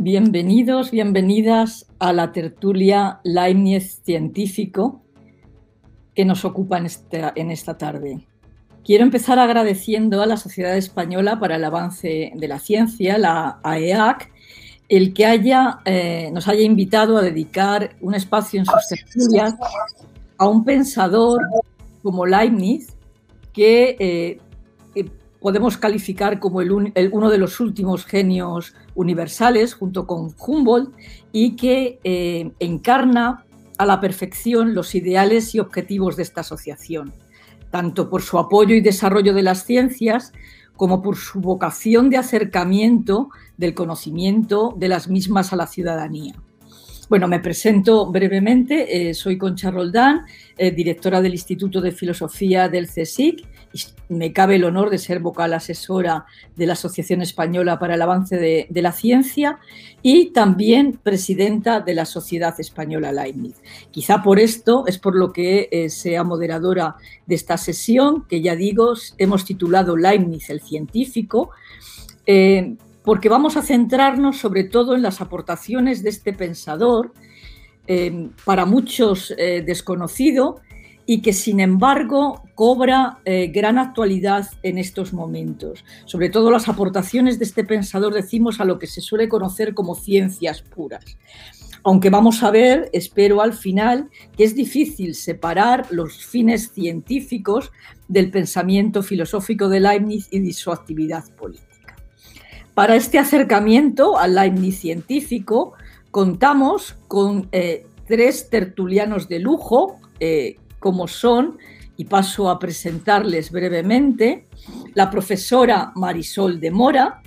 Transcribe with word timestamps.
Bienvenidos, 0.00 0.92
bienvenidas 0.92 1.84
a 1.98 2.12
la 2.12 2.30
tertulia 2.30 3.18
Leibniz 3.24 4.00
científico 4.04 5.02
que 6.14 6.24
nos 6.24 6.44
ocupa 6.44 6.78
en 6.78 6.86
esta, 6.86 7.32
en 7.34 7.50
esta 7.50 7.76
tarde. 7.78 8.24
Quiero 8.84 9.02
empezar 9.02 9.40
agradeciendo 9.40 10.22
a 10.22 10.26
la 10.26 10.36
Sociedad 10.36 10.76
Española 10.76 11.40
para 11.40 11.56
el 11.56 11.64
Avance 11.64 12.30
de 12.32 12.48
la 12.48 12.60
Ciencia, 12.60 13.18
la 13.18 13.58
AEAC, 13.64 14.30
el 14.88 15.12
que 15.12 15.26
haya, 15.26 15.80
eh, 15.84 16.30
nos 16.32 16.46
haya 16.46 16.62
invitado 16.62 17.16
a 17.16 17.22
dedicar 17.22 17.96
un 18.00 18.14
espacio 18.14 18.60
en 18.60 18.66
sus 18.66 18.86
tertulias 18.88 19.56
a 20.36 20.46
un 20.46 20.64
pensador 20.64 21.42
como 22.04 22.24
Leibniz, 22.24 22.94
que 23.52 23.96
eh, 23.98 24.40
podemos 25.40 25.76
calificar 25.76 26.40
como 26.40 26.60
el, 26.60 26.72
uno 27.12 27.30
de 27.30 27.38
los 27.38 27.60
últimos 27.60 28.04
genios 28.04 28.74
universales, 28.94 29.74
junto 29.74 30.06
con 30.06 30.34
Humboldt, 30.38 30.92
y 31.32 31.56
que 31.56 32.00
eh, 32.04 32.50
encarna 32.58 33.44
a 33.78 33.86
la 33.86 34.00
perfección 34.00 34.74
los 34.74 34.94
ideales 34.94 35.54
y 35.54 35.60
objetivos 35.60 36.16
de 36.16 36.24
esta 36.24 36.40
asociación, 36.40 37.12
tanto 37.70 38.10
por 38.10 38.22
su 38.22 38.38
apoyo 38.38 38.74
y 38.74 38.80
desarrollo 38.80 39.34
de 39.34 39.42
las 39.42 39.64
ciencias, 39.64 40.32
como 40.76 41.02
por 41.02 41.16
su 41.16 41.40
vocación 41.40 42.10
de 42.10 42.16
acercamiento 42.16 43.30
del 43.56 43.74
conocimiento 43.74 44.74
de 44.76 44.88
las 44.88 45.08
mismas 45.08 45.52
a 45.52 45.56
la 45.56 45.66
ciudadanía. 45.66 46.34
Bueno, 47.08 47.26
me 47.26 47.40
presento 47.40 48.10
brevemente. 48.10 49.08
Eh, 49.08 49.14
soy 49.14 49.38
Concha 49.38 49.70
Roldán, 49.70 50.26
eh, 50.56 50.70
directora 50.70 51.22
del 51.22 51.32
Instituto 51.32 51.80
de 51.80 51.90
Filosofía 51.90 52.68
del 52.68 52.86
CSIC. 52.86 53.46
Me 54.08 54.32
cabe 54.32 54.56
el 54.56 54.64
honor 54.64 54.90
de 54.90 54.98
ser 54.98 55.20
vocal 55.20 55.52
asesora 55.52 56.26
de 56.56 56.66
la 56.66 56.72
Asociación 56.72 57.20
Española 57.22 57.78
para 57.78 57.94
el 57.94 58.02
Avance 58.02 58.36
de, 58.36 58.82
la 58.82 58.92
Ciencia 58.92 59.58
y 60.02 60.30
también 60.30 60.98
presidenta 61.02 61.80
de 61.80 61.94
la 61.94 62.04
Sociedad 62.04 62.58
Española 62.58 63.12
Leibniz. 63.12 63.56
Quizá 63.90 64.22
por 64.22 64.38
esto 64.38 64.84
es 64.86 64.98
por 64.98 65.16
lo 65.16 65.32
que 65.32 65.68
eh, 65.70 65.90
sea 65.90 66.24
moderadora 66.24 66.96
de 67.26 67.34
esta 67.34 67.56
sesión, 67.56 68.26
que 68.28 68.40
ya 68.40 68.56
digo, 68.56 68.94
hemos 69.18 69.44
titulado 69.44 69.96
Leibniz 69.96 70.50
el 70.50 70.60
científico 70.60 71.50
porque 73.08 73.30
vamos 73.30 73.56
a 73.56 73.62
centrarnos 73.62 74.36
sobre 74.36 74.64
todo 74.64 74.94
en 74.94 75.00
las 75.00 75.22
aportaciones 75.22 76.02
de 76.02 76.10
este 76.10 76.34
pensador, 76.34 77.14
eh, 77.86 78.28
para 78.44 78.66
muchos 78.66 79.32
eh, 79.38 79.62
desconocido, 79.64 80.60
y 81.10 81.22
que 81.22 81.32
sin 81.32 81.58
embargo 81.58 82.42
cobra 82.54 83.20
eh, 83.24 83.46
gran 83.46 83.78
actualidad 83.78 84.46
en 84.62 84.76
estos 84.76 85.14
momentos. 85.14 85.82
Sobre 86.04 86.28
todo 86.28 86.50
las 86.50 86.68
aportaciones 86.68 87.38
de 87.38 87.46
este 87.46 87.64
pensador 87.64 88.12
decimos 88.12 88.60
a 88.60 88.66
lo 88.66 88.78
que 88.78 88.86
se 88.86 89.00
suele 89.00 89.26
conocer 89.26 89.72
como 89.72 89.94
ciencias 89.94 90.60
puras. 90.60 91.16
Aunque 91.82 92.10
vamos 92.10 92.42
a 92.42 92.50
ver, 92.50 92.90
espero 92.92 93.40
al 93.40 93.54
final, 93.54 94.10
que 94.36 94.44
es 94.44 94.54
difícil 94.54 95.14
separar 95.14 95.86
los 95.90 96.26
fines 96.26 96.72
científicos 96.72 97.72
del 98.06 98.30
pensamiento 98.30 99.02
filosófico 99.02 99.70
de 99.70 99.80
Leibniz 99.80 100.28
y 100.30 100.40
de 100.40 100.52
su 100.52 100.70
actividad 100.70 101.24
política. 101.36 101.96
Para 102.74 102.96
este 102.96 103.18
acercamiento 103.18 104.18
al 104.18 104.34
Leibniz 104.34 104.80
científico 104.80 105.72
contamos 106.10 106.96
con 107.08 107.48
eh, 107.52 107.86
tres 108.06 108.50
tertulianos 108.50 109.26
de 109.26 109.38
lujo, 109.38 109.98
eh, 110.20 110.56
como 110.78 111.08
son, 111.08 111.58
y 111.96 112.04
paso 112.04 112.48
a 112.48 112.58
presentarles 112.58 113.50
brevemente, 113.50 114.46
la 114.94 115.10
profesora 115.10 115.92
Marisol 115.96 116.60
de 116.60 116.70
Mora, 116.70 117.22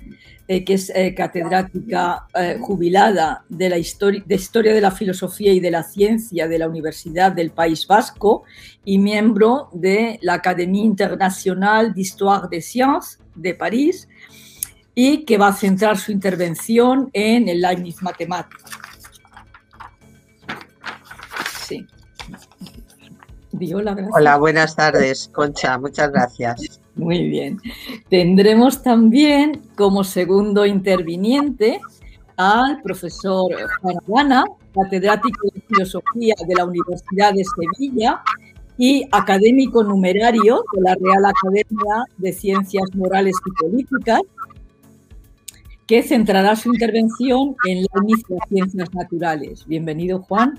eh, 0.47 0.63
que 0.63 0.73
es 0.75 0.91
catedrática 1.15 2.27
jubilada 2.59 3.43
de, 3.49 3.69
la 3.69 3.77
historia, 3.77 4.23
de 4.25 4.35
Historia 4.35 4.73
de 4.73 4.81
la 4.81 4.91
Filosofía 4.91 5.53
y 5.53 5.59
de 5.59 5.71
la 5.71 5.83
Ciencia 5.83 6.47
de 6.47 6.57
la 6.57 6.67
Universidad 6.67 7.31
del 7.31 7.51
País 7.51 7.85
Vasco 7.85 8.43
y 8.85 8.97
miembro 8.97 9.69
de 9.73 10.19
la 10.21 10.33
Académie 10.33 10.83
Internationale 10.83 11.93
d'Histoire 11.93 12.47
des 12.49 12.65
Sciences 12.65 13.19
de 13.35 13.53
París, 13.53 14.07
y 14.95 15.23
que 15.25 15.37
va 15.37 15.47
a 15.47 15.53
centrar 15.53 15.97
su 15.97 16.11
intervención 16.11 17.09
en 17.13 17.47
el 17.47 17.61
Leibniz 17.61 18.01
matemático. 18.01 18.80
Hola, 24.13 24.37
buenas 24.37 24.75
tardes, 24.77 25.29
Concha, 25.33 25.77
muchas 25.77 26.11
gracias. 26.11 26.81
Muy 26.95 27.29
bien. 27.29 27.59
Tendremos 28.09 28.83
también 28.83 29.61
como 29.75 30.03
segundo 30.03 30.65
interviniente 30.65 31.79
al 32.37 32.81
profesor 32.81 33.51
Juan 33.81 33.95
Habana, 34.07 34.45
catedrático 34.73 35.47
de 35.53 35.61
Filosofía 35.61 36.35
de 36.47 36.55
la 36.55 36.65
Universidad 36.65 37.33
de 37.33 37.43
Sevilla 37.43 38.21
y 38.77 39.07
académico 39.11 39.83
numerario 39.83 40.63
de 40.73 40.81
la 40.81 40.95
Real 40.95 41.25
Academia 41.25 42.05
de 42.17 42.33
Ciencias 42.33 42.95
Morales 42.95 43.35
y 43.45 43.51
Políticas 43.51 44.21
que 45.85 46.03
centrará 46.03 46.55
su 46.55 46.73
intervención 46.73 47.55
en 47.67 47.81
las 47.81 48.47
ciencias 48.47 48.93
naturales. 48.93 49.65
Bienvenido, 49.67 50.21
Juan. 50.21 50.57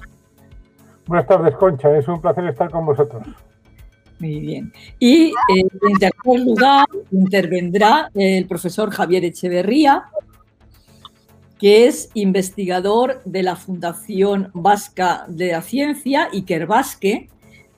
Buenas 1.06 1.26
tardes, 1.26 1.54
Concha. 1.56 1.96
Es 1.96 2.06
un 2.08 2.20
placer 2.20 2.46
estar 2.46 2.70
con 2.70 2.86
vosotros. 2.86 3.26
Muy 4.18 4.38
bien. 4.38 4.72
Y 5.00 5.26
eh, 5.26 5.32
en 5.58 5.98
tercer 5.98 6.40
lugar 6.40 6.86
intervendrá 7.10 8.08
el 8.14 8.46
profesor 8.46 8.90
Javier 8.90 9.24
Echeverría, 9.24 10.04
que 11.58 11.86
es 11.86 12.08
investigador 12.14 13.20
de 13.24 13.42
la 13.42 13.56
Fundación 13.56 14.50
Vasca 14.54 15.24
de 15.26 15.52
la 15.52 15.62
Ciencia, 15.62 16.28
Iker 16.32 16.66
Basque, 16.66 17.28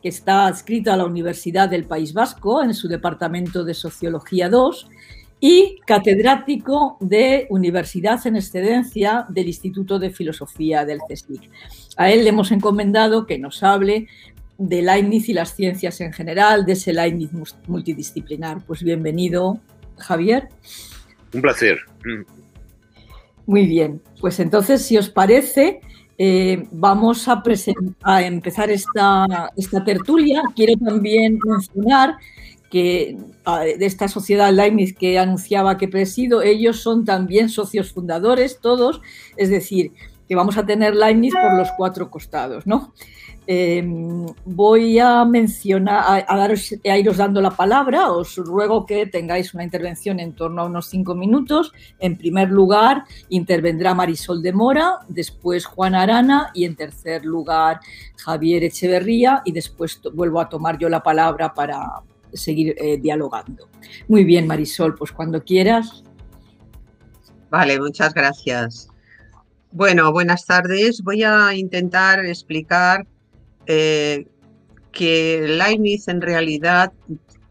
que 0.02 0.08
está 0.10 0.46
adscrito 0.46 0.92
a 0.92 0.98
la 0.98 1.06
Universidad 1.06 1.70
del 1.70 1.84
País 1.84 2.12
Vasco 2.12 2.62
en 2.62 2.74
su 2.74 2.88
departamento 2.88 3.64
de 3.64 3.72
Sociología 3.72 4.50
2 4.50 4.90
y 5.40 5.78
catedrático 5.86 6.98
de 7.00 7.46
Universidad 7.48 8.26
en 8.26 8.36
Excedencia 8.36 9.24
del 9.30 9.46
Instituto 9.46 9.98
de 9.98 10.10
Filosofía 10.10 10.84
del 10.84 11.00
CSIC. 11.08 11.50
A 11.96 12.10
él 12.10 12.24
le 12.24 12.30
hemos 12.30 12.50
encomendado 12.50 13.26
que 13.26 13.38
nos 13.38 13.62
hable 13.62 14.08
de 14.58 14.82
Leibniz 14.82 15.28
y 15.28 15.32
las 15.32 15.54
ciencias 15.54 16.00
en 16.00 16.12
general, 16.12 16.64
de 16.64 16.72
ese 16.72 16.92
Leibniz 16.92 17.30
multidisciplinar. 17.66 18.64
Pues 18.66 18.82
bienvenido, 18.82 19.60
Javier. 19.98 20.48
Un 21.32 21.42
placer. 21.42 21.78
Muy 23.46 23.66
bien, 23.66 24.00
pues 24.20 24.40
entonces, 24.40 24.82
si 24.82 24.96
os 24.96 25.10
parece, 25.10 25.80
eh, 26.18 26.66
vamos 26.70 27.28
a, 27.28 27.42
a 28.02 28.22
empezar 28.22 28.70
esta, 28.70 29.50
esta 29.56 29.84
tertulia. 29.84 30.42
Quiero 30.54 30.78
también 30.84 31.38
mencionar 31.44 32.16
que 32.70 33.16
de 33.44 33.86
esta 33.86 34.08
sociedad 34.08 34.52
Leibniz 34.52 34.94
que 34.96 35.18
anunciaba 35.18 35.78
que 35.78 35.86
presido, 35.86 36.42
ellos 36.42 36.80
son 36.80 37.04
también 37.04 37.48
socios 37.48 37.92
fundadores, 37.92 38.58
todos, 38.60 39.00
es 39.36 39.48
decir, 39.48 39.92
que 40.28 40.34
vamos 40.34 40.56
a 40.56 40.64
tener 40.64 40.94
Leibniz 40.94 41.34
por 41.34 41.58
los 41.58 41.70
cuatro 41.76 42.10
costados, 42.10 42.66
¿no? 42.66 42.94
Em, 43.46 44.24
voy 44.46 44.98
a 44.98 45.24
mencionar, 45.26 46.24
a, 46.26 46.36
daros, 46.36 46.74
a 46.82 46.96
iros 46.96 47.18
dando 47.18 47.42
la 47.42 47.50
palabra, 47.50 48.10
os 48.10 48.36
ruego 48.36 48.86
que 48.86 49.04
tengáis 49.06 49.52
una 49.52 49.64
intervención 49.64 50.18
en 50.18 50.32
torno 50.32 50.62
a 50.62 50.64
unos 50.64 50.86
cinco 50.86 51.14
minutos. 51.14 51.72
En 51.98 52.16
primer 52.16 52.50
lugar, 52.50 53.04
intervendrá 53.28 53.94
Marisol 53.94 54.42
de 54.42 54.54
Mora, 54.54 55.00
después 55.08 55.66
Juan 55.66 55.94
Arana 55.94 56.50
y 56.54 56.64
en 56.64 56.74
tercer 56.74 57.24
lugar 57.26 57.80
Javier 58.16 58.64
Echeverría 58.64 59.42
y 59.44 59.52
después 59.52 60.00
vuelvo 60.14 60.40
a 60.40 60.48
tomar 60.48 60.78
yo 60.78 60.88
la 60.88 61.02
palabra 61.02 61.52
para, 61.52 62.02
seguir 62.34 62.74
eh, 62.78 62.98
dialogando. 62.98 63.68
Muy 64.08 64.24
bien, 64.24 64.46
Marisol, 64.46 64.94
pues 64.94 65.12
cuando 65.12 65.42
quieras. 65.42 66.04
Vale, 67.50 67.78
muchas 67.78 68.12
gracias. 68.12 68.88
Bueno, 69.76 70.12
buenas 70.12 70.46
tardes. 70.46 71.02
Voy 71.02 71.24
a 71.24 71.52
intentar 71.52 72.24
explicar 72.24 73.08
eh, 73.66 74.24
que 74.92 75.44
Leibniz 75.48 76.06
en 76.06 76.20
realidad 76.20 76.92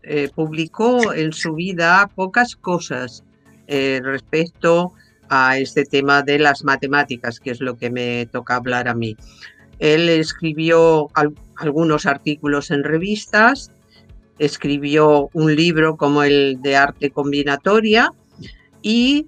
eh, 0.04 0.30
publicó 0.34 1.14
en 1.14 1.34
su 1.34 1.54
vida 1.54 2.10
pocas 2.16 2.56
cosas 2.56 3.26
respecto 3.68 4.94
a 5.28 5.58
este 5.58 5.84
tema 5.84 6.22
de 6.22 6.40
las 6.40 6.64
matemáticas, 6.64 7.42
que 7.42 7.52
es 7.52 7.60
lo 7.60 7.76
que 7.76 7.90
me 7.90 8.26
toca 8.28 8.56
hablar 8.56 8.88
a 8.88 8.94
mí. 8.94 9.18
Él 9.80 10.08
escribió 10.08 11.10
algunos 11.58 12.06
artículos 12.06 12.72
en 12.72 12.86
revistas, 12.86 13.70
escribió 14.40 15.30
un 15.34 15.54
libro 15.58 15.98
como 15.98 16.24
el 16.24 16.62
de 16.62 16.78
arte 16.78 17.10
combinatoria 17.10 18.14
y 18.82 19.26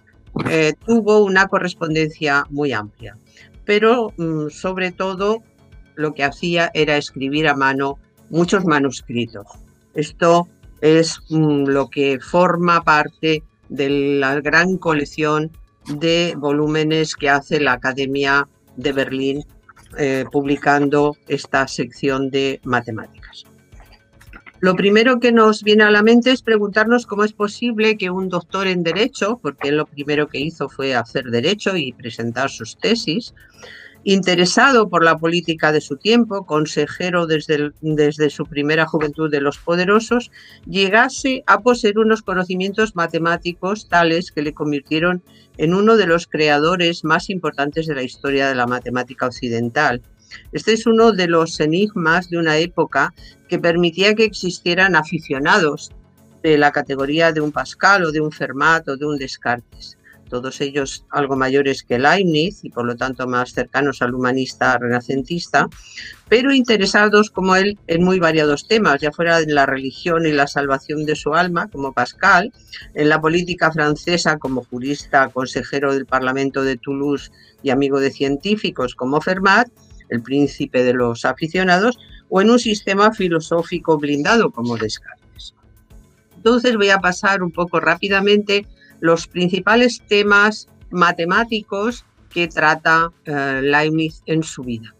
eh, 0.49 0.73
tuvo 0.85 1.23
una 1.23 1.47
correspondencia 1.47 2.45
muy 2.49 2.71
amplia. 2.73 3.17
Pero 3.65 4.13
mm, 4.17 4.49
sobre 4.49 4.91
todo 4.91 5.43
lo 5.95 6.13
que 6.13 6.23
hacía 6.23 6.71
era 6.73 6.97
escribir 6.97 7.47
a 7.47 7.55
mano 7.55 7.97
muchos 8.29 8.65
manuscritos. 8.65 9.47
Esto 9.93 10.47
es 10.81 11.19
mm, 11.29 11.65
lo 11.65 11.89
que 11.89 12.19
forma 12.19 12.83
parte 12.83 13.43
de 13.69 13.89
la 14.19 14.39
gran 14.41 14.77
colección 14.77 15.51
de 15.87 16.35
volúmenes 16.37 17.15
que 17.15 17.29
hace 17.29 17.59
la 17.59 17.73
Academia 17.73 18.47
de 18.75 18.91
Berlín 18.91 19.45
eh, 19.97 20.25
publicando 20.31 21.15
esta 21.27 21.67
sección 21.67 22.29
de 22.29 22.59
matemáticas. 22.63 23.14
Lo 24.61 24.75
primero 24.75 25.19
que 25.19 25.31
nos 25.31 25.63
viene 25.63 25.83
a 25.83 25.91
la 25.91 26.01
mente 26.01 26.31
es 26.31 26.41
preguntarnos 26.41 27.05
cómo 27.05 27.23
es 27.23 27.33
posible 27.33 27.97
que 27.97 28.09
un 28.09 28.29
doctor 28.29 28.67
en 28.67 28.83
Derecho, 28.83 29.37
porque 29.41 29.69
él 29.69 29.77
lo 29.77 29.85
primero 29.85 30.27
que 30.27 30.39
hizo 30.39 30.69
fue 30.69 30.95
hacer 30.95 31.25
Derecho 31.25 31.75
y 31.75 31.91
presentar 31.91 32.49
sus 32.49 32.77
tesis, 32.77 33.33
interesado 34.05 34.87
por 34.87 35.03
la 35.03 35.17
política 35.17 35.71
de 35.71 35.81
su 35.81 35.97
tiempo, 35.97 36.45
consejero 36.45 37.25
desde, 37.25 37.71
desde, 37.81 38.29
su 38.29 38.45
primera 38.45 38.85
juventud 38.85 39.29
de 39.29 39.41
los 39.41 39.57
poderosos, 39.57 40.31
llegase 40.65 41.43
a 41.47 41.61
poseer 41.61 41.97
unos 41.97 42.21
conocimientos 42.21 42.95
matemáticos 42.95 43.89
tales 43.89 44.31
que 44.31 44.43
le 44.43 44.53
convirtieron 44.53 45.23
en 45.57 45.73
uno 45.73 45.97
de 45.97 46.05
los 46.05 46.27
creadores 46.27 47.03
más 47.03 47.29
importantes 47.29 47.87
de 47.87 47.95
la 47.95 48.03
historia 48.03 48.47
de 48.47 48.55
la 48.55 48.67
matemática 48.67 49.25
occidental. 49.25 50.01
Este 50.51 50.73
es 50.73 50.85
uno 50.85 51.11
de 51.11 51.27
los 51.27 51.59
enigmas 51.59 52.29
de 52.29 52.37
una 52.37 52.57
época 52.57 53.13
que 53.47 53.59
permitía 53.59 54.15
que 54.15 54.25
existieran 54.25 54.95
aficionados 54.95 55.91
de 56.43 56.57
la 56.57 56.71
categoría 56.71 57.31
de 57.31 57.41
un 57.41 57.51
Pascal 57.51 58.05
o 58.05 58.11
de 58.11 58.21
un 58.21 58.31
Fermat 58.31 58.87
o 58.87 58.97
de 58.97 59.05
un 59.05 59.17
Descartes. 59.17 59.97
Todos 60.29 60.59
ellos 60.59 61.05
algo 61.11 61.35
mayores 61.35 61.83
que 61.83 61.99
Leibniz 61.99 62.63
y 62.63 62.69
por 62.69 62.85
lo 62.85 62.95
tanto 62.95 63.27
más 63.27 63.53
cercanos 63.53 64.01
al 64.01 64.15
humanista 64.15 64.77
renacentista, 64.77 65.67
pero 66.27 66.51
interesados 66.51 67.29
como 67.29 67.55
él 67.55 67.77
en 67.87 68.03
muy 68.03 68.19
variados 68.19 68.67
temas, 68.67 69.01
ya 69.01 69.11
fuera 69.11 69.39
en 69.39 69.53
la 69.53 69.67
religión 69.67 70.25
y 70.25 70.31
la 70.31 70.47
salvación 70.47 71.05
de 71.05 71.15
su 71.15 71.35
alma, 71.35 71.67
como 71.69 71.93
Pascal, 71.93 72.51
en 72.95 73.09
la 73.09 73.21
política 73.21 73.71
francesa 73.71 74.37
como 74.37 74.63
jurista, 74.63 75.29
consejero 75.29 75.93
del 75.93 76.07
Parlamento 76.07 76.63
de 76.63 76.77
Toulouse 76.77 77.31
y 77.61 77.69
amigo 77.69 77.99
de 77.99 78.11
científicos 78.11 78.95
como 78.95 79.21
Fermat, 79.21 79.69
el 80.09 80.21
príncipe 80.21 80.83
de 80.83 80.93
los 80.93 81.25
aficionados, 81.25 81.97
o 82.29 82.41
en 82.41 82.49
un 82.49 82.59
sistema 82.59 83.11
filosófico 83.11 83.97
blindado 83.97 84.51
como 84.51 84.77
Descartes. 84.77 85.53
Entonces 86.35 86.75
voy 86.75 86.89
a 86.89 86.99
pasar 86.99 87.43
un 87.43 87.51
poco 87.51 87.79
rápidamente 87.79 88.65
los 88.99 89.27
principales 89.27 90.01
temas 90.07 90.67
matemáticos 90.89 92.05
que 92.29 92.47
trata 92.47 93.11
eh, 93.25 93.61
Leibniz 93.63 94.21
en 94.25 94.43
su 94.43 94.63
vida. 94.63 94.93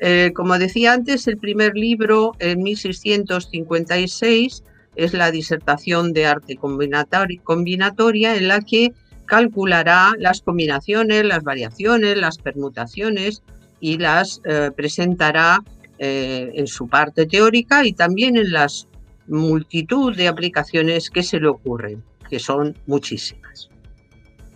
Eh, 0.00 0.32
como 0.34 0.58
decía 0.58 0.92
antes, 0.92 1.26
el 1.26 1.38
primer 1.38 1.74
libro 1.74 2.32
en 2.38 2.62
1656 2.62 4.62
es 4.94 5.12
la 5.12 5.30
disertación 5.30 6.12
de 6.12 6.26
arte 6.26 6.56
combinatoria 6.56 8.36
en 8.36 8.48
la 8.48 8.60
que 8.60 8.92
calculará 9.26 10.12
las 10.18 10.40
combinaciones, 10.40 11.24
las 11.24 11.42
variaciones, 11.42 12.16
las 12.16 12.38
permutaciones 12.38 13.42
y 13.80 13.98
las 13.98 14.40
eh, 14.44 14.70
presentará 14.74 15.62
en 16.00 16.68
su 16.68 16.86
parte 16.86 17.26
teórica 17.26 17.84
y 17.84 17.92
también 17.92 18.36
en 18.36 18.52
las 18.52 18.86
multitud 19.26 20.14
de 20.14 20.28
aplicaciones 20.28 21.10
que 21.10 21.24
se 21.24 21.40
le 21.40 21.48
ocurren 21.48 22.04
que 22.28 22.38
son 22.38 22.76
muchísimas. 22.86 23.68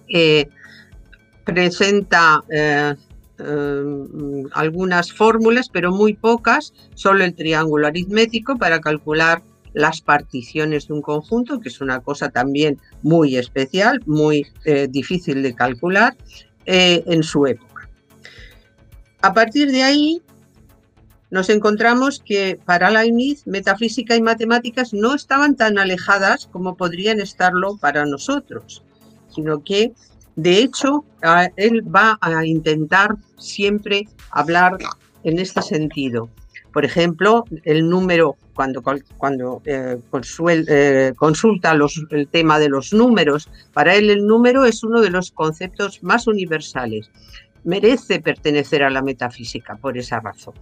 Eh, 0.09 0.49
presenta 1.45 2.43
eh, 2.51 2.95
eh, 3.39 4.45
algunas 4.53 5.13
fórmulas, 5.13 5.69
pero 5.69 5.91
muy 5.91 6.15
pocas, 6.15 6.73
solo 6.95 7.25
el 7.25 7.35
triángulo 7.35 7.87
aritmético 7.87 8.57
para 8.57 8.81
calcular 8.81 9.43
las 9.75 10.03
particiones 10.03 10.87
de 10.87 10.95
un 10.95 11.03
conjunto, 11.03 11.61
que 11.61 11.71
es 11.71 11.81
una 11.81 12.01
cosa 12.01 12.29
también 12.29 12.79
muy 13.03 13.37
especial, 13.37 14.03
muy 14.05 14.47
difícil 14.91 15.43
de 15.43 15.55
calcular 15.55 16.15
en 16.67 17.23
su 17.23 17.47
época. 17.47 17.72
A 19.23 19.33
partir 19.33 19.71
de 19.71 19.83
ahí, 19.85 20.21
nos 21.31 21.49
encontramos 21.49 22.21
que 22.25 22.59
para 22.67 22.91
Leibniz 22.91 23.47
metafísica 23.47 24.17
y 24.17 24.21
matemáticas 24.21 24.93
no 24.93 25.15
estaban 25.15 25.57
tan 25.57 25.79
alejadas 25.79 26.47
como 26.53 26.77
podrían 26.77 27.21
estarlo 27.21 27.79
para 27.79 28.05
nosotros, 28.05 28.83
sino 29.35 29.63
que 29.65 29.93
de 30.37 30.59
hecho 30.59 31.05
él 31.57 31.83
va 31.83 32.19
a 32.21 32.45
intentar 32.45 33.17
siempre 33.39 34.09
hablar 34.31 34.77
en 35.25 35.39
este 35.39 35.63
sentido. 35.63 36.29
Por 36.73 36.85
ejemplo, 36.85 37.45
el 37.65 37.89
número, 37.89 38.37
cuando, 38.55 39.63
eh, 39.65 39.99
eh, 40.49 41.13
consulta 41.17 41.77
el 42.11 42.29
tema 42.29 42.59
de 42.59 42.69
los 42.69 42.93
números, 42.93 43.49
para 43.73 43.95
él 43.95 44.11
el 44.11 44.27
número 44.27 44.65
es 44.65 44.83
uno 44.83 45.01
de 45.01 45.11
los 45.11 45.31
conceptos 45.31 46.03
más 46.03 46.27
universales. 46.27 47.11
Merece 47.65 48.21
pertenecer 48.21 48.83
a 48.83 48.91
la 48.91 49.03
metafísica 49.03 49.77
por 49.77 49.97
esa 49.97 50.21
razón. 50.21 50.55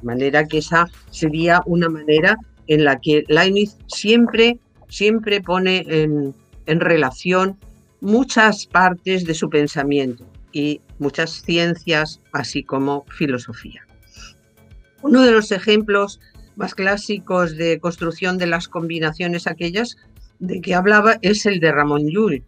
De 0.00 0.06
manera 0.06 0.46
que 0.46 0.58
esa 0.58 0.86
sería 1.10 1.62
una 1.66 1.88
manera 1.88 2.36
en 2.66 2.84
la 2.84 3.00
que 3.00 3.24
Leibniz 3.28 3.76
siempre, 3.86 4.58
siempre 4.88 5.40
pone 5.40 5.84
en, 5.88 6.34
en 6.66 6.80
relación 6.80 7.58
muchas 8.00 8.66
partes 8.66 9.24
de 9.24 9.34
su 9.34 9.50
pensamiento 9.50 10.24
y 10.52 10.80
muchas 10.98 11.42
ciencias, 11.42 12.20
así 12.32 12.62
como 12.62 13.04
filosofía. 13.16 13.86
Uno 15.02 15.22
de 15.22 15.32
los 15.32 15.52
ejemplos 15.52 16.20
más 16.56 16.74
clásicos 16.74 17.56
de 17.56 17.80
construcción 17.80 18.38
de 18.38 18.46
las 18.46 18.68
combinaciones 18.68 19.46
aquellas 19.46 19.96
de 20.40 20.60
que 20.60 20.74
hablaba 20.74 21.18
es 21.22 21.46
el 21.46 21.60
de 21.60 21.72
Ramón 21.72 22.08
Llull. 22.08 22.42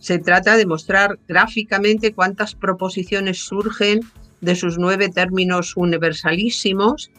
Se 0.00 0.18
trata 0.18 0.56
de 0.56 0.66
mostrar 0.66 1.18
gráficamente 1.28 2.12
cuántas 2.12 2.54
proposiciones 2.54 3.38
surgen 3.38 4.00
de 4.40 4.56
sus 4.56 4.78
nueve 4.78 5.10
términos 5.10 5.76
universalísimos, 5.76 7.10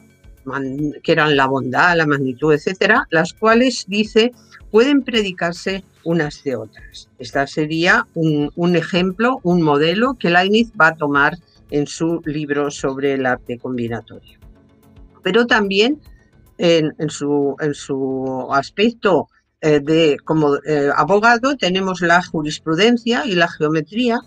que 1.04 1.12
eran 1.12 1.38
la 1.38 1.46
bondad, 1.46 1.96
la 1.96 2.08
magnitud, 2.08 2.54
etcétera, 2.54 3.08
las 3.12 3.34
cuales 3.34 3.86
dice 3.88 4.32
pueden 4.72 5.04
predicarse 5.04 5.84
unas 6.04 6.44
de 6.44 6.56
otras. 6.56 7.10
Esta 7.20 7.46
sería 7.46 8.08
un, 8.16 8.76
ejemplo, 8.76 9.40
un 9.44 9.62
modelo 9.62 10.16
que 10.16 10.30
Leibniz 10.30 10.72
va 10.80 10.88
a 10.88 10.96
tomar 10.96 11.38
en 11.70 11.86
su 11.86 12.22
libro 12.26 12.72
sobre 12.72 13.14
el 13.14 13.26
arte 13.26 13.60
combinatorio. 13.60 14.40
Pero 15.22 15.46
también 15.46 16.00
en, 16.58 17.10
su, 17.10 17.56
en 17.60 17.74
su, 17.74 18.48
aspecto 18.52 19.28
eh, 19.62 19.80
de 19.80 20.18
como 20.24 20.56
eh, 20.66 20.90
abogado 20.96 21.56
tenemos 21.56 22.02
la 22.02 22.24
jurisprudencia 22.24 23.26
y 23.26 23.36
la 23.36 23.48
geometría, 23.48 24.20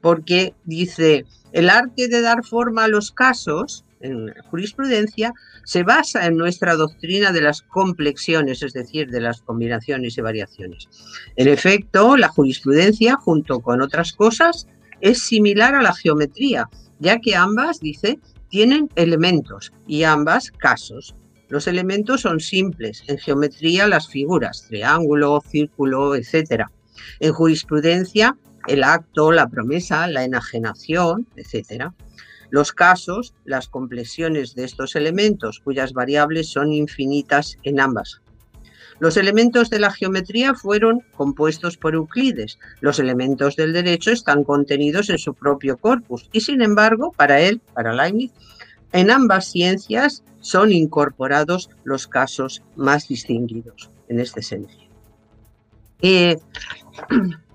porque 0.00 0.54
dice 0.64 1.24
el 1.52 1.70
arte 1.70 2.08
de 2.08 2.20
dar 2.20 2.44
forma 2.44 2.84
a 2.84 2.88
los 2.88 3.12
casos, 3.12 3.84
en 4.00 4.34
jurisprudencia, 4.50 5.32
se 5.64 5.82
basa 5.82 6.26
en 6.26 6.36
nuestra 6.36 6.74
doctrina 6.74 7.32
de 7.32 7.40
las 7.40 7.62
complexiones, 7.62 8.62
es 8.62 8.72
decir, 8.72 9.08
de 9.10 9.20
las 9.20 9.40
combinaciones 9.42 10.18
y 10.18 10.20
variaciones. 10.20 10.88
En 11.36 11.48
efecto, 11.48 12.16
la 12.16 12.28
jurisprudencia, 12.28 13.16
junto 13.16 13.60
con 13.60 13.80
otras 13.80 14.12
cosas, 14.12 14.66
es 15.00 15.22
similar 15.22 15.74
a 15.74 15.82
la 15.82 15.94
geometría, 15.94 16.68
ya 16.98 17.18
que 17.18 17.36
ambas, 17.36 17.80
dice, 17.80 18.18
tienen 18.48 18.90
elementos 18.96 19.72
y 19.86 20.04
ambas 20.04 20.50
casos. 20.50 21.14
Los 21.48 21.66
elementos 21.66 22.22
son 22.22 22.40
simples, 22.40 23.04
en 23.06 23.18
geometría 23.18 23.86
las 23.86 24.08
figuras, 24.08 24.66
triángulo, 24.68 25.42
círculo, 25.48 26.14
etc. 26.14 26.64
En 27.20 27.32
jurisprudencia 27.32 28.36
el 28.66 28.82
acto, 28.82 29.30
la 29.32 29.48
promesa, 29.48 30.06
la 30.08 30.24
enajenación, 30.24 31.26
etc. 31.36 31.90
Los 32.50 32.72
casos, 32.72 33.34
las 33.44 33.68
complexiones 33.68 34.54
de 34.54 34.64
estos 34.64 34.96
elementos 34.96 35.60
cuyas 35.60 35.92
variables 35.92 36.48
son 36.48 36.72
infinitas 36.72 37.58
en 37.62 37.80
ambas. 37.80 38.20
Los 38.98 39.18
elementos 39.18 39.68
de 39.68 39.78
la 39.78 39.92
geometría 39.92 40.54
fueron 40.54 41.02
compuestos 41.14 41.76
por 41.76 41.94
Euclides. 41.94 42.58
Los 42.80 42.98
elementos 42.98 43.54
del 43.54 43.74
derecho 43.74 44.10
están 44.10 44.42
contenidos 44.42 45.10
en 45.10 45.18
su 45.18 45.34
propio 45.34 45.76
corpus 45.76 46.28
y 46.32 46.40
sin 46.40 46.62
embargo, 46.62 47.12
para 47.14 47.40
él, 47.40 47.60
para 47.74 47.92
Leibniz, 47.92 48.32
en 48.96 49.10
ambas 49.10 49.50
ciencias 49.50 50.22
son 50.40 50.72
incorporados 50.72 51.70
los 51.84 52.06
casos 52.06 52.62
más 52.76 53.08
distinguidos 53.08 53.90
en 54.08 54.20
este 54.20 54.42
sentido. 54.42 54.84
Eh, 56.02 56.36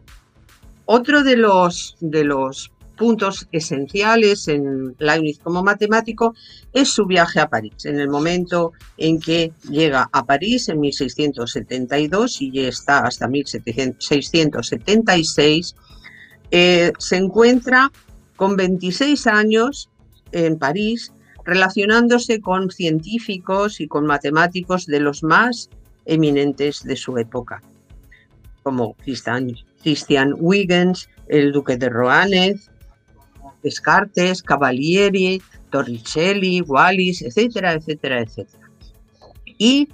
Otro 0.94 1.24
de 1.24 1.38
los, 1.38 1.96
de 2.02 2.26
los 2.26 2.70
puntos 2.98 3.48
esenciales 3.54 4.50
en 4.50 4.94
Leibniz 5.00 5.40
como 5.40 5.64
matemático 5.64 6.36
es 6.74 6.90
su 6.90 7.06
viaje 7.06 7.40
a 7.40 7.48
París. 7.48 7.86
En 7.86 7.98
el 7.98 8.10
momento 8.10 8.74
en 8.98 9.18
que 9.20 9.54
llega 9.70 10.10
a 10.12 10.26
París 10.26 10.68
en 10.68 10.82
1672 10.82 12.42
y 12.42 12.66
está 12.66 13.00
hasta 13.00 13.30
1676, 13.30 15.76
eh, 16.52 16.92
se 17.00 17.16
encuentra 17.16 17.90
con 18.36 18.58
26 18.58 19.28
años 19.28 19.90
en 20.34 20.60
París 20.60 21.14
relacionándose 21.46 22.42
con 22.42 22.70
científicos 22.72 23.82
y 23.82 23.88
con 23.88 24.06
matemáticos 24.06 24.86
de 24.86 25.00
los 25.00 25.24
más 25.24 25.70
eminentes 26.06 26.84
de 26.84 26.96
su 26.96 27.18
época, 27.18 27.62
como 28.64 28.96
Christian 28.96 30.36
Huygens, 30.38 31.10
el 31.28 31.52
duque 31.52 31.78
de 31.78 31.90
Roanez, 31.90 32.70
Descartes, 33.64 34.42
Cavalieri, 34.42 35.42
Torricelli, 35.70 36.62
Wallis, 36.62 37.22
etcétera, 37.22 37.74
etcétera, 37.74 38.22
etcétera. 38.22 38.70
Y 39.58 39.88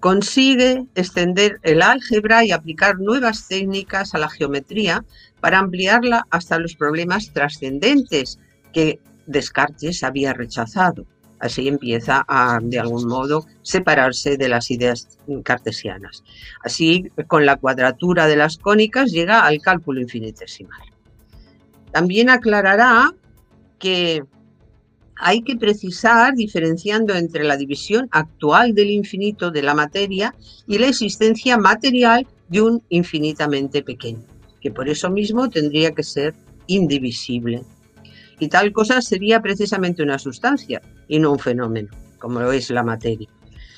consigue 0.00 0.84
extender 0.96 1.60
el 1.62 1.80
álgebra 1.80 2.44
y 2.44 2.50
aplicar 2.50 2.98
nuevas 2.98 3.46
técnicas 3.46 4.14
a 4.14 4.18
la 4.18 4.28
geometría 4.28 5.04
para 5.40 5.60
ampliarla 5.60 6.26
hasta 6.30 6.58
los 6.58 6.74
problemas 6.74 7.32
trascendentes 7.32 8.38
que 8.72 8.98
Descartes 9.26 10.02
había 10.02 10.32
rechazado. 10.32 11.06
Así 11.38 11.66
empieza 11.66 12.24
a, 12.28 12.60
de 12.62 12.78
algún 12.78 13.08
modo, 13.08 13.46
separarse 13.62 14.36
de 14.36 14.48
las 14.48 14.70
ideas 14.70 15.18
cartesianas. 15.42 16.22
Así, 16.62 17.10
con 17.26 17.46
la 17.46 17.56
cuadratura 17.56 18.28
de 18.28 18.36
las 18.36 18.58
cónicas 18.58 19.10
llega 19.10 19.44
al 19.44 19.60
cálculo 19.60 20.00
infinitesimal. 20.00 20.80
También 21.90 22.30
aclarará 22.30 23.12
que 23.80 24.22
hay 25.16 25.42
que 25.42 25.56
precisar 25.56 26.34
diferenciando 26.34 27.14
entre 27.14 27.44
la 27.44 27.56
división 27.56 28.08
actual 28.10 28.74
del 28.74 28.90
infinito 28.90 29.50
de 29.50 29.62
la 29.62 29.74
materia 29.74 30.34
y 30.66 30.78
la 30.78 30.88
existencia 30.88 31.56
material 31.56 32.26
de 32.48 32.60
un 32.60 32.82
infinitamente 32.88 33.82
pequeño, 33.82 34.24
que 34.60 34.70
por 34.70 34.88
eso 34.88 35.10
mismo 35.10 35.48
tendría 35.48 35.92
que 35.92 36.02
ser 36.02 36.34
indivisible. 36.66 37.62
Y 38.42 38.48
tal 38.48 38.72
cosa 38.72 39.00
sería 39.00 39.40
precisamente 39.40 40.02
una 40.02 40.18
sustancia 40.18 40.82
y 41.06 41.20
no 41.20 41.30
un 41.30 41.38
fenómeno, 41.38 41.90
como 42.18 42.40
lo 42.40 42.50
es 42.50 42.70
la 42.70 42.82
materia. 42.82 43.28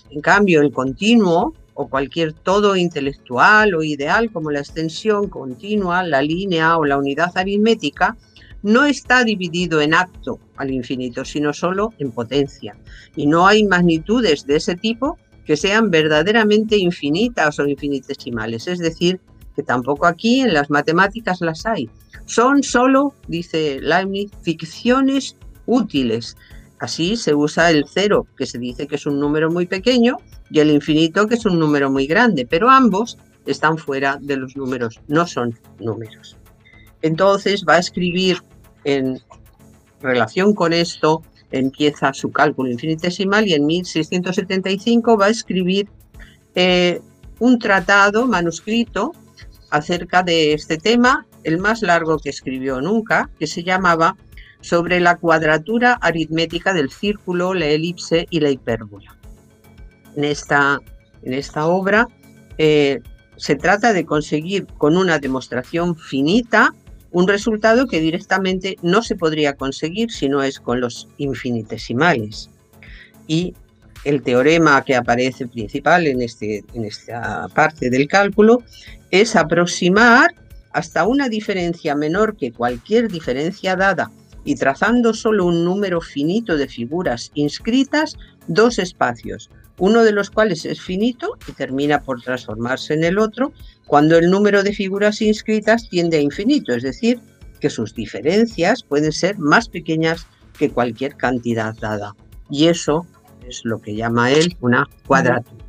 En 0.08 0.22
cambio, 0.22 0.62
el 0.62 0.72
continuo 0.72 1.52
o 1.74 1.86
cualquier 1.86 2.32
todo 2.32 2.74
intelectual 2.74 3.74
o 3.74 3.82
ideal 3.82 4.32
como 4.32 4.50
la 4.50 4.60
extensión 4.60 5.28
continua, 5.28 6.02
la 6.02 6.22
línea 6.22 6.78
o 6.78 6.86
la 6.86 6.96
unidad 6.96 7.36
aritmética, 7.36 8.16
no 8.62 8.86
está 8.86 9.22
dividido 9.22 9.82
en 9.82 9.92
acto 9.92 10.40
al 10.56 10.70
infinito, 10.70 11.26
sino 11.26 11.52
solo 11.52 11.92
en 11.98 12.10
potencia. 12.10 12.74
Y 13.16 13.26
no 13.26 13.46
hay 13.46 13.64
magnitudes 13.64 14.46
de 14.46 14.56
ese 14.56 14.76
tipo 14.76 15.18
que 15.44 15.58
sean 15.58 15.90
verdaderamente 15.90 16.78
infinitas 16.78 17.58
o 17.58 17.68
infinitesimales. 17.68 18.66
Es 18.66 18.78
decir, 18.78 19.20
que 19.54 19.62
tampoco 19.62 20.06
aquí 20.06 20.40
en 20.40 20.54
las 20.54 20.70
matemáticas 20.70 21.42
las 21.42 21.66
hay. 21.66 21.90
Son 22.26 22.62
solo, 22.62 23.14
dice 23.28 23.78
Leibniz, 23.80 24.30
ficciones 24.42 25.36
útiles. 25.66 26.36
Así 26.78 27.16
se 27.16 27.34
usa 27.34 27.70
el 27.70 27.84
cero, 27.88 28.26
que 28.36 28.46
se 28.46 28.58
dice 28.58 28.86
que 28.86 28.96
es 28.96 29.06
un 29.06 29.20
número 29.20 29.50
muy 29.50 29.66
pequeño, 29.66 30.18
y 30.50 30.60
el 30.60 30.70
infinito, 30.70 31.26
que 31.26 31.34
es 31.34 31.46
un 31.46 31.58
número 31.58 31.90
muy 31.90 32.06
grande, 32.06 32.46
pero 32.46 32.70
ambos 32.70 33.18
están 33.46 33.78
fuera 33.78 34.18
de 34.20 34.36
los 34.36 34.56
números, 34.56 35.00
no 35.08 35.26
son 35.26 35.58
números. 35.78 36.36
Entonces 37.02 37.64
va 37.68 37.74
a 37.74 37.78
escribir 37.78 38.38
en 38.84 39.20
relación 40.00 40.54
con 40.54 40.72
esto, 40.72 41.22
empieza 41.50 42.12
su 42.12 42.30
cálculo 42.30 42.70
infinitesimal 42.70 43.46
y 43.46 43.54
en 43.54 43.66
1675 43.66 45.16
va 45.16 45.26
a 45.26 45.30
escribir 45.30 45.88
eh, 46.54 47.00
un 47.38 47.58
tratado 47.58 48.26
manuscrito 48.26 49.12
acerca 49.70 50.22
de 50.22 50.52
este 50.52 50.78
tema, 50.78 51.26
el 51.44 51.58
más 51.58 51.82
largo 51.82 52.18
que 52.18 52.30
escribió 52.30 52.80
nunca, 52.80 53.30
que 53.38 53.46
se 53.46 53.62
llamaba 53.62 54.16
Sobre 54.60 54.98
la 54.98 55.16
cuadratura 55.16 55.92
aritmética 56.00 56.72
del 56.72 56.90
círculo, 56.90 57.52
la 57.52 57.66
elipse 57.66 58.26
y 58.30 58.40
la 58.40 58.50
hipérbola. 58.50 59.14
En 60.16 60.24
esta, 60.24 60.80
en 61.22 61.34
esta 61.34 61.66
obra 61.66 62.08
eh, 62.56 63.00
se 63.36 63.56
trata 63.56 63.92
de 63.92 64.06
conseguir 64.06 64.66
con 64.78 64.96
una 64.96 65.18
demostración 65.18 65.96
finita 65.96 66.74
un 67.10 67.28
resultado 67.28 67.86
que 67.86 68.00
directamente 68.00 68.76
no 68.82 69.02
se 69.02 69.14
podría 69.14 69.52
conseguir 69.52 70.10
si 70.10 70.28
no 70.28 70.42
es 70.42 70.58
con 70.58 70.80
los 70.80 71.08
infinitesimales. 71.18 72.50
Y 73.26 73.54
el 74.04 74.22
teorema 74.22 74.84
que 74.84 74.96
aparece 74.96 75.46
principal 75.46 76.06
en, 76.06 76.22
este, 76.22 76.64
en 76.74 76.84
esta 76.84 77.48
parte 77.54 77.88
del 77.88 78.08
cálculo 78.08 78.62
es 79.10 79.36
aproximar 79.36 80.34
hasta 80.74 81.06
una 81.06 81.28
diferencia 81.28 81.94
menor 81.94 82.36
que 82.36 82.52
cualquier 82.52 83.08
diferencia 83.08 83.76
dada 83.76 84.10
y 84.44 84.56
trazando 84.56 85.14
solo 85.14 85.46
un 85.46 85.64
número 85.64 86.00
finito 86.00 86.56
de 86.56 86.68
figuras 86.68 87.30
inscritas, 87.34 88.18
dos 88.48 88.80
espacios, 88.80 89.50
uno 89.78 90.02
de 90.02 90.12
los 90.12 90.30
cuales 90.30 90.64
es 90.64 90.80
finito 90.80 91.38
y 91.48 91.52
termina 91.52 92.02
por 92.02 92.20
transformarse 92.20 92.92
en 92.92 93.04
el 93.04 93.18
otro, 93.18 93.52
cuando 93.86 94.18
el 94.18 94.28
número 94.28 94.64
de 94.64 94.72
figuras 94.72 95.22
inscritas 95.22 95.88
tiende 95.88 96.18
a 96.18 96.20
infinito, 96.20 96.74
es 96.74 96.82
decir, 96.82 97.20
que 97.60 97.70
sus 97.70 97.94
diferencias 97.94 98.82
pueden 98.82 99.12
ser 99.12 99.38
más 99.38 99.68
pequeñas 99.68 100.26
que 100.58 100.70
cualquier 100.70 101.16
cantidad 101.16 101.72
dada. 101.80 102.16
Y 102.50 102.66
eso 102.66 103.06
es 103.46 103.60
lo 103.64 103.80
que 103.80 103.94
llama 103.94 104.32
él 104.32 104.56
una 104.60 104.88
cuadratura. 105.06 105.64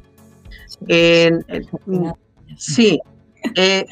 sí, 2.57 2.99
eh, 3.55 3.85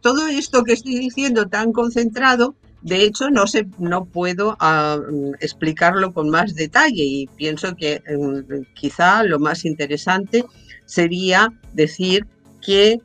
todo 0.00 0.26
esto 0.26 0.64
que 0.64 0.72
estoy 0.72 0.98
diciendo 0.98 1.46
tan 1.46 1.72
concentrado, 1.72 2.54
de 2.82 3.02
hecho 3.02 3.30
no, 3.30 3.46
sé, 3.46 3.66
no 3.78 4.04
puedo 4.04 4.56
ah, 4.60 4.98
explicarlo 5.40 6.12
con 6.12 6.28
más 6.30 6.54
detalle 6.54 7.02
y 7.02 7.26
pienso 7.28 7.74
que 7.76 8.02
mm, 8.06 8.74
quizá 8.74 9.22
lo 9.24 9.38
más 9.38 9.64
interesante 9.64 10.44
sería 10.84 11.48
decir 11.72 12.26
que 12.60 13.00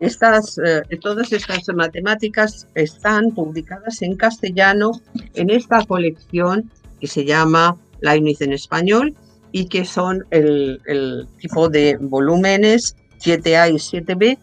estas, 0.00 0.58
eh, 0.58 0.82
todas 1.00 1.32
estas 1.32 1.66
matemáticas 1.74 2.66
están 2.74 3.30
publicadas 3.30 4.02
en 4.02 4.16
castellano 4.16 5.00
en 5.34 5.48
esta 5.48 5.84
colección 5.84 6.70
que 7.00 7.06
se 7.06 7.24
llama 7.24 7.76
Leibniz 8.00 8.40
en 8.40 8.52
español 8.52 9.14
y 9.52 9.66
que 9.66 9.84
son 9.84 10.24
el, 10.30 11.28
tipo 11.38 11.68
de 11.68 11.98
volúmenes 12.00 12.96
7A 13.20 13.70
y 13.70 13.74
7B 13.74 14.38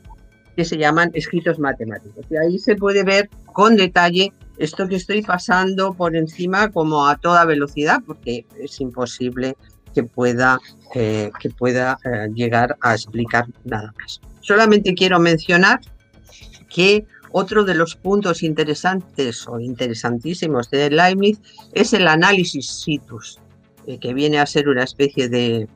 que 0.56 0.66
se 0.66 0.78
llaman 0.78 1.12
escritos 1.14 1.60
matemáticos. 1.60 2.26
Y 2.30 2.38
ahí 2.38 2.60
se 2.60 2.76
puede 2.76 3.04
ver 3.04 3.30
con 3.54 3.76
detalle 3.76 4.34
esto 4.58 4.88
que 4.88 4.96
estoy 4.96 5.22
pasando 5.22 5.94
por 5.94 6.16
encima 6.16 6.70
como 6.70 7.08
a 7.08 7.18
toda 7.18 7.46
velocidad 7.46 8.02
porque 8.06 8.46
es 8.60 8.80
imposible 8.82 9.56
que 9.94 10.04
pueda, 10.04 10.60
eh, 10.96 11.32
que 11.40 11.50
pueda 11.50 11.98
eh, 12.04 12.28
llegar 12.34 12.78
a 12.82 12.94
explicar 12.94 13.46
nada 13.64 13.94
más. 14.00 14.22
Solamente 14.42 14.94
quiero 14.94 15.20
mencionar 15.20 15.80
que 16.70 17.06
otro 17.32 17.64
de 17.64 17.76
los 17.76 17.96
puntos 17.96 18.44
interesantes 18.44 19.48
o 19.48 19.60
interesantísimos 19.60 20.70
de 20.72 20.90
Leibniz 20.90 21.40
es 21.74 21.94
el 21.94 22.08
análisis 22.08 22.68
situs, 22.68 23.40
eh, 23.88 24.00
que 24.00 24.14
viene 24.14 24.40
a 24.40 24.46
ser 24.46 24.68
una 24.68 24.84
especie 24.84 25.30
de 25.30 25.68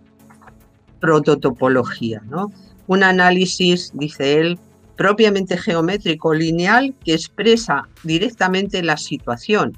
prototopología, 1.00 2.22
¿no? 2.30 2.52
Un 2.88 3.04
análisis, 3.04 3.92
dice 3.94 4.40
él, 4.40 4.60
propiamente 4.96 5.58
geométrico 5.58 6.34
lineal 6.34 6.94
que 7.04 7.14
expresa 7.14 7.88
directamente 8.04 8.84
la 8.84 8.98
situación, 8.98 9.78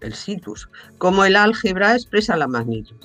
el 0.00 0.14
situs, 0.14 0.68
como 0.98 1.24
el 1.24 1.36
álgebra 1.36 1.94
expresa 1.94 2.36
la 2.36 2.48
magnitud. 2.48 2.96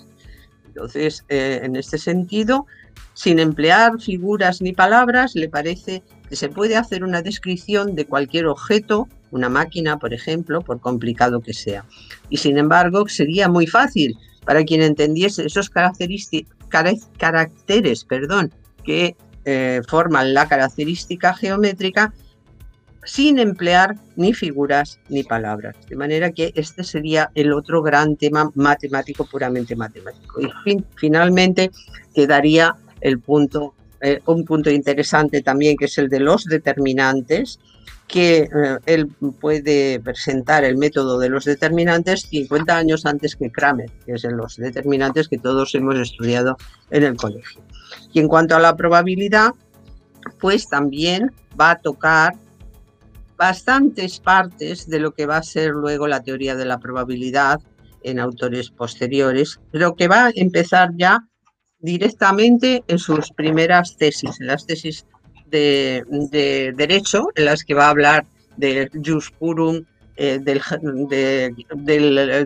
Entonces, 0.67 1.25
eh, 1.29 1.59
en 1.63 1.75
este 1.75 1.97
sentido, 1.97 2.65
sin 3.13 3.39
emplear 3.39 3.99
figuras 3.99 4.61
ni 4.61 4.71
palabras, 4.73 5.35
le 5.35 5.49
parece 5.49 6.01
que 6.29 6.35
se 6.35 6.49
puede 6.49 6.77
hacer 6.77 7.03
una 7.03 7.21
descripción 7.21 7.93
de 7.93 8.05
cualquier 8.05 8.47
objeto, 8.47 9.09
una 9.31 9.49
máquina, 9.49 9.99
por 9.99 10.13
ejemplo, 10.13 10.61
por 10.61 10.79
complicado 10.79 11.41
que 11.41 11.53
sea. 11.53 11.85
Y 12.29 12.37
sin 12.37 12.57
embargo, 12.57 13.07
sería 13.09 13.49
muy 13.49 13.67
fácil 13.67 14.17
para 14.45 14.63
quien 14.63 14.81
entendiese 14.81 15.45
esos 15.45 15.69
caracteres 15.69 16.29
perdón, 18.05 18.51
que 18.83 19.15
eh, 19.45 19.81
forman 19.87 20.33
la 20.33 20.47
característica 20.47 21.33
geométrica 21.33 22.13
sin 23.03 23.39
emplear 23.39 23.95
ni 24.15 24.33
figuras 24.33 24.99
ni 25.09 25.23
palabras. 25.23 25.75
De 25.89 25.95
manera 25.95 26.31
que 26.31 26.51
este 26.55 26.83
sería 26.83 27.31
el 27.33 27.51
otro 27.53 27.81
gran 27.81 28.15
tema 28.15 28.51
matemático, 28.55 29.25
puramente 29.25 29.75
matemático. 29.75 30.39
Y 30.41 30.83
finalmente 30.95 31.71
quedaría 32.13 32.75
el 32.99 33.19
punto, 33.19 33.73
eh, 34.01 34.19
un 34.25 34.45
punto 34.45 34.69
interesante 34.69 35.41
también, 35.41 35.77
que 35.77 35.85
es 35.85 35.97
el 35.97 36.09
de 36.09 36.19
los 36.19 36.45
determinantes, 36.45 37.59
que 38.11 38.39
eh, 38.39 38.77
él 38.85 39.07
puede 39.39 39.99
presentar 40.01 40.65
el 40.65 40.77
método 40.77 41.17
de 41.17 41.29
los 41.29 41.45
determinantes 41.45 42.23
50 42.23 42.75
años 42.75 43.05
antes 43.05 43.37
que 43.37 43.49
Kramer, 43.49 43.89
que 44.05 44.13
es 44.13 44.23
de 44.23 44.31
los 44.31 44.57
determinantes 44.57 45.29
que 45.29 45.37
todos 45.37 45.73
hemos 45.75 45.97
estudiado 45.97 46.57
en 46.89 47.03
el 47.03 47.15
colegio. 47.15 47.61
Y 48.11 48.19
en 48.19 48.27
cuanto 48.27 48.55
a 48.55 48.59
la 48.59 48.75
probabilidad, 48.75 49.53
pues 50.39 50.67
también 50.67 51.31
va 51.59 51.71
a 51.71 51.79
tocar 51.79 52.33
bastantes 53.37 54.19
partes 54.19 54.87
de 54.89 54.99
lo 54.99 55.13
que 55.13 55.25
va 55.25 55.37
a 55.37 55.43
ser 55.43 55.71
luego 55.71 56.07
la 56.07 56.21
teoría 56.21 56.55
de 56.55 56.65
la 56.65 56.79
probabilidad 56.79 57.61
en 58.03 58.19
autores 58.19 58.69
posteriores, 58.71 59.59
pero 59.71 59.95
que 59.95 60.09
va 60.09 60.25
a 60.25 60.31
empezar 60.35 60.91
ya 60.97 61.27
directamente 61.79 62.83
en 62.87 62.99
sus 62.99 63.31
primeras 63.31 63.95
tesis, 63.97 64.39
en 64.41 64.47
las 64.47 64.65
tesis 64.65 65.05
de, 65.51 66.73
derecho, 66.75 67.27
en 67.35 67.45
las 67.45 67.63
que 67.63 67.73
va 67.73 67.87
a 67.87 67.89
hablar 67.89 68.25
del 68.57 68.89
jus 69.03 69.31
purum, 69.31 69.83
eh, 70.17 70.39
del, 70.41 70.61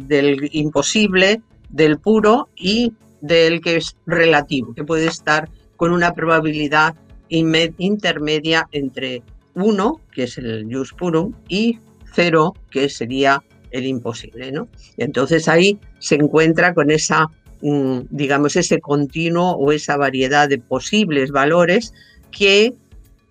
del, 0.08 0.50
imposible, 0.52 1.42
del 1.70 2.00
puro 2.00 2.50
y 2.56 2.94
del 3.22 3.62
que 3.62 3.78
es 3.78 3.96
relativo, 4.06 4.74
que 4.74 4.84
puede 4.84 5.08
estar 5.08 5.50
con 5.76 5.92
una 5.92 6.14
probabilidad 6.14 6.96
intermedia 7.30 8.68
entre 8.72 9.24
1, 9.56 10.02
que 10.12 10.24
es 10.24 10.38
el 10.38 10.68
jus 10.72 10.94
purum, 10.94 11.34
y 11.50 11.80
0, 12.14 12.54
que 12.70 12.88
sería 12.90 13.44
el 13.72 13.86
imposible. 13.86 14.52
¿no? 14.52 14.68
entonces 14.98 15.48
ahí 15.48 15.80
se 16.00 16.16
encuentra 16.16 16.74
con 16.74 16.92
esa, 16.92 17.28
mm, 17.62 18.02
digamos, 18.10 18.56
ese 18.56 18.80
continuo 18.80 19.52
o 19.52 19.72
esa 19.72 19.98
variedad 19.98 20.48
de 20.48 20.60
posibles 20.60 21.32
valores 21.32 21.94
que 22.32 22.74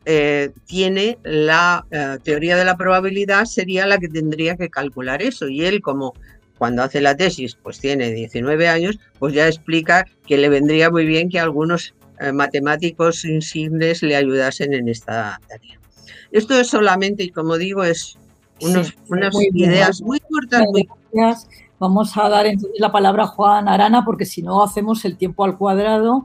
eh, 0.06 0.50
tiene 0.66 1.18
la 1.23 1.87
eh, 1.90 2.18
teoría 2.23 2.56
de 2.56 2.64
la 2.64 2.76
probabilidad, 2.76 3.46
sería 3.46 3.87
la 3.87 3.99
que 3.99 4.08
tendría 4.08 4.56
que 4.56 4.68
calcular 4.68 5.23
eso. 5.23 5.49
Y 5.49 5.64
él, 5.64 5.80
como 5.80 6.14
cuando 6.58 6.82
hace 6.82 7.00
la 7.00 7.16
tesis, 7.16 7.56
pues 7.62 7.78
tiene 7.78 8.11
19 8.12 8.68
años, 8.68 8.99
pues 9.18 9.34
ya 9.34 9.46
explica 9.46 10.06
que 10.26 10.38
le 10.38 10.49
vendría 10.49 10.90
muy 10.90 11.06
bien 11.06 11.28
que 11.28 11.40
algunos 11.40 11.94
eh, 12.20 12.32
matemáticos 12.32 13.25
insignes 13.25 14.02
le 14.02 14.16
ayudasen 14.16 14.75
en 14.75 14.88
esta 14.88 15.40
tarea. 15.49 15.78
Esto 16.32 16.58
es 16.58 16.68
solamente, 16.68 17.25
y 17.25 17.30
como 17.30 17.56
digo, 17.56 17.84
es 17.84 18.18
unas 18.61 18.94
ideas 19.52 20.00
muy 20.02 20.20
cortas. 20.20 20.62
Muy... 20.70 20.88
Vamos 21.78 22.16
a 22.16 22.28
dar 22.28 22.46
entonces 22.46 22.78
la 22.78 22.92
palabra 22.92 23.25
a 23.25 23.26
Juan 23.26 23.68
Arana 23.68 24.04
porque 24.04 24.25
si 24.25 24.42
no 24.42 24.62
hacemos 24.62 25.04
el 25.04 25.16
tiempo 25.16 25.44
al 25.44 25.58
cuadrado. 25.58 26.25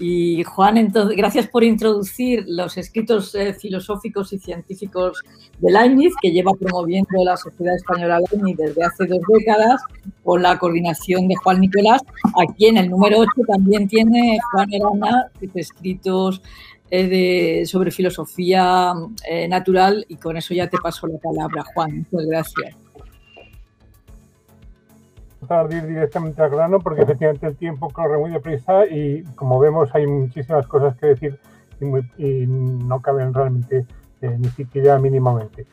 Y 0.00 0.42
Juan, 0.42 0.76
entonces, 0.76 1.16
gracias 1.16 1.46
por 1.46 1.62
introducir 1.62 2.44
los 2.48 2.76
escritos 2.76 3.34
eh, 3.34 3.54
filosóficos 3.54 4.32
y 4.32 4.38
científicos 4.38 5.22
de 5.58 5.70
Leibniz, 5.70 6.12
que 6.20 6.32
lleva 6.32 6.52
promoviendo 6.52 7.22
la 7.24 7.36
Sociedad 7.36 7.76
Española 7.76 8.20
Leibniz 8.30 8.56
desde 8.56 8.82
hace 8.82 9.06
dos 9.06 9.20
décadas, 9.28 9.80
con 10.24 10.42
la 10.42 10.58
coordinación 10.58 11.28
de 11.28 11.36
Juan 11.36 11.60
Nicolás. 11.60 12.02
Aquí 12.42 12.66
en 12.66 12.78
el 12.78 12.90
número 12.90 13.20
8 13.20 13.30
también 13.46 13.86
tiene 13.86 14.38
Juan 14.50 14.68
Arana 14.74 15.30
escritos 15.54 16.42
de, 16.90 17.64
sobre 17.66 17.90
filosofía 17.90 18.92
eh, 19.28 19.48
natural 19.48 20.04
y 20.08 20.16
con 20.16 20.36
eso 20.36 20.54
ya 20.54 20.68
te 20.68 20.78
paso 20.78 21.06
la 21.06 21.18
palabra, 21.18 21.64
Juan. 21.74 22.06
Muchas 22.10 22.26
gracias. 22.26 22.83
Vamos 25.48 25.72
a 25.72 25.76
ir 25.76 25.86
directamente 25.86 26.42
al 26.42 26.50
grano 26.50 26.80
porque 26.80 27.02
efectivamente 27.02 27.46
el 27.46 27.56
tiempo 27.56 27.88
corre 27.90 28.18
muy 28.18 28.30
deprisa 28.30 28.86
y 28.86 29.22
como 29.34 29.58
vemos 29.58 29.94
hay 29.94 30.06
muchísimas 30.06 30.66
cosas 30.66 30.96
que 30.96 31.06
decir 31.08 31.38
y, 32.18 32.46
no 32.46 33.00
caben 33.02 33.34
realmente 33.34 33.86
eh, 34.22 34.36
ni 34.38 34.48
siquiera 34.48 34.98
mínimamente. 34.98 35.66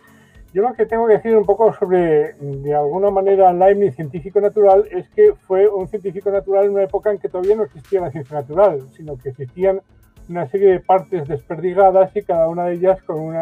Yo 0.53 0.63
lo 0.63 0.73
que 0.73 0.85
tengo 0.85 1.07
que 1.07 1.13
decir 1.13 1.35
un 1.37 1.45
poco 1.45 1.73
sobre, 1.73 2.33
de 2.33 2.75
alguna 2.75 3.09
manera, 3.09 3.53
Leibniz, 3.53 3.95
científico 3.95 4.41
natural, 4.41 4.85
es 4.91 5.07
que 5.09 5.33
fue 5.33 5.69
un 5.69 5.87
científico 5.87 6.29
natural 6.29 6.65
en 6.65 6.71
una 6.71 6.83
época 6.83 7.09
en 7.09 7.19
que 7.19 7.29
todavía 7.29 7.55
no 7.55 7.63
existía 7.63 8.01
la 8.01 8.11
ciencia 8.11 8.35
natural, 8.35 8.81
sino 8.91 9.17
que 9.17 9.29
existían 9.29 9.81
una 10.27 10.47
serie 10.47 10.71
de 10.71 10.79
partes 10.81 11.25
desperdigadas 11.27 12.13
y 12.15 12.21
cada 12.23 12.49
una 12.49 12.65
de 12.65 12.73
ellas 12.73 13.01
con 13.03 13.19
un 13.21 13.35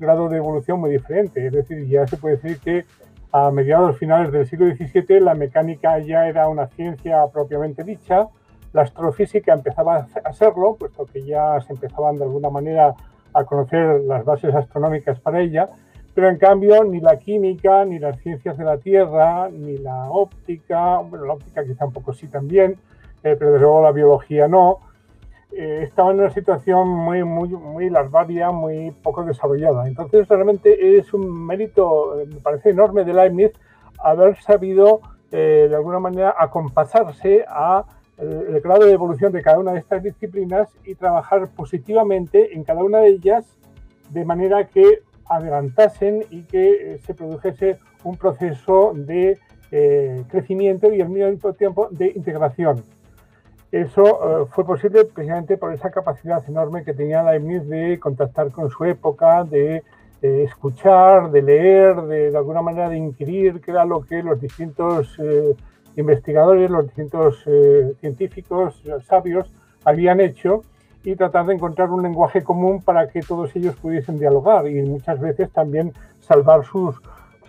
grado 0.00 0.28
de 0.28 0.38
evolución 0.38 0.80
muy 0.80 0.90
diferente. 0.90 1.46
Es 1.46 1.52
decir, 1.52 1.86
ya 1.86 2.06
se 2.08 2.16
puede 2.16 2.38
decir 2.38 2.58
que 2.58 2.84
a 3.32 3.50
mediados 3.50 3.98
finales 3.98 4.30
del 4.30 4.46
siglo 4.46 4.66
XVII 4.74 5.20
la 5.20 5.34
mecánica 5.34 5.98
ya 5.98 6.28
era 6.28 6.48
una 6.48 6.66
ciencia 6.68 7.26
propiamente 7.32 7.82
dicha, 7.82 8.28
la 8.72 8.82
astrofísica 8.82 9.54
empezaba 9.54 10.06
a 10.22 10.32
serlo, 10.32 10.76
puesto 10.76 11.06
que 11.06 11.22
ya 11.22 11.58
se 11.60 11.72
empezaban 11.72 12.16
de 12.18 12.24
alguna 12.24 12.50
manera 12.50 12.94
a 13.32 13.44
conocer 13.44 14.02
las 14.02 14.24
bases 14.24 14.54
astronómicas 14.54 15.18
para 15.20 15.40
ella, 15.40 15.68
pero 16.14 16.28
en 16.28 16.36
cambio 16.36 16.84
ni 16.84 17.00
la 17.00 17.18
química, 17.18 17.84
ni 17.86 17.98
las 17.98 18.18
ciencias 18.20 18.58
de 18.58 18.64
la 18.64 18.76
Tierra, 18.76 19.48
ni 19.48 19.78
la 19.78 20.10
óptica, 20.10 20.98
bueno, 20.98 21.24
la 21.24 21.32
óptica 21.34 21.64
quizá 21.64 21.86
un 21.86 21.92
poco 21.92 22.12
sí 22.12 22.28
también, 22.28 22.72
eh, 23.22 23.36
pero 23.38 23.52
desde 23.52 23.62
luego 23.62 23.82
la 23.82 23.92
biología 23.92 24.46
no, 24.46 24.80
eh, 25.54 25.82
estaba 25.82 26.12
en 26.12 26.20
una 26.20 26.30
situación 26.30 26.88
muy, 26.88 27.24
muy, 27.24 27.50
muy 27.50 27.90
larvaria, 27.90 28.50
muy 28.50 28.90
poco 28.90 29.22
desarrollada. 29.22 29.86
Entonces, 29.86 30.26
realmente 30.26 30.96
es 30.96 31.12
un 31.12 31.46
mérito, 31.46 32.18
eh, 32.18 32.26
me 32.26 32.40
parece 32.40 32.70
enorme 32.70 33.04
de 33.04 33.12
Leibniz, 33.12 33.52
haber 33.98 34.40
sabido 34.40 35.00
eh, 35.30 35.66
de 35.68 35.76
alguna 35.76 35.98
manera 35.98 36.34
acompasarse 36.38 37.44
a 37.48 37.84
el 38.18 38.60
grado 38.60 38.84
de 38.84 38.92
evolución 38.92 39.32
de 39.32 39.42
cada 39.42 39.58
una 39.58 39.72
de 39.72 39.80
estas 39.80 40.00
disciplinas 40.00 40.68
y 40.84 40.94
trabajar 40.94 41.48
positivamente 41.56 42.54
en 42.54 42.62
cada 42.62 42.84
una 42.84 42.98
de 42.98 43.08
ellas 43.08 43.44
de 44.10 44.24
manera 44.24 44.68
que 44.68 45.00
adelantasen 45.24 46.24
y 46.30 46.42
que 46.42 47.00
se 47.04 47.14
produjese 47.14 47.78
un 48.04 48.16
proceso 48.16 48.92
de 48.94 49.38
crecimiento 50.28 50.92
y 50.92 51.00
al 51.00 51.08
mismo 51.08 51.52
tiempo 51.54 51.88
de 51.90 52.12
integración. 52.14 52.84
Eso 53.72 54.42
eh, 54.42 54.46
fue 54.50 54.66
posible 54.66 55.06
precisamente 55.06 55.56
por 55.56 55.72
esa 55.72 55.90
capacidad 55.90 56.46
enorme 56.46 56.84
que 56.84 56.92
tenía 56.92 57.22
Leibniz 57.22 57.66
de 57.66 57.98
contactar 57.98 58.50
con 58.52 58.68
su 58.70 58.84
época, 58.84 59.44
de 59.44 59.82
escuchar, 60.20 61.32
de 61.32 61.42
leer, 61.42 61.96
de, 62.02 62.30
de, 62.30 62.36
alguna 62.36 62.62
manera 62.62 62.88
de 62.88 62.96
inquirir 62.96 63.60
qué 63.60 63.72
era 63.72 63.84
lo 63.84 64.02
que 64.02 64.22
los 64.22 64.40
distintos 64.40 65.18
eh, 65.18 65.56
investigadores, 65.96 66.70
los 66.70 66.84
distintos 66.84 67.42
eh, 67.46 67.94
científicos, 67.98 68.80
sabios 69.08 69.50
habían 69.84 70.20
hecho 70.20 70.62
y 71.02 71.16
tratar 71.16 71.46
de 71.46 71.54
encontrar 71.54 71.90
un 71.90 72.02
lenguaje 72.02 72.44
común 72.44 72.82
para 72.82 73.08
que 73.08 73.20
todos 73.20 73.56
ellos 73.56 73.74
pudiesen 73.76 74.18
dialogar 74.18 74.68
y 74.68 74.82
muchas 74.82 75.18
veces 75.18 75.50
también 75.50 75.92
salvar 76.20 76.64
sus, 76.64 77.00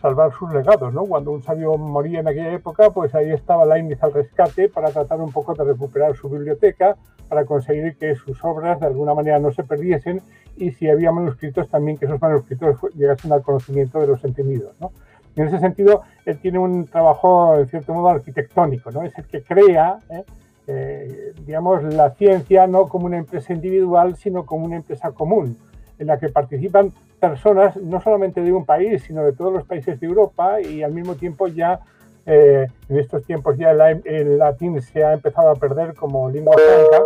salvar 0.04 0.34
sus 0.34 0.52
legados, 0.52 0.94
¿no? 0.94 1.06
Cuando 1.06 1.32
un 1.32 1.42
sabio 1.42 1.78
moría 1.78 2.20
en 2.20 2.28
aquella 2.28 2.52
época, 2.52 2.90
pues 2.90 3.16
ahí 3.16 3.32
estaba 3.32 3.66
Leibniz 3.66 4.04
al 4.04 4.12
rescate 4.12 4.68
para 4.68 4.90
tratar 4.92 5.22
un 5.22 5.32
poco 5.32 5.54
de 5.54 5.64
recuperar 5.64 6.14
su 6.18 6.28
biblioteca, 6.28 6.98
para 7.30 7.46
conseguir 7.46 7.96
que 7.96 8.14
sus 8.16 8.44
obras 8.44 8.82
de 8.82 8.88
alguna 8.88 9.14
manera 9.14 9.40
no 9.40 9.54
se 9.54 9.64
perdiesen 9.64 10.22
y 10.58 10.72
si 10.72 10.90
había 10.90 11.14
manuscritos 11.14 11.70
también 11.70 11.98
que 11.98 12.04
esos 12.04 12.22
manuscritos 12.22 12.76
llegasen 12.96 13.32
al 13.32 13.44
conocimiento 13.44 14.02
de 14.02 14.08
los 14.08 14.22
entendidos, 14.26 14.76
¿no? 14.82 14.92
En 15.38 15.48
ese 15.48 15.60
sentido, 15.60 16.02
él 16.26 16.38
tiene 16.38 16.60
un 16.60 16.86
trabajo, 16.86 17.58
en 17.58 17.70
cierto 17.70 17.94
modo, 17.94 18.10
arquitectónico, 18.10 18.92
¿no? 18.92 19.04
Es 19.04 19.18
el 19.18 19.26
que 19.26 19.42
crea, 19.42 20.00
¿eh? 20.10 20.26
Eh, 20.68 21.34
digamos, 21.46 21.82
la 21.82 22.10
ciencia 22.12 22.68
no 22.68 22.90
como 22.90 23.06
una 23.06 23.18
empresa 23.18 23.54
individual, 23.54 24.18
sino 24.18 24.46
como 24.46 24.66
una 24.66 24.76
empresa 24.76 25.12
común, 25.12 25.58
en 25.98 26.08
la 26.08 26.20
que 26.20 26.28
participan 26.28 26.92
personas, 27.30 27.78
no 27.78 28.02
solamente 28.02 28.42
de 28.42 28.52
un 28.52 28.66
país, 28.66 29.02
sino 29.04 29.24
de 29.24 29.32
todos 29.32 29.54
los 29.54 29.66
países 29.66 29.98
de 29.98 30.08
Europa 30.08 30.60
y 30.60 30.84
al 30.84 30.92
mismo 30.92 31.16
tiempo 31.16 31.48
ya 31.48 31.80
eh, 32.26 32.68
en 32.90 33.00
estos 33.00 33.24
tiempos 33.24 33.58
ya 33.58 33.72
el, 33.72 34.38
latín 34.38 34.82
se 34.82 35.06
ha 35.06 35.14
empezado 35.14 35.50
a 35.52 35.56
perder 35.56 35.94
como 35.94 36.30
lengua 36.30 36.54
franca, 36.58 37.02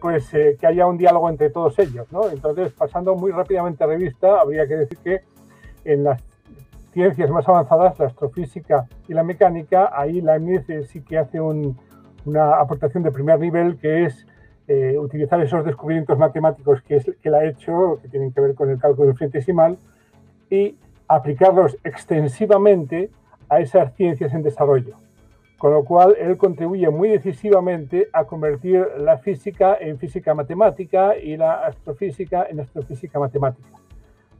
pues 0.00 0.32
eh, 0.32 0.56
que 0.58 0.66
haya 0.66 0.86
un 0.86 0.96
diálogo 0.96 1.28
entre 1.28 1.50
todos 1.50 1.78
ellos. 1.80 2.10
¿no? 2.10 2.30
Entonces, 2.30 2.72
pasando 2.72 3.14
muy 3.14 3.30
rápidamente 3.30 3.84
a 3.84 3.88
revista, 3.88 4.40
habría 4.40 4.66
que 4.66 4.76
decir 4.76 4.96
que 5.04 5.20
en 5.84 6.04
las 6.04 6.22
ciencias 6.94 7.28
más 7.28 7.46
avanzadas, 7.46 7.98
la 7.98 8.06
astrofísica 8.06 8.88
y 9.06 9.12
la 9.12 9.22
mecánica, 9.22 9.90
ahí 9.92 10.22
la 10.22 10.36
eh, 10.36 10.84
sí 10.84 11.02
que 11.02 11.18
hace 11.18 11.42
una 11.42 12.54
aportación 12.58 13.02
de 13.02 13.12
primer 13.12 13.38
nivel 13.38 13.76
que 13.76 14.06
es 14.06 14.26
eh, 14.68 14.98
utilizar 14.98 15.40
esos 15.40 15.64
descubrimientos 15.64 16.18
matemáticos 16.18 16.82
que, 16.82 16.96
es, 16.96 17.04
que 17.04 17.28
él 17.28 17.34
ha 17.34 17.44
hecho, 17.44 17.98
que 18.02 18.08
tienen 18.08 18.32
que 18.32 18.40
ver 18.40 18.54
con 18.54 18.68
el 18.70 18.78
cálculo 18.78 19.10
infinitesimal, 19.10 19.78
y 20.50 20.76
aplicarlos 21.08 21.76
extensivamente 21.84 23.10
a 23.48 23.60
esas 23.60 23.94
ciencias 23.94 24.32
en 24.34 24.42
desarrollo. 24.42 24.96
Con 25.56 25.72
lo 25.72 25.84
cual, 25.84 26.14
él 26.18 26.36
contribuye 26.36 26.88
muy 26.90 27.08
decisivamente 27.08 28.08
a 28.12 28.24
convertir 28.24 28.86
la 28.98 29.18
física 29.18 29.76
en 29.80 29.98
física 29.98 30.34
matemática 30.34 31.16
y 31.16 31.36
la 31.36 31.66
astrofísica 31.66 32.46
en 32.48 32.60
astrofísica 32.60 33.18
matemática. 33.18 33.68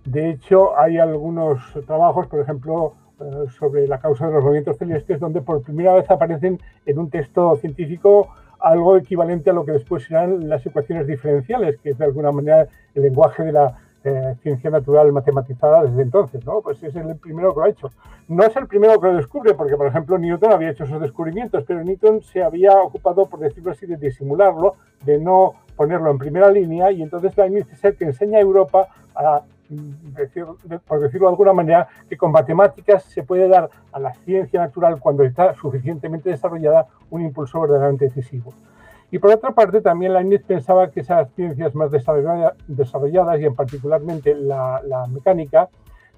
De 0.04 0.30
hecho, 0.30 0.78
hay 0.78 0.98
algunos 0.98 1.60
trabajos, 1.86 2.28
por 2.28 2.40
ejemplo, 2.40 2.94
eh, 3.20 3.46
sobre 3.58 3.88
la 3.88 3.98
causa 3.98 4.28
de 4.28 4.34
los 4.34 4.44
movimientos 4.44 4.76
celestes, 4.76 5.18
donde 5.18 5.40
por 5.40 5.62
primera 5.62 5.94
vez 5.94 6.08
aparecen 6.08 6.60
en 6.86 6.98
un 6.98 7.10
texto 7.10 7.56
científico 7.56 8.28
algo 8.60 8.96
equivalente 8.96 9.50
a 9.50 9.52
lo 9.52 9.64
que 9.64 9.72
después 9.72 10.04
serán 10.04 10.48
las 10.48 10.64
ecuaciones 10.64 11.06
diferenciales, 11.06 11.78
que 11.78 11.90
es 11.90 11.98
de 11.98 12.04
alguna 12.04 12.32
manera 12.32 12.66
el 12.94 13.02
lenguaje 13.02 13.42
de 13.42 13.52
la 13.52 13.76
eh, 14.04 14.36
ciencia 14.42 14.70
natural 14.70 15.12
matematizada 15.12 15.82
desde 15.82 16.02
entonces, 16.02 16.44
¿no? 16.46 16.60
Pues 16.60 16.82
es 16.82 16.94
el 16.94 17.16
primero 17.16 17.52
que 17.52 17.60
lo 17.60 17.66
ha 17.66 17.68
hecho. 17.68 17.90
No 18.28 18.44
es 18.44 18.56
el 18.56 18.66
primero 18.66 19.00
que 19.00 19.08
lo 19.08 19.16
descubre, 19.16 19.54
porque 19.54 19.76
por 19.76 19.86
ejemplo 19.86 20.18
Newton 20.18 20.52
había 20.52 20.70
hecho 20.70 20.84
esos 20.84 21.00
descubrimientos, 21.00 21.64
pero 21.66 21.82
Newton 21.82 22.22
se 22.22 22.42
había 22.42 22.72
ocupado, 22.80 23.26
por 23.26 23.40
decirlo 23.40 23.72
así, 23.72 23.86
de 23.86 23.96
disimularlo, 23.96 24.76
de 25.04 25.18
no 25.18 25.54
ponerlo 25.76 26.10
en 26.10 26.18
primera 26.18 26.50
línea, 26.50 26.90
y 26.92 27.02
entonces 27.02 27.36
la 27.36 27.46
es 27.46 27.84
el 27.84 27.96
que 27.96 28.04
enseña 28.04 28.38
a 28.38 28.42
Europa 28.42 28.88
a 29.14 29.42
por 30.86 31.00
decirlo 31.00 31.26
de 31.26 31.32
alguna 31.32 31.52
manera, 31.52 31.88
que 32.08 32.16
con 32.16 32.32
matemáticas 32.32 33.04
se 33.04 33.22
puede 33.22 33.48
dar 33.48 33.68
a 33.92 34.00
la 34.00 34.14
ciencia 34.14 34.60
natural, 34.60 34.98
cuando 35.00 35.24
está 35.24 35.54
suficientemente 35.54 36.30
desarrollada, 36.30 36.86
un 37.10 37.22
impulso 37.22 37.60
verdaderamente 37.60 38.06
decisivo. 38.06 38.52
Y 39.10 39.18
por 39.18 39.30
otra 39.30 39.52
parte, 39.52 39.80
también 39.80 40.12
Leibniz 40.12 40.42
pensaba 40.42 40.90
que 40.90 41.00
esas 41.00 41.30
ciencias 41.34 41.74
más 41.74 41.90
desarrolladas, 41.90 43.40
y 43.40 43.44
en 43.44 43.54
particularmente 43.54 44.34
la, 44.34 45.06
mecánica, 45.10 45.68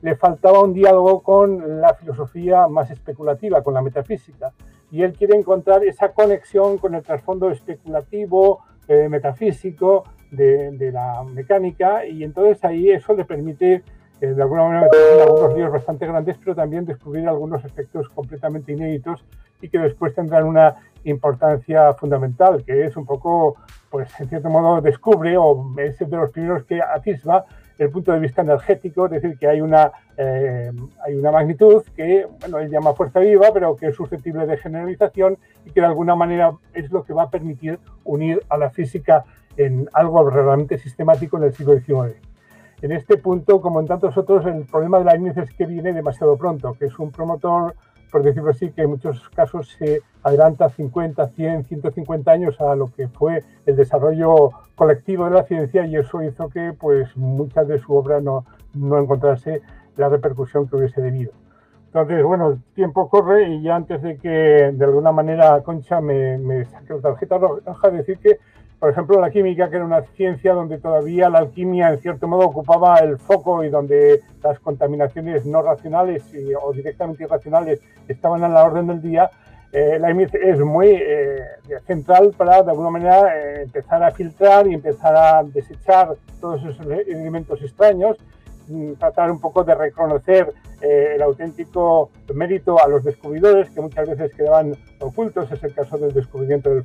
le 0.03 0.17
faltaba 0.17 0.61
un 0.61 0.73
diálogo 0.73 1.21
con 1.21 1.81
la 1.81 1.95
filosofía 1.95 2.67
más 2.69 2.91
especulativa, 2.91 3.63
con 3.63 3.75
la 3.75 3.83
metafísica. 3.83 4.53
Y 4.91 5.03
él 5.03 5.13
quiere 5.13 5.37
encontrar 5.37 5.85
esa 5.85 6.13
conexión 6.13 6.79
con 6.79 6.95
el 6.95 7.03
trasfondo 7.03 7.51
especulativo, 7.51 8.61
eh, 8.89 9.09
metafísico 9.09 10.05
de, 10.31 10.91
la 10.93 11.23
mecánica, 11.25 12.07
y 12.07 12.25
entonces 12.25 12.65
ahí 12.65 12.91
eso 12.91 13.15
le 13.15 13.25
permite, 13.25 13.83
eh, 14.21 14.27
de 14.27 14.43
alguna 14.43 14.65
manera, 14.65 14.89
algunos 15.23 15.55
líos 15.55 15.73
bastante 15.73 16.07
grandes, 16.07 16.37
pero 16.39 16.55
también 16.55 16.85
descubrir 16.85 17.29
algunos 17.29 17.65
efectos 17.65 18.09
completamente 18.11 18.73
inéditos 18.73 19.25
y 19.61 19.69
que 19.69 19.79
después 19.79 20.15
tendrán 20.15 20.45
una 20.45 20.77
importancia 21.05 21.93
fundamental, 21.95 22.65
que 22.65 22.85
es 22.85 22.97
un 22.97 23.07
poco, 23.07 23.57
pues 23.91 24.09
en 24.21 24.29
cierto 24.29 24.51
modo, 24.51 24.81
descubre 24.81 25.37
o 25.37 25.73
es 25.79 25.99
de 25.99 26.17
los 26.17 26.31
primeros 26.31 26.65
que 26.65 26.81
atisba 26.81 27.45
el 27.79 27.91
punto 27.91 28.13
de 28.13 28.19
vista 28.19 28.43
energético, 28.43 29.07
es 29.07 29.13
decir, 29.13 29.39
que 29.39 29.49
hay 29.49 29.63
una, 29.63 29.91
eh, 30.19 30.71
hay 31.03 31.15
una 31.15 31.33
magnitud 31.33 31.83
que, 31.97 32.27
bueno, 32.41 32.59
él 32.59 32.71
llama 32.71 32.93
fuerza 32.93 33.21
viva, 33.21 33.49
pero 33.55 33.75
que 33.75 33.89
es 33.89 33.97
susceptible 33.97 34.47
de 34.47 34.59
generalización 34.59 35.39
y 35.65 35.71
que 35.71 35.81
de 35.81 35.87
alguna 35.87 36.15
manera 36.15 36.53
es 36.75 36.91
lo 36.91 37.05
que 37.05 37.15
va 37.15 37.23
a 37.25 37.31
permitir 37.31 37.79
unir 38.05 38.43
a 38.51 38.59
la 38.59 38.69
física 38.69 39.25
en 39.67 39.89
algo 39.93 40.29
realmente 40.29 40.79
sistemático 40.79 41.37
en 41.37 41.45
el 41.45 41.55
siglo 41.55 41.75
XIX. 41.79 42.17
En 42.83 42.93
este 42.93 43.19
punto, 43.19 43.61
como 43.61 43.81
en 43.81 43.87
tantos 43.87 44.17
otros, 44.17 44.47
el 44.47 44.65
problema 44.65 44.99
de 44.99 45.05
la 45.05 45.13
Leibniz 45.13 45.37
es 45.37 45.51
que 45.53 45.67
viene 45.67 45.93
demasiado 45.93 46.37
pronto, 46.37 46.75
que 46.79 46.87
es 46.87 46.99
un 46.99 47.11
promotor 47.11 47.75
por 48.11 48.23
decirlo 48.23 48.51
así, 48.51 48.71
que 48.71 48.83
en 48.83 48.91
muchos 48.91 49.29
casos 49.31 49.69
se 49.79 50.03
adelanta 50.23 50.69
50, 50.69 51.29
100, 51.29 51.65
150 51.65 52.31
años 52.31 52.61
a 52.61 52.75
lo 52.75 52.89
que 52.89 53.09
fue 53.09 53.45
el 53.67 53.77
desarrollo 53.77 54.51
colectivo 54.75 55.25
de 55.27 55.31
la 55.31 55.45
ciencia 55.45 55.87
y 55.87 55.97
eso 55.97 56.23
hizo 56.23 56.49
que 56.49 56.73
pues 56.79 57.17
muchas 57.17 57.69
de 57.69 57.79
su 57.79 57.95
obra 57.95 58.21
no, 58.21 58.45
no 58.75 58.99
encontrase 58.99 59.63
la 59.97 60.09
repercusión 60.09 60.69
que 60.69 60.77
hubiese 60.77 61.01
debido. 61.01 61.33
Entonces, 61.87 62.23
bueno, 62.23 62.51
el 62.51 62.63
tiempo 62.75 63.09
corre 63.09 63.49
y 63.49 63.63
ya 63.63 63.77
antes 63.77 64.01
de 64.03 64.17
que 64.17 64.29
de 64.73 64.85
alguna 64.85 65.11
manera 65.11 65.61
Concha 65.63 66.01
me, 66.01 66.39
me 66.39 66.65
saque 66.65 66.95
la 66.95 67.01
tarjeta 67.01 67.39
roja, 67.39 67.91
decir 67.91 68.19
que 68.19 68.39
por 68.81 68.91
ejemplo, 68.91 69.21
la 69.21 69.31
química, 69.31 69.69
que 69.69 69.77
era 69.77 69.85
una 69.85 70.01
ciencia 70.17 70.55
donde 70.55 70.79
todavía 70.79 71.29
la 71.29 71.41
alquimia, 71.41 71.91
en 71.91 71.99
cierto 71.99 72.27
modo, 72.27 72.47
ocupaba 72.47 72.97
el 72.97 73.19
foco 73.19 73.63
y 73.63 73.69
donde 73.69 74.23
las 74.43 74.59
contaminaciones 74.59 75.45
no 75.45 75.61
racionales 75.61 76.25
o 76.63 76.73
directamente 76.73 77.25
irracionales 77.25 77.81
estaban 78.09 78.43
a 78.43 78.49
la 78.49 78.65
orden 78.65 78.87
del 78.87 79.03
día, 79.03 79.31
eh, 79.73 79.99
la 80.01 80.11
EMIT 80.11 80.35
es 80.35 80.59
muy 80.59 80.89
eh, 80.89 81.45
central 81.87 82.35
para, 82.37 82.63
de 82.63 82.71
alguna 82.71 82.91
manera, 82.91 83.37
eh, 83.37 83.63
empezar 83.63 84.03
a 84.03 84.11
filtrar 84.11 84.67
y 84.67 84.75
empezar 84.75 85.15
a 85.15 85.45
desechar 85.45 86.17
todos 86.41 86.65
esos 86.65 86.85
elementos 87.07 87.63
extraños 87.63 88.17
tratar 88.99 89.31
un 89.31 89.41
poco 89.41 89.65
de 89.65 89.75
reconocer 89.75 90.53
eh, 90.81 91.13
el 91.17 91.23
auténtico 91.23 92.11
mérito 92.35 92.83
a 92.83 92.89
los 92.89 93.05
descubridores 93.05 93.69
que 93.71 93.81
muchas 93.81 94.09
veces 94.09 94.35
quedaban 94.35 94.75
ocultos. 95.01 95.51
Es 95.53 95.63
el 95.63 95.75
caso 95.75 95.99
del 95.99 96.13
descubrimiento 96.13 96.71
del, 96.71 96.85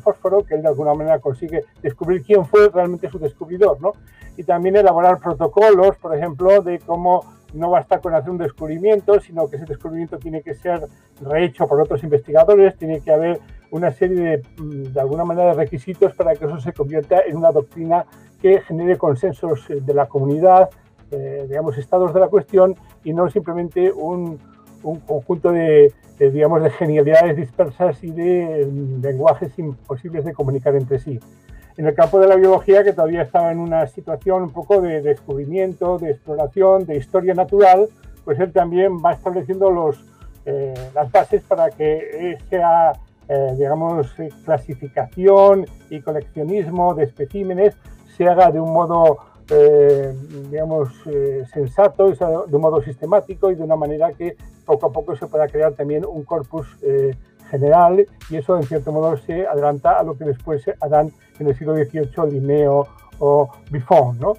fósforo, 0.00 0.44
que 0.44 0.54
él 0.54 0.62
de 0.62 0.68
alguna 0.68 0.94
manera 0.94 1.20
consigue 1.20 1.64
descubrir 1.82 2.22
quién 2.22 2.44
fue 2.44 2.68
realmente 2.70 3.08
su 3.10 3.18
descubridor. 3.18 3.80
¿no? 3.80 3.92
Y 4.36 4.42
también 4.42 4.76
elaborar 4.76 5.18
protocolos, 5.20 5.96
por 5.96 6.16
ejemplo, 6.16 6.60
de 6.60 6.80
cómo 6.80 7.36
no 7.54 7.70
basta 7.70 8.00
con 8.00 8.14
hacer 8.14 8.30
un 8.30 8.38
descubrimiento, 8.38 9.20
sino 9.20 9.48
que 9.48 9.56
ese 9.56 9.64
descubrimiento 9.64 10.18
tiene 10.18 10.42
que 10.42 10.54
ser 10.54 10.80
rehecho 11.20 11.66
por 11.66 11.80
otros 11.80 12.02
investigadores, 12.02 12.76
tiene 12.76 13.00
que 13.00 13.12
haber 13.12 13.40
una 13.70 13.92
serie 13.92 14.20
de, 14.20 14.42
mm, 14.58 14.92
de 14.92 15.00
alguna 15.00 15.24
manera, 15.24 15.50
de 15.50 15.54
requisitos 15.54 16.14
para 16.14 16.34
que 16.34 16.44
eso 16.44 16.58
se 16.58 16.72
convierta 16.72 17.20
en 17.20 17.36
una 17.36 17.52
doctrina 17.52 18.04
que 18.42 18.60
genere 18.62 18.98
consensos 18.98 19.66
de 19.68 19.94
la 19.94 20.06
comunidad, 20.06 20.68
eh, 21.10 21.46
digamos, 21.48 21.78
estados 21.78 22.12
de 22.12 22.20
la 22.20 22.28
cuestión 22.28 22.74
y 23.04 23.12
no 23.12 23.28
simplemente 23.30 23.92
un, 23.92 24.38
un 24.82 25.00
conjunto 25.00 25.52
de, 25.52 25.92
digamos, 26.18 26.62
de 26.62 26.70
genialidades 26.70 27.36
dispersas 27.36 28.02
y 28.02 28.10
de 28.10 28.70
lenguajes 29.02 29.58
imposibles 29.58 30.24
de 30.24 30.32
comunicar 30.32 30.74
entre 30.74 30.98
sí. 30.98 31.18
En 31.76 31.86
el 31.86 31.94
campo 31.94 32.18
de 32.18 32.26
la 32.26 32.36
biología, 32.36 32.82
que 32.82 32.92
todavía 32.92 33.22
estaba 33.22 33.52
en 33.52 33.58
una 33.58 33.86
situación 33.86 34.44
un 34.44 34.50
poco 34.50 34.80
de 34.80 35.02
descubrimiento, 35.02 35.98
de 35.98 36.12
exploración, 36.12 36.86
de 36.86 36.96
historia 36.96 37.34
natural, 37.34 37.88
pues 38.24 38.40
él 38.40 38.50
también 38.52 39.02
va 39.04 39.12
estableciendo 39.12 39.70
los, 39.70 40.02
eh, 40.46 40.72
las 40.94 41.12
bases 41.12 41.42
para 41.42 41.70
que 41.70 42.38
esa, 42.50 42.92
eh, 43.28 43.54
digamos, 43.58 44.14
clasificación 44.44 45.66
y 45.90 46.00
coleccionismo 46.00 46.94
de 46.94 47.04
especímenes 47.04 47.74
se 48.16 48.26
haga 48.26 48.50
de 48.50 48.58
un 48.58 48.72
modo 48.72 49.18
eh, 49.48 50.12
digamos, 50.50 50.88
eh, 51.06 51.44
sensato, 51.52 52.10
de 52.10 52.56
un 52.56 52.60
modo 52.60 52.82
sistemático 52.82 53.50
y 53.50 53.54
de 53.54 53.62
una 53.62 53.76
manera 53.76 54.12
que 54.12 54.36
poco 54.64 54.86
a 54.86 54.92
poco 54.92 55.14
se 55.14 55.28
pueda 55.28 55.46
crear 55.46 55.72
también 55.74 56.04
un 56.04 56.24
corpus 56.24 56.66
eh, 56.82 57.14
general 57.48 58.04
y 58.28 58.36
eso 58.36 58.56
en 58.56 58.64
cierto 58.64 58.90
modo 58.90 59.16
se 59.18 59.46
adelanta 59.46 60.00
a 60.00 60.02
lo 60.02 60.18
que 60.18 60.24
después 60.24 60.64
harán 60.80 61.12
en 61.38 61.46
el 61.46 61.56
siglo 61.56 61.76
XVIII 61.76 62.32
Linneo 62.32 62.88
o 63.20 63.48
Buffon, 63.70 64.18
¿no? 64.18 64.32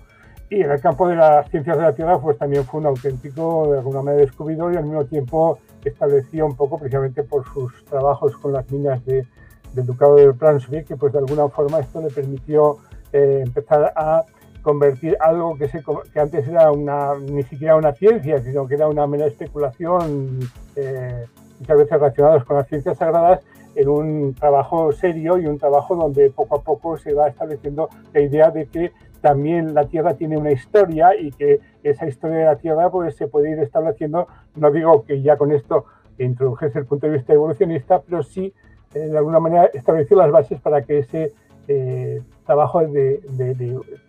Y 0.49 0.61
en 0.61 0.71
el 0.71 0.81
campo 0.81 1.07
de 1.07 1.15
las 1.15 1.49
ciencias 1.49 1.77
de 1.77 1.83
la 1.83 1.93
Tierra, 1.93 2.19
pues 2.19 2.37
también 2.37 2.65
fue 2.65 2.81
un 2.81 2.87
auténtico, 2.87 3.71
de 3.71 3.77
alguna 3.79 4.01
manera, 4.01 4.23
descubridor 4.23 4.73
y 4.73 4.77
al 4.77 4.83
mismo 4.83 5.05
tiempo 5.05 5.59
estableció 5.85 6.45
un 6.45 6.55
poco, 6.55 6.77
precisamente 6.77 7.23
por 7.23 7.45
sus 7.53 7.85
trabajos 7.85 8.35
con 8.37 8.51
las 8.51 8.69
minas 8.71 9.03
de, 9.05 9.25
del 9.73 9.85
Ducado 9.85 10.15
de 10.15 10.31
Brunswick, 10.31 10.85
que 10.85 10.97
pues 10.97 11.13
de 11.13 11.19
alguna 11.19 11.47
forma 11.47 11.79
esto 11.79 12.01
le 12.01 12.09
permitió 12.09 12.77
empezar 13.13 13.93
a 13.95 14.25
convertir 14.67 15.15
algo 15.21 15.57
que, 15.57 15.69
se, 15.69 15.81
que 16.11 16.19
antes 16.19 16.45
era 16.45 16.73
una, 16.73 17.13
ni 17.15 17.41
siquiera 17.43 17.77
una 17.77 17.93
ciencia, 17.93 18.37
sino 18.39 18.67
que 18.67 18.75
era 18.75 18.89
una 18.89 19.07
mera 19.07 19.25
especulación, 19.25 20.39
eh, 20.75 21.25
muchas 21.57 21.77
veces 21.77 21.91
relacionados 21.93 22.43
con 22.43 22.57
las 22.57 22.67
ciencias 22.67 22.97
sagradas, 22.97 23.39
en 23.75 23.87
un 23.87 24.33
trabajo 24.33 24.91
serio 24.91 25.37
y 25.37 25.45
un 25.45 25.57
trabajo 25.57 25.95
donde 25.95 26.31
poco 26.31 26.57
a 26.57 26.63
poco 26.63 26.97
se 26.97 27.13
va 27.13 27.29
estableciendo 27.29 27.87
la 28.13 28.19
idea 28.19 28.51
de 28.51 28.65
que 28.65 28.91
también 29.21 29.73
la 29.73 29.85
Tierra 29.85 30.15
tiene 30.15 30.37
una 30.37 30.51
historia 30.51 31.15
y 31.17 31.31
que 31.31 31.61
esa 31.81 32.05
historia 32.05 32.39
de 32.39 32.45
la 32.45 32.57
Tierra 32.57 32.89
pues, 32.89 33.15
se 33.15 33.29
puede 33.29 33.51
ir 33.51 33.59
estableciendo, 33.59 34.27
no 34.55 34.69
digo 34.69 35.05
que 35.05 35.21
ya 35.21 35.37
con 35.37 35.53
esto 35.53 35.85
introdujese 36.17 36.79
el 36.79 36.85
punto 36.85 37.07
de 37.07 37.13
vista 37.13 37.31
evolucionista, 37.31 38.01
pero 38.01 38.21
sí 38.21 38.53
eh, 38.93 38.99
de 38.99 39.17
alguna 39.17 39.39
manera 39.39 39.69
estableció 39.73 40.17
las 40.17 40.29
bases 40.29 40.59
para 40.59 40.81
que 40.81 40.99
ese 40.99 41.31
eh, 41.67 42.21
trabajo 42.45 42.79
de, 42.81 43.21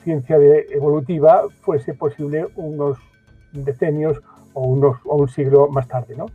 ciencia 0.04 0.36
evolutiva 0.70 1.42
fuese 1.60 1.94
posible 1.94 2.46
unos 2.56 2.98
decenios 3.52 4.18
o, 4.54 4.66
unos, 4.66 4.96
o 5.04 5.16
un 5.16 5.28
siglo 5.28 5.68
más 5.68 5.88
tarde. 5.88 6.14
¿no? 6.16 6.26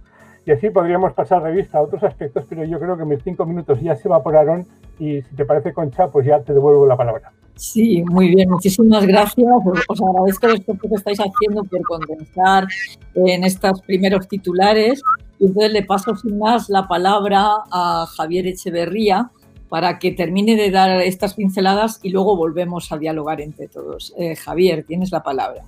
Y 0.45 0.51
así 0.51 0.69
podríamos 0.69 1.13
pasar 1.13 1.41
revista 1.41 1.77
a 1.77 1.81
otros 1.81 2.03
aspectos, 2.03 2.45
pero 2.49 2.65
yo 2.65 2.79
creo 2.79 2.97
que 2.97 3.05
mis 3.05 3.23
cinco 3.23 3.45
minutos 3.45 3.79
ya 3.81 3.95
se 3.95 4.07
evaporaron 4.07 4.65
y 4.99 5.21
si 5.21 5.35
te 5.35 5.45
parece, 5.45 5.73
Concha, 5.73 6.09
pues 6.09 6.25
ya 6.25 6.41
te 6.41 6.53
devuelvo 6.53 6.85
la 6.85 6.97
palabra. 6.97 7.31
Sí, 7.55 8.03
muy 8.03 8.35
bien, 8.35 8.49
muchísimas 8.49 9.05
gracias. 9.05 9.47
Os 9.87 10.01
agradezco 10.01 10.47
el 10.47 10.55
esfuerzo 10.55 10.87
que 10.89 10.95
estáis 10.95 11.19
haciendo 11.19 11.63
por 11.63 11.81
condensar 11.83 12.67
en 13.13 13.43
estos 13.43 13.81
primeros 13.81 14.27
titulares. 14.27 15.01
Y 15.39 15.45
entonces 15.45 15.71
le 15.71 15.83
paso 15.83 16.15
sin 16.15 16.39
más 16.39 16.69
la 16.69 16.87
palabra 16.87 17.47
a 17.71 18.05
Javier 18.17 18.47
Echeverría, 18.47 19.29
para 19.69 19.99
que 19.99 20.11
termine 20.11 20.55
de 20.55 20.71
dar 20.71 21.01
estas 21.01 21.33
pinceladas 21.33 21.99
y 22.03 22.09
luego 22.09 22.35
volvemos 22.35 22.91
a 22.91 22.97
dialogar 22.97 23.41
entre 23.41 23.67
todos. 23.67 24.13
Eh, 24.17 24.35
Javier, 24.35 24.83
tienes 24.83 25.11
la 25.11 25.23
palabra. 25.23 25.63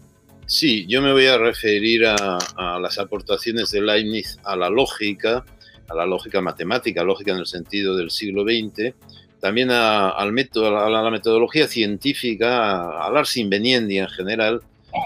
Sí, 0.48 0.86
yo 0.88 1.02
me 1.02 1.12
voy 1.12 1.26
a 1.26 1.40
referir 1.40 2.06
a, 2.06 2.38
las 2.80 3.00
aportaciones 3.00 3.72
de 3.72 3.82
Leibniz 3.82 4.38
a 4.44 4.56
la 4.56 4.70
lógica, 4.70 5.44
a 5.88 5.96
la 5.96 6.06
lógica 6.06 6.40
matemática, 6.40 7.04
lógica 7.04 7.32
en 7.32 7.40
el 7.40 7.48
sentido 7.48 7.96
del 7.96 8.12
siglo 8.12 8.44
XX, 8.44 8.94
también 9.40 9.72
a, 9.72 10.10
a 10.10 10.26
la 10.26 11.10
metodología 11.10 11.68
científica, 11.68 13.04
al 13.04 13.18
ars 13.18 13.38
inveniendi 13.38 13.98
en 13.98 14.08
general, 14.08 14.62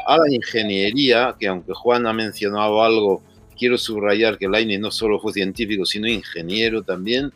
a 0.06 0.17
la 0.17 0.34
ingeniería, 0.34 1.36
que 1.39 1.47
aunque 1.47 1.73
Juan 1.73 2.06
ha 2.06 2.13
mencionado 2.13 2.84
algo, 2.84 3.23
quiero 3.58 3.78
subrayar 3.78 4.38
que 4.38 4.47
Leibniz 4.47 4.80
no 4.80 4.91
solo 4.91 5.19
fue 5.19 5.34
científico, 5.34 5.86
sino 5.86 6.08
ingeniero 6.08 6.84
también, 6.84 7.32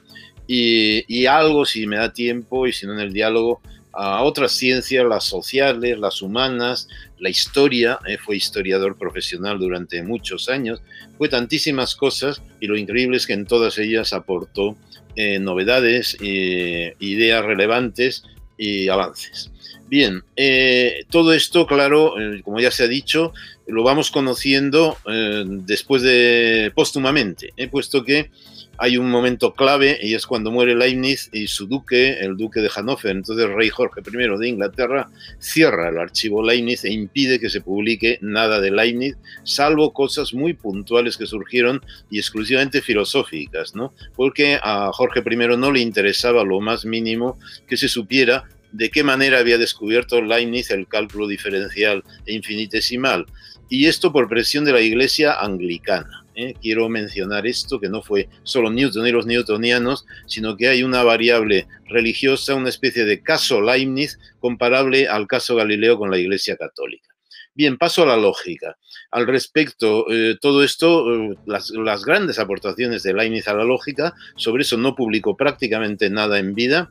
y, 0.47 1.25
algo, 1.25 1.65
si 1.65 1.87
me 1.87 1.97
da 1.97 2.11
tiempo 2.11 2.67
y 2.67 2.73
si 2.73 2.85
no 2.85 2.93
en 2.93 2.99
el 2.99 3.13
diálogo, 3.13 3.61
a 3.93 4.23
otras 4.23 4.53
ciencias, 4.53 5.05
las 5.05 5.23
sociales, 5.23 5.99
las 5.99 6.21
humanas, 6.21 6.87
la 7.19 7.29
historia, 7.29 7.99
eh, 8.07 8.17
fue 8.17 8.35
historiador 8.35 8.97
profesional 8.97 9.59
durante 9.59 10.01
muchos 10.01 10.49
años, 10.49 10.81
fue 11.17 11.29
tantísimas 11.29 11.95
cosas 11.95 12.41
y 12.59 12.65
lo 12.67 12.75
increíble 12.75 13.17
es 13.17 13.27
que 13.27 13.33
en 13.33 13.45
todas 13.45 13.77
ellas 13.77 14.11
aportó 14.13 14.75
eh, 15.15 15.37
novedades, 15.37 16.17
eh, 16.21 16.95
ideas 16.99 17.45
relevantes 17.45 18.23
y 18.57 18.89
avances. 18.89 19.51
Bien, 19.93 20.23
todo 21.11 21.33
esto, 21.33 21.67
claro, 21.67 22.15
como 22.43 22.59
ya 22.59 22.71
se 22.71 22.83
ha 22.83 22.87
dicho, 22.87 23.31
lo 23.67 23.83
vamos 23.83 24.09
conociendo 24.09 24.97
eh, 25.07 25.43
después 25.45 26.01
de 26.01 26.71
póstumamente, 26.73 27.53
puesto 27.69 28.03
que 28.03 28.31
hay 28.79 28.97
un 28.97 29.11
momento 29.11 29.53
clave 29.53 29.99
y 30.01 30.15
es 30.15 30.25
cuando 30.25 30.49
muere 30.49 30.73
Leibniz 30.73 31.29
y 31.31 31.45
su 31.45 31.67
duque, 31.67 32.17
el 32.21 32.37
duque 32.37 32.61
de 32.61 32.69
Hannover, 32.69 33.15
entonces 33.15 33.47
rey 33.51 33.69
Jorge 33.69 34.01
I 34.01 34.39
de 34.39 34.47
Inglaterra, 34.47 35.11
cierra 35.37 35.89
el 35.89 35.99
archivo 35.99 36.41
Leibniz 36.41 36.85
e 36.85 36.91
impide 36.91 37.39
que 37.39 37.51
se 37.51 37.61
publique 37.61 38.17
nada 38.19 38.59
de 38.61 38.71
Leibniz, 38.71 39.15
salvo 39.43 39.93
cosas 39.93 40.33
muy 40.33 40.55
puntuales 40.55 41.17
que 41.17 41.27
surgieron 41.27 41.81
y 42.09 42.17
exclusivamente 42.17 42.81
filosóficas, 42.81 43.75
¿no? 43.75 43.93
Porque 44.15 44.57
a 44.59 44.89
Jorge 44.91 45.19
I 45.19 45.35
no 45.55 45.71
le 45.71 45.81
interesaba 45.81 46.43
lo 46.43 46.61
más 46.61 46.83
mínimo 46.83 47.37
que 47.67 47.77
se 47.77 47.87
supiera 47.87 48.45
de 48.73 48.89
qué 48.89 49.03
manera 49.03 49.39
había 49.39 49.57
descubierto 49.57 50.21
Leibniz 50.21 50.69
el 50.71 50.87
cálculo 50.87 51.27
diferencial 51.27 52.03
e 52.25 52.33
infinitesimal, 52.33 53.25
y 53.69 53.85
esto 53.87 54.11
por 54.11 54.27
presión 54.27 54.65
de 54.65 54.73
la 54.73 54.81
Iglesia 54.81 55.39
anglicana. 55.39 56.23
¿eh? 56.35 56.53
quiero 56.61 56.89
mencionar 56.89 57.47
esto, 57.47 57.79
que 57.79 57.89
no 57.89 58.01
fue 58.01 58.29
solo 58.43 58.69
Newton 58.69 59.07
y 59.07 59.11
los 59.11 59.25
newtonianos, 59.25 60.05
sino 60.25 60.57
que 60.57 60.67
hay 60.67 60.83
una 60.83 61.03
variable 61.03 61.67
religiosa, 61.85 62.55
una 62.55 62.69
especie 62.69 63.05
de 63.05 63.21
caso 63.21 63.61
Leibniz 63.61 64.19
comparable 64.39 65.07
al 65.07 65.27
caso 65.27 65.55
Galileo 65.55 65.97
con 65.97 66.11
la 66.11 66.17
Iglesia 66.17 66.57
Católica. 66.57 67.09
Bien, 67.55 67.77
paso 67.77 68.01
a 68.01 68.07
la 68.07 68.17
lógica. 68.17 68.77
Al 69.11 69.27
respecto, 69.27 70.07
eh, 70.11 70.37
todo 70.41 70.63
esto, 70.63 71.13
eh, 71.13 71.35
las, 71.45 71.69
las, 71.69 72.03
grandes 72.03 72.39
aportaciones 72.39 73.03
de 73.03 73.13
Leibniz 73.13 73.47
a 73.47 73.53
la 73.53 73.63
lógica, 73.63 74.15
sobre 74.35 74.63
eso 74.63 74.75
no 74.75 74.95
publicó 74.95 75.37
prácticamente 75.37 76.09
nada 76.09 76.39
en 76.39 76.55
vida, 76.55 76.89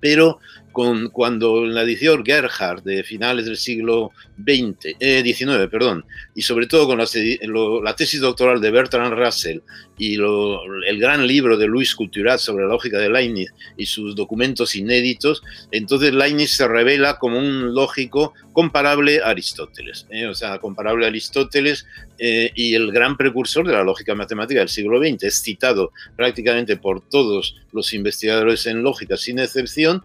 pero 0.00 0.40
con, 0.78 1.08
cuando 1.08 1.66
la 1.66 1.82
edición 1.82 2.24
Gerhard 2.24 2.84
de 2.84 3.02
finales 3.02 3.46
del 3.46 3.56
siglo 3.56 4.12
XX, 4.40 4.94
eh, 5.00 5.24
XIX, 5.24 5.66
perdón, 5.68 6.04
y 6.36 6.42
sobre 6.42 6.68
todo 6.68 6.86
con 6.86 6.98
la, 6.98 7.96
tesis 7.96 8.20
doctoral 8.20 8.60
de 8.60 8.70
Bertrand 8.70 9.12
Russell 9.12 9.58
y 9.98 10.14
el 10.14 11.00
gran 11.00 11.26
libro 11.26 11.56
de 11.56 11.66
Luis 11.66 11.96
Couturat 11.96 12.38
sobre 12.38 12.62
la 12.62 12.70
lógica 12.70 12.98
de 12.98 13.10
Leibniz 13.10 13.52
y 13.76 13.86
sus 13.86 14.14
documentos 14.14 14.76
inéditos, 14.76 15.42
entonces 15.72 16.14
Leibniz 16.14 16.52
se 16.52 16.68
revela 16.68 17.18
como 17.18 17.40
un 17.40 17.74
lógico 17.74 18.34
comparable 18.52 19.20
a 19.20 19.30
Aristóteles, 19.30 20.06
eh, 20.10 20.26
o 20.26 20.34
sea, 20.34 20.58
comparable 20.58 21.06
a 21.06 21.08
Aristóteles 21.08 21.86
eh, 22.18 22.50
y 22.54 22.74
el 22.74 22.90
gran 22.90 23.16
precursor 23.16 23.66
de 23.66 23.72
la 23.72 23.84
lógica 23.84 24.14
matemática 24.14 24.60
del 24.60 24.68
siglo 24.68 24.98
XX. 24.98 25.22
Es 25.22 25.42
citado 25.42 25.92
prácticamente 26.16 26.76
por 26.76 27.00
todos 27.00 27.56
los 27.72 27.92
investigadores 27.92 28.66
en 28.66 28.82
lógica, 28.82 29.16
sin 29.16 29.38
excepción, 29.38 30.02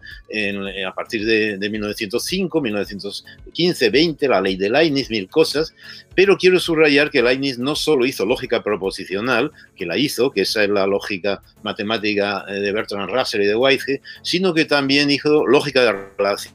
a 0.86 0.94
partir 0.94 1.24
de, 1.24 1.58
de 1.58 1.70
1905, 1.70 2.60
1915, 2.60 3.90
20, 3.90 4.28
la 4.28 4.40
ley 4.40 4.56
de 4.56 4.70
Leibniz, 4.70 5.10
mil 5.10 5.28
cosas, 5.28 5.74
pero 6.14 6.36
quiero 6.36 6.60
subrayar 6.60 7.10
que 7.10 7.22
Leibniz 7.22 7.58
no 7.58 7.74
solo 7.74 8.06
hizo 8.06 8.26
lógica 8.26 8.62
proposicional, 8.62 9.52
que 9.76 9.86
la 9.86 9.96
hizo, 9.96 10.30
que 10.30 10.42
esa 10.42 10.64
es 10.64 10.70
la 10.70 10.86
lógica 10.86 11.42
matemática 11.62 12.44
eh, 12.48 12.54
de 12.54 12.72
Bertrand 12.72 13.10
Russell 13.10 13.42
y 13.42 13.46
de 13.46 13.56
Whitehead, 13.56 14.00
sino 14.22 14.54
que 14.54 14.64
también 14.64 15.10
hizo 15.10 15.46
lógica 15.46 15.82
de 15.82 15.92
relaciones 16.16 16.54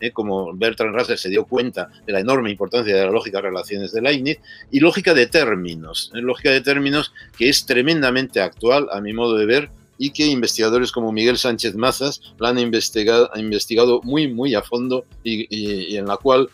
eh, 0.00 0.10
como 0.10 0.54
Bertrand 0.54 0.94
Russell 0.94 1.16
se 1.16 1.30
dio 1.30 1.44
cuenta 1.44 1.88
de 2.06 2.12
la 2.12 2.20
enorme 2.20 2.50
importancia 2.50 2.94
de 2.94 3.04
la 3.04 3.10
lógica 3.10 3.38
de 3.38 3.48
relaciones 3.48 3.92
de 3.92 4.02
Leibniz, 4.02 4.38
y 4.70 4.80
lógica 4.80 5.14
de 5.14 5.26
términos, 5.26 6.12
eh, 6.14 6.20
lógica 6.20 6.50
de 6.50 6.60
términos 6.60 7.12
que 7.38 7.48
es 7.48 7.64
tremendamente 7.64 8.40
actual, 8.40 8.88
a 8.92 9.00
mi 9.00 9.12
modo 9.12 9.36
de 9.36 9.46
ver, 9.46 9.70
y 9.98 10.10
que 10.10 10.26
investigadores 10.26 10.92
como 10.92 11.12
Miguel 11.12 11.38
Sánchez 11.38 11.74
Mazas 11.74 12.20
la 12.38 12.50
han 12.50 12.58
investigado, 12.58 14.00
muy, 14.02 14.28
muy 14.28 14.54
a 14.54 14.62
fondo 14.62 15.04
y, 15.24 15.96
en 15.96 16.06
la 16.06 16.16
cual 16.16 16.48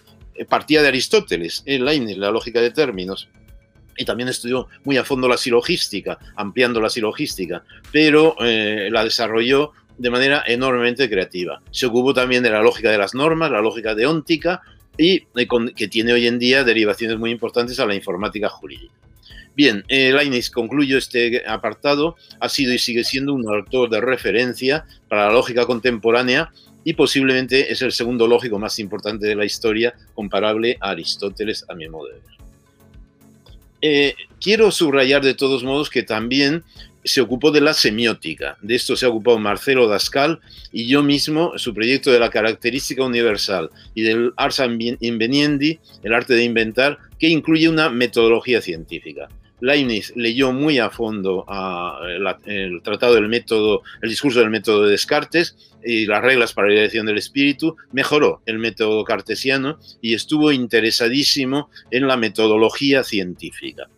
partía 0.48 0.82
de 0.82 0.88
Aristóteles, 0.88 1.62
en 1.66 1.84
Leibniz, 1.84 2.16
la 2.16 2.30
lógica 2.30 2.60
de 2.60 2.70
términos 2.70 3.28
y 3.96 4.04
también 4.04 4.28
estudió 4.28 4.68
muy 4.84 4.96
a 4.96 5.04
fondo 5.04 5.28
la 5.28 5.36
silogística, 5.36 6.18
ampliando 6.36 6.80
la 6.80 6.90
silogística, 6.90 7.62
pero 7.90 8.36
eh, 8.40 8.88
la 8.90 9.04
desarrolló 9.04 9.72
de 9.98 10.10
manera 10.10 10.42
enormemente 10.46 11.08
creativa. 11.08 11.60
Se 11.70 11.86
ocupó 11.86 12.14
también 12.14 12.42
de 12.42 12.50
la 12.50 12.62
lógica 12.62 12.90
de 12.90 12.98
las 12.98 13.14
normas, 13.14 13.50
la 13.50 13.60
lógica 13.60 13.94
deóntica, 13.94 14.62
y 14.98 15.26
que 15.74 15.88
tiene 15.88 16.12
hoy 16.12 16.26
en 16.26 16.38
día 16.38 16.64
derivaciones 16.64 17.18
muy 17.18 17.30
importantes 17.30 17.80
a 17.80 17.86
la 17.86 17.94
informática 17.94 18.48
jurídica. 18.48 18.92
Bien, 19.54 19.84
eh, 19.88 20.14
concluyo 20.52 20.96
este 20.96 21.46
apartado, 21.46 22.16
ha 22.40 22.48
sido 22.48 22.72
y 22.72 22.78
sigue 22.78 23.04
siendo 23.04 23.34
un 23.34 23.46
autor 23.46 23.90
de 23.90 24.00
referencia 24.00 24.86
para 25.08 25.26
la 25.26 25.32
lógica 25.32 25.66
contemporánea 25.66 26.50
y 26.84 26.94
posiblemente 26.94 27.70
es 27.70 27.82
el 27.82 27.92
segundo 27.92 28.26
lógico 28.26 28.58
más 28.58 28.78
importante 28.78 29.26
de 29.26 29.34
la 29.34 29.44
historia, 29.44 29.94
comparable 30.14 30.78
a 30.80 30.90
Aristóteles, 30.90 31.64
a 31.68 31.74
mi 31.74 31.88
modo 31.88 32.08
de 32.08 32.14
ver. 32.14 32.41
Eh, 33.82 34.14
quiero 34.40 34.70
subrayar 34.70 35.22
de 35.22 35.34
todos 35.34 35.64
modos 35.64 35.90
que 35.90 36.04
también 36.04 36.62
se 37.04 37.20
ocupó 37.20 37.50
de 37.50 37.60
la 37.60 37.74
semiótica. 37.74 38.56
De 38.62 38.76
esto 38.76 38.94
se 38.96 39.06
ha 39.06 39.08
ocupado 39.08 39.38
Marcelo 39.38 39.88
Dascal 39.88 40.40
y 40.70 40.86
yo 40.86 41.02
mismo, 41.02 41.58
su 41.58 41.74
proyecto 41.74 42.12
de 42.12 42.20
la 42.20 42.30
característica 42.30 43.04
universal 43.04 43.70
y 43.94 44.02
del 44.02 44.32
ars 44.36 44.62
inveniendi, 45.00 45.80
el 46.04 46.14
arte 46.14 46.34
de 46.34 46.44
inventar, 46.44 46.98
que 47.18 47.28
incluye 47.28 47.68
una 47.68 47.90
metodología 47.90 48.60
científica. 48.60 49.28
Leibniz 49.62 50.12
leyó 50.16 50.52
muy 50.52 50.80
a 50.80 50.90
fondo 50.90 51.46
el 52.46 52.82
tratado 52.82 53.14
del 53.14 53.28
método, 53.28 53.82
el 54.02 54.10
discurso 54.10 54.40
del 54.40 54.50
método 54.50 54.84
de 54.84 54.90
Descartes 54.90 55.56
y 55.84 56.06
las 56.06 56.20
reglas 56.20 56.52
para 56.52 56.66
la 56.66 56.74
dirección 56.74 57.06
del 57.06 57.18
espíritu, 57.18 57.76
mejoró 57.92 58.42
el 58.44 58.58
método 58.58 59.04
cartesiano 59.04 59.78
y 60.00 60.14
estuvo 60.14 60.50
interesadísimo 60.50 61.70
en 61.92 62.08
la 62.08 62.16
metodología 62.16 63.04
científica. 63.04 63.88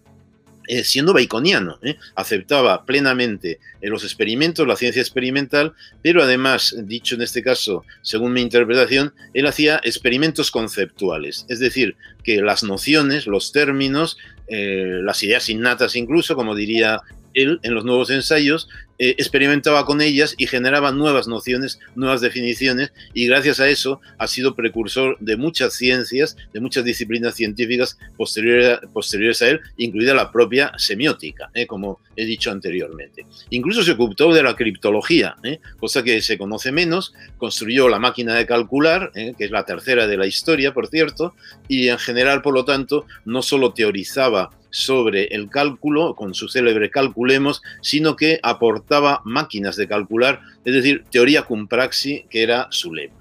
Eh, 0.66 0.82
siendo 0.82 1.12
baconiano, 1.12 1.78
¿eh? 1.82 1.96
aceptaba 2.14 2.86
plenamente 2.86 3.60
eh, 3.82 3.88
los 3.88 4.02
experimentos, 4.02 4.66
la 4.66 4.76
ciencia 4.76 5.02
experimental, 5.02 5.74
pero 6.00 6.22
además, 6.22 6.74
dicho 6.84 7.16
en 7.16 7.22
este 7.22 7.42
caso, 7.42 7.84
según 8.00 8.32
mi 8.32 8.40
interpretación, 8.40 9.12
él 9.34 9.46
hacía 9.46 9.78
experimentos 9.84 10.50
conceptuales, 10.50 11.44
es 11.50 11.58
decir, 11.58 11.96
que 12.22 12.40
las 12.40 12.62
nociones, 12.64 13.26
los 13.26 13.52
términos, 13.52 14.16
las 14.48 15.22
ideas 15.22 15.48
innatas 15.48 15.96
incluso, 15.96 16.34
como 16.36 16.54
diría 16.54 17.00
él 17.34 17.60
en 17.62 17.74
los 17.74 17.84
nuevos 17.84 18.10
ensayos 18.10 18.68
eh, 18.96 19.16
experimentaba 19.18 19.84
con 19.84 20.00
ellas 20.00 20.36
y 20.38 20.46
generaba 20.46 20.92
nuevas 20.92 21.26
nociones, 21.26 21.80
nuevas 21.96 22.20
definiciones 22.20 22.92
y 23.12 23.26
gracias 23.26 23.58
a 23.58 23.68
eso 23.68 24.00
ha 24.18 24.28
sido 24.28 24.54
precursor 24.54 25.16
de 25.18 25.36
muchas 25.36 25.74
ciencias, 25.74 26.36
de 26.52 26.60
muchas 26.60 26.84
disciplinas 26.84 27.34
científicas 27.34 27.98
posteriores, 28.16 29.42
a 29.42 29.48
él, 29.48 29.60
incluida 29.78 30.14
la 30.14 30.30
propia 30.30 30.72
semiótica, 30.78 31.50
eh, 31.54 31.66
como 31.66 31.98
he 32.14 32.24
dicho 32.24 32.52
anteriormente. 32.52 33.26
Incluso 33.50 33.82
se 33.82 33.92
ocupó 33.92 34.32
de 34.32 34.44
la 34.44 34.54
criptología, 34.54 35.34
eh, 35.42 35.58
cosa 35.80 36.04
que 36.04 36.22
se 36.22 36.38
conoce 36.38 36.70
menos, 36.70 37.14
construyó 37.36 37.88
la 37.88 37.98
máquina 37.98 38.36
de 38.36 38.46
calcular, 38.46 39.10
que 39.12 39.44
es 39.44 39.50
la 39.50 39.64
tercera 39.64 40.06
de 40.06 40.16
la 40.16 40.26
historia, 40.26 40.72
por 40.72 40.86
cierto, 40.86 41.34
y 41.66 41.88
en 41.88 41.98
general, 41.98 42.42
por 42.42 42.54
lo 42.54 42.64
tanto, 42.64 43.06
no 43.24 43.42
solo 43.42 43.72
teorizaba 43.72 44.50
sobre 44.74 45.26
el 45.26 45.48
cálculo, 45.50 46.16
con 46.16 46.34
su 46.34 46.48
célebre 46.48 46.90
calculemos, 46.90 47.62
sino 47.80 48.16
que 48.16 48.40
aportaba 48.42 49.22
máquinas 49.24 49.76
de 49.76 49.86
calcular, 49.86 50.40
es 50.64 50.74
decir, 50.74 51.04
teoría 51.12 51.42
cum 51.42 51.68
praxi, 51.68 52.26
que 52.28 52.42
era 52.42 52.66
su 52.70 52.92
lema. 52.92 53.14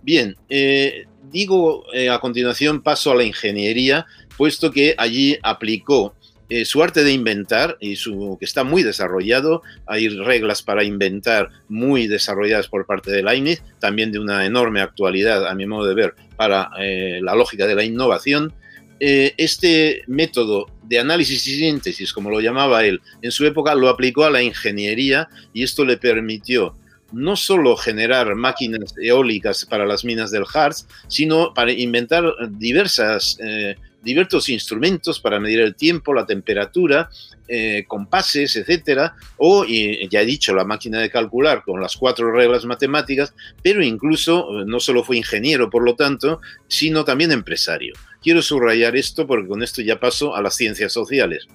Bien, 0.00 0.34
eh, 0.48 1.04
digo 1.30 1.84
eh, 1.92 2.08
a 2.08 2.20
continuación 2.20 2.80
paso 2.80 3.12
a 3.12 3.16
la 3.16 3.22
ingeniería, 3.22 4.06
puesto 4.38 4.70
que 4.70 4.94
allí 4.96 5.36
aplicó 5.42 6.14
eh, 6.48 6.64
su 6.64 6.82
arte 6.82 7.04
de 7.04 7.12
inventar, 7.12 7.76
y 7.80 7.96
su, 7.96 8.38
que 8.38 8.46
está 8.46 8.64
muy 8.64 8.82
desarrollado, 8.82 9.60
hay 9.86 10.08
reglas 10.08 10.62
para 10.62 10.84
inventar 10.84 11.50
muy 11.68 12.06
desarrolladas 12.06 12.68
por 12.68 12.86
parte 12.86 13.10
de 13.10 13.22
Leibniz, 13.22 13.62
también 13.78 14.10
de 14.10 14.20
una 14.20 14.46
enorme 14.46 14.80
actualidad, 14.80 15.46
a 15.46 15.54
mi 15.54 15.66
modo 15.66 15.86
de 15.86 15.94
ver, 15.94 16.14
para 16.36 16.70
la 16.78 17.34
lógica 17.34 17.66
de 17.66 17.74
la 17.74 17.84
innovación, 17.84 18.54
eh, 19.00 19.34
este 19.36 20.02
método 20.06 20.66
de 20.82 20.98
análisis 20.98 21.46
y 21.48 21.58
síntesis, 21.58 22.12
como 22.12 22.30
lo 22.30 22.40
llamaba 22.40 22.84
él, 22.84 23.00
en 23.22 23.30
su 23.30 23.44
época 23.46 23.74
lo 23.74 23.88
aplicó 23.88 24.24
a 24.24 24.30
la 24.30 24.42
ingeniería 24.42 25.28
y 25.52 25.62
esto 25.62 25.84
le 25.84 25.96
permitió 25.96 26.76
no 27.12 27.36
solo 27.36 27.76
generar 27.76 28.34
máquinas 28.34 28.94
eólicas 29.00 29.64
para 29.64 29.86
las 29.86 30.04
minas 30.04 30.30
del 30.30 30.44
Harz, 30.52 30.86
sino 31.08 31.54
para 31.54 31.72
inventar 31.72 32.24
diversas, 32.50 33.38
eh, 33.40 33.76
diversos 34.04 34.48
instrumentos 34.48 35.18
para 35.20 35.40
medir 35.40 35.60
el 35.60 35.74
tiempo, 35.74 36.14
la 36.14 36.26
temperatura, 36.26 37.10
eh, 37.48 37.84
compases, 37.88 38.56
etcétera, 38.56 39.14
o, 39.36 39.64
ya 39.64 40.20
he 40.20 40.26
dicho, 40.26 40.54
la 40.54 40.64
máquina 40.64 41.00
de 41.00 41.10
calcular 41.10 41.62
con 41.64 41.80
las 41.80 41.96
cuatro 41.96 42.30
reglas 42.30 42.64
matemáticas, 42.64 43.34
pero 43.62 43.82
incluso 43.82 44.64
no 44.66 44.80
solo 44.80 45.02
fue 45.02 45.16
ingeniero, 45.16 45.70
por 45.70 45.84
lo 45.84 45.94
tanto, 45.94 46.40
sino 46.68 47.04
también 47.04 47.32
empresario. 47.32 47.94
Quiero 48.22 48.42
subrayar 48.42 48.96
esto 48.96 49.26
porque 49.26 49.48
con 49.48 49.62
esto 49.62 49.82
ya 49.82 50.00
paso 50.00 50.34
a 50.34 50.42
las 50.42 50.56
ciencias 50.56 50.92
sociales. 50.92 51.46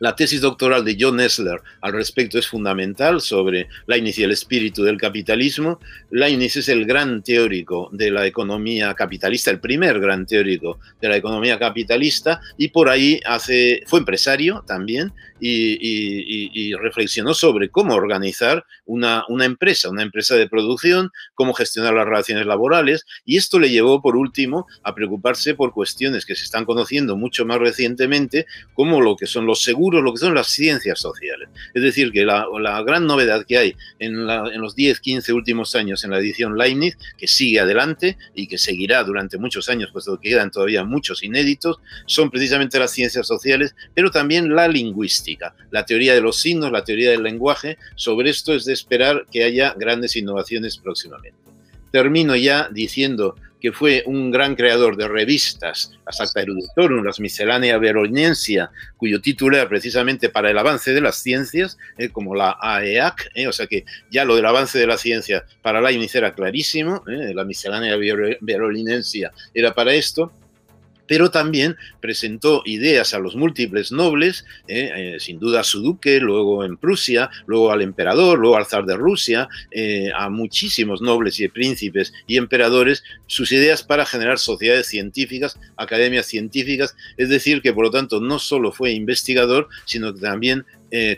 La 0.00 0.16
tesis 0.16 0.40
doctoral 0.40 0.84
de 0.84 0.96
John 0.98 1.20
Essler 1.20 1.60
al 1.80 1.92
respecto 1.92 2.38
es 2.38 2.48
fundamental 2.48 3.20
sobre 3.20 3.68
Leibniz 3.86 4.18
y 4.18 4.24
el 4.24 4.32
espíritu 4.32 4.82
del 4.82 4.96
capitalismo. 4.96 5.78
Leibniz 6.10 6.56
es 6.56 6.68
el 6.68 6.84
gran 6.84 7.22
teórico 7.22 7.88
de 7.92 8.10
la 8.10 8.26
economía 8.26 8.92
capitalista, 8.94 9.50
el 9.50 9.60
primer 9.60 10.00
gran 10.00 10.26
teórico 10.26 10.78
de 11.00 11.08
la 11.08 11.16
economía 11.16 11.58
capitalista, 11.58 12.40
y 12.58 12.68
por 12.68 12.88
ahí 12.88 13.20
hace, 13.24 13.82
fue 13.86 14.00
empresario 14.00 14.64
también 14.66 15.12
y, 15.40 16.74
reflexionó 16.74 17.34
sobre 17.34 17.68
cómo 17.68 17.94
organizar 17.94 18.64
una, 18.86 19.24
una, 19.28 19.44
empresa, 19.44 19.90
una 19.90 20.02
empresa 20.02 20.36
de 20.36 20.48
producción, 20.48 21.10
cómo 21.34 21.52
gestionar 21.52 21.94
las 21.94 22.06
relaciones 22.06 22.46
laborales, 22.46 23.04
y 23.24 23.36
esto 23.36 23.58
le 23.58 23.70
llevó, 23.70 24.00
por 24.00 24.16
último, 24.16 24.66
a 24.82 24.94
preocuparse 24.94 25.54
por 25.54 25.72
cuestiones 25.72 26.24
que 26.24 26.34
se 26.34 26.44
están 26.44 26.64
conociendo 26.64 27.16
mucho 27.16 27.44
más 27.44 27.58
recientemente, 27.58 28.46
como 28.74 29.00
lo 29.00 29.16
que 29.16 29.26
son 29.26 29.46
los 29.46 29.62
seguros, 29.62 29.83
lo 29.92 30.12
que 30.12 30.18
son 30.18 30.34
las 30.34 30.48
ciencias 30.48 30.98
sociales. 30.98 31.48
Es 31.74 31.82
decir, 31.82 32.12
que 32.12 32.24
la, 32.24 32.46
gran 32.86 33.06
novedad 33.06 33.44
que 33.46 33.58
hay 33.58 33.76
en, 33.98 34.28
en 34.28 34.60
los 34.60 34.74
10, 34.74 35.00
15 35.00 35.32
últimos 35.32 35.74
años 35.74 36.04
en 36.04 36.10
la 36.10 36.18
edición 36.18 36.56
Leibniz, 36.56 36.96
que 37.16 37.28
sigue 37.28 37.60
adelante 37.60 38.16
y 38.34 38.46
que 38.46 38.58
seguirá 38.58 39.04
durante 39.04 39.38
muchos 39.38 39.68
años, 39.68 39.90
puesto 39.92 40.18
que 40.18 40.30
quedan 40.30 40.50
todavía 40.50 40.84
muchos 40.84 41.22
inéditos, 41.22 41.78
son 42.06 42.30
precisamente 42.30 42.78
las 42.78 42.90
ciencias 42.90 43.26
sociales, 43.26 43.74
pero 43.94 44.10
también 44.10 44.54
la 44.54 44.68
lingüística 44.68 45.54
la 45.70 45.84
teoría 45.84 46.14
de 46.14 46.20
los 46.20 46.40
signos, 46.40 46.72
la 46.72 46.84
teoría 46.84 47.10
del 47.10 47.22
lenguaje. 47.22 47.78
Sobre 47.96 48.30
esto 48.30 48.54
es 48.54 48.64
de 48.64 48.72
esperar 48.72 49.26
que 49.30 49.44
haya 49.44 49.74
grandes 49.76 50.16
innovaciones 50.16 50.78
próximamente. 50.78 51.38
Termino 51.90 52.34
ya 52.36 52.68
diciendo 52.70 53.36
que 53.64 53.72
fue 53.72 54.02
un 54.04 54.30
gran 54.30 54.56
creador 54.56 54.94
de 54.94 55.08
revistas, 55.08 55.90
las 56.04 56.20
Acta 56.20 56.42
Eruditorum, 56.42 57.02
las 57.02 57.18
Miscelánea 57.18 57.78
Veronencia, 57.78 58.70
cuyo 58.98 59.22
título 59.22 59.56
era 59.56 59.66
precisamente 59.70 60.28
para 60.28 60.50
el 60.50 60.58
avance 60.58 60.92
de 60.92 61.00
las 61.00 61.16
ciencias, 61.16 61.78
eh, 61.96 62.10
como 62.10 62.34
la 62.34 62.58
AEAC, 62.60 63.30
eh, 63.34 63.46
o 63.48 63.52
sea 63.52 63.66
que 63.66 63.86
ya 64.10 64.26
lo 64.26 64.36
del 64.36 64.44
avance 64.44 64.78
de 64.78 64.86
la 64.86 64.98
ciencia 64.98 65.46
para 65.62 65.80
Leibniz 65.80 66.14
era 66.14 66.34
clarísimo, 66.34 67.04
eh, 67.08 67.32
la 67.34 67.46
Miscelánea 67.46 67.96
Veronencia 68.42 69.32
era 69.54 69.74
para 69.74 69.94
esto, 69.94 70.30
pero 71.06 71.30
también 71.30 71.76
presentó 72.00 72.62
ideas 72.64 73.14
a 73.14 73.18
los 73.18 73.36
múltiples 73.36 73.92
nobles, 73.92 74.44
eh, 74.68 74.90
eh, 74.94 75.16
sin 75.20 75.38
duda 75.38 75.60
a 75.60 75.64
su 75.64 75.82
duque, 75.82 76.20
luego 76.20 76.64
en 76.64 76.76
Prusia, 76.76 77.30
luego 77.46 77.72
al 77.72 77.82
emperador, 77.82 78.38
luego 78.38 78.56
al 78.56 78.66
zar 78.66 78.84
de 78.84 78.96
Rusia, 78.96 79.48
eh, 79.70 80.10
a 80.14 80.30
muchísimos 80.30 81.02
nobles 81.02 81.40
y 81.40 81.48
príncipes 81.48 82.12
y 82.26 82.36
emperadores, 82.36 83.04
sus 83.26 83.52
ideas 83.52 83.82
para 83.82 84.06
generar 84.06 84.38
sociedades 84.38 84.86
científicas, 84.86 85.58
academias 85.76 86.26
científicas, 86.26 86.96
es 87.16 87.28
decir, 87.28 87.62
que 87.62 87.72
por 87.72 87.84
lo 87.84 87.90
tanto 87.90 88.20
no 88.20 88.38
solo 88.38 88.72
fue 88.72 88.92
investigador, 88.92 89.68
sino 89.84 90.14
que 90.14 90.20
también 90.20 90.64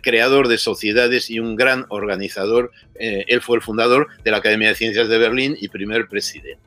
creador 0.02 0.48
de 0.48 0.56
sociedades 0.56 1.28
y 1.28 1.38
un 1.38 1.54
gran 1.54 1.84
organizador. 1.90 2.72
él 2.94 3.42
fue 3.42 3.58
el 3.58 3.62
fundador 3.62 4.08
de 4.24 4.30
la 4.30 4.38
Academia 4.38 4.70
de 4.70 4.74
Ciencias 4.74 5.06
de 5.10 5.18
Berlín 5.18 5.54
y 5.60 5.68
primer 5.68 6.08
presidente. 6.08 6.62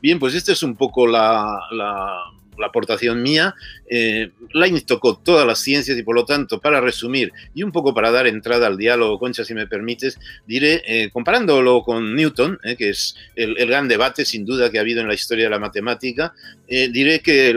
Bien, 0.00 0.18
pues 0.18 0.34
esta 0.34 0.52
es 0.52 0.62
un 0.62 0.74
poco 0.74 1.06
la 1.06 1.60
la 1.72 2.22
aportación 2.62 3.22
mía, 3.22 3.54
eh, 3.88 4.30
Leibniz 4.52 4.86
tocó 4.86 5.16
todas 5.18 5.46
las 5.46 5.58
ciencias 5.60 5.98
y 5.98 6.02
por 6.02 6.14
lo 6.14 6.24
tanto, 6.24 6.60
para 6.60 6.80
resumir 6.80 7.32
y 7.54 7.62
un 7.62 7.72
poco 7.72 7.94
para 7.94 8.10
dar 8.10 8.26
entrada 8.26 8.66
al 8.66 8.76
diálogo, 8.76 9.18
Concha, 9.18 9.44
si 9.44 9.54
me 9.54 9.66
permites, 9.66 10.18
diré, 10.46 10.82
eh, 10.86 11.10
comparándolo 11.12 11.82
con 11.82 12.14
Newton, 12.14 12.58
eh, 12.64 12.76
que 12.76 12.90
es 12.90 13.16
el, 13.34 13.54
gran 13.66 13.88
debate 13.88 14.24
sin 14.24 14.44
duda 14.44 14.70
que 14.70 14.78
ha 14.78 14.82
habido 14.82 15.00
en 15.00 15.08
la 15.08 15.14
historia 15.14 15.44
de 15.44 15.50
la 15.50 15.58
matemática, 15.58 16.34
eh, 16.68 16.88
diré 16.88 17.20
que 17.20 17.54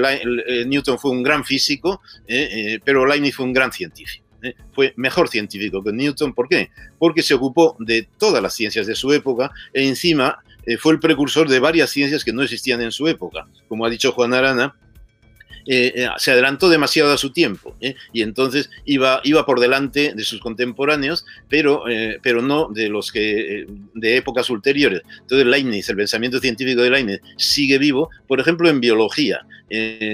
Newton 0.66 0.98
fue 0.98 1.12
un 1.12 1.24
gran 1.24 1.44
físico, 1.44 2.02
pero 2.84 3.06
Leibniz 3.06 3.36
fue 3.36 3.46
un 3.46 3.54
gran 3.54 3.72
científico. 3.72 4.26
Fue 4.72 4.94
mejor 4.96 5.30
científico 5.30 5.84
que 5.84 5.92
Newton. 5.92 6.34
¿Por 6.34 6.48
qué? 6.48 6.70
Porque 7.00 7.24
se 7.24 7.34
ocupó 7.34 7.76
de 7.80 8.08
todas 8.18 8.42
las 8.42 8.54
ciencias 8.54 8.86
de 8.86 8.96
su 8.96 9.12
época 9.12 9.52
e 9.74 9.88
encima 9.88 10.40
fue 10.80 10.94
el 10.94 11.00
precursor 11.00 11.50
de 11.50 11.60
varias 11.60 11.90
ciencias 11.90 12.24
que 12.24 12.34
no 12.34 12.44
existían 12.44 12.82
en 12.82 12.92
su 12.92 13.08
época. 13.08 13.48
Como 13.68 13.86
ha 13.86 13.90
dicho 13.90 14.12
Juan 14.12 14.34
Arana, 14.34 14.76
eh, 15.68 15.92
eh, 15.96 16.10
se 16.18 16.32
adelantó 16.32 16.70
demasiado 16.70 17.12
a 17.12 17.18
su 17.18 17.32
tiempo 17.32 17.76
¿eh? 17.82 17.96
y 18.14 18.22
entonces 18.22 18.70
iba, 18.86 19.20
iba 19.26 19.46
por 19.46 19.60
delante 19.60 20.14
de 20.16 20.24
sus 20.24 20.40
contemporáneos, 20.40 21.26
pero, 21.50 21.84
pero 22.22 22.42
no 22.42 22.70
de 22.70 22.90
los 22.90 23.12
que 23.12 23.68
de 23.94 24.18
épocas 24.18 24.50
ulteriores. 24.50 25.02
Entonces 25.22 25.46
Leibniz, 25.46 25.90
el 25.90 25.98
pensamiento 25.98 26.40
científico 26.40 26.82
de 26.82 26.90
Leibniz 26.90 27.20
sigue 27.38 27.78
vivo. 27.78 28.10
Por 28.28 28.40
ejemplo, 28.40 28.70
en 28.70 28.80
biología 28.80 29.46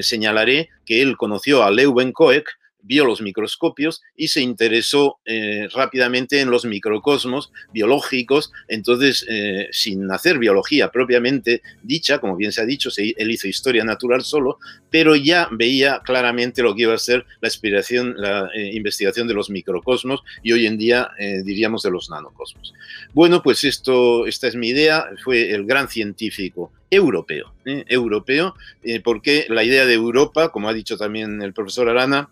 señalaré 0.02 0.70
que 0.86 1.02
él 1.02 1.16
conoció 1.18 1.64
a 1.64 1.72
Leuwenhoek, 1.72 2.50
vio 2.84 3.06
los 3.06 3.22
microscopios 3.22 4.02
y 4.16 4.28
se 4.28 4.42
interesó 4.42 5.20
eh, 5.26 5.68
rápidamente 5.74 6.42
en 6.42 6.52
los 6.52 6.66
microcosmos 6.66 7.52
biológicos. 7.74 8.52
Entonces, 8.68 9.26
eh, 9.30 9.70
sin 9.72 10.12
hacer 10.12 10.38
biología 10.38 10.92
propiamente 10.92 11.62
dicha, 11.82 12.20
como 12.20 12.36
bien 12.36 12.52
se 12.52 12.62
ha 12.62 12.66
dicho, 12.66 12.90
él 12.98 13.32
hizo 13.32 13.48
historia 13.48 13.84
natural 13.84 14.24
solo, 14.24 14.60
pero 14.90 15.16
ya 15.16 15.48
veía 15.52 16.02
claramente 16.04 16.62
lo 16.62 16.76
que 16.76 16.84
iba 16.84 16.94
a 16.94 16.98
ser 16.98 17.26
la, 17.42 17.48
inspiración, 17.48 18.16
la 18.18 18.50
eh, 18.54 18.72
investigación 18.74 19.28
de 19.28 19.34
los 19.34 19.50
microcosmos 19.50 20.22
y 20.44 20.52
hoy 20.52 20.68
en 20.68 20.78
día 20.78 21.10
diríamos 21.44 21.84
de 21.84 21.92
los 21.92 22.10
nanocosmos. 22.10 22.74
Bueno, 23.14 23.42
pues 23.42 23.64
esto, 23.64 24.26
esta 24.26 24.48
es 24.48 24.56
mi 24.56 24.70
idea. 24.70 25.06
Fue 25.24 25.52
el 25.52 25.66
gran 25.66 25.88
científico 25.88 26.72
europeo, 26.90 27.54
europeo, 27.66 28.56
porque 29.04 29.46
la 29.50 29.64
idea 29.64 29.86
de 29.86 29.94
Europa, 29.94 30.50
como 30.50 30.70
ha 30.70 30.74
dicho 30.74 30.98
también 30.98 31.42
el 31.42 31.54
profesor 31.54 31.90
Arana, 31.90 32.30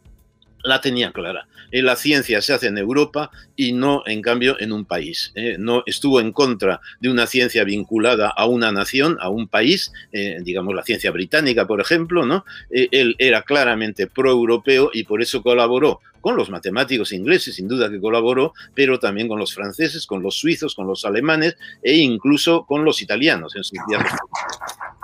la 0.63 0.81
tenía 0.81 1.11
clara. 1.11 1.47
Eh, 1.71 1.81
la 1.81 1.95
ciencia 1.95 2.41
se 2.41 2.53
hace 2.53 2.67
en 2.67 2.77
Europa 2.77 3.31
y 3.55 3.73
no, 3.73 4.03
en 4.05 4.21
cambio, 4.21 4.59
en 4.59 4.71
un 4.71 4.85
país. 4.85 5.31
Eh. 5.35 5.55
no 5.57 5.83
estuvo 5.85 6.19
en 6.19 6.31
contra 6.31 6.81
de 6.99 7.09
una 7.09 7.27
ciencia 7.27 7.63
vinculada 7.63 8.29
a 8.29 8.45
una 8.45 8.71
nación, 8.71 9.17
a 9.21 9.29
un 9.29 9.47
país, 9.47 9.91
eh, 10.11 10.37
digamos 10.41 10.75
la 10.75 10.83
ciencia 10.83 11.11
británica, 11.11 11.65
por 11.65 11.79
ejemplo, 11.81 12.25
¿no? 12.25 12.45
él 12.69 13.15
era 13.17 13.43
claramente 13.43 14.07
pro-europeo 14.07 14.91
y 14.93 15.03
por 15.03 15.21
eso 15.21 15.41
colaboró 15.41 15.99
con 16.21 16.35
los 16.35 16.49
matemáticos 16.49 17.11
ingleses, 17.13 17.55
sin 17.55 17.67
duda 17.67 17.89
que 17.89 17.99
colaboró, 17.99 18.53
pero 18.75 18.99
también 18.99 19.27
con 19.27 19.39
los 19.39 19.53
franceses, 19.53 20.05
con 20.05 20.21
los 20.21 20.35
suizos, 20.35 20.75
con 20.75 20.87
los 20.87 21.03
alemanes 21.03 21.57
e 21.81 21.95
incluso 21.95 22.65
con 22.65 22.85
los 22.85 23.01
italianos 23.01 23.55
en 23.55 23.63
su 23.63 23.75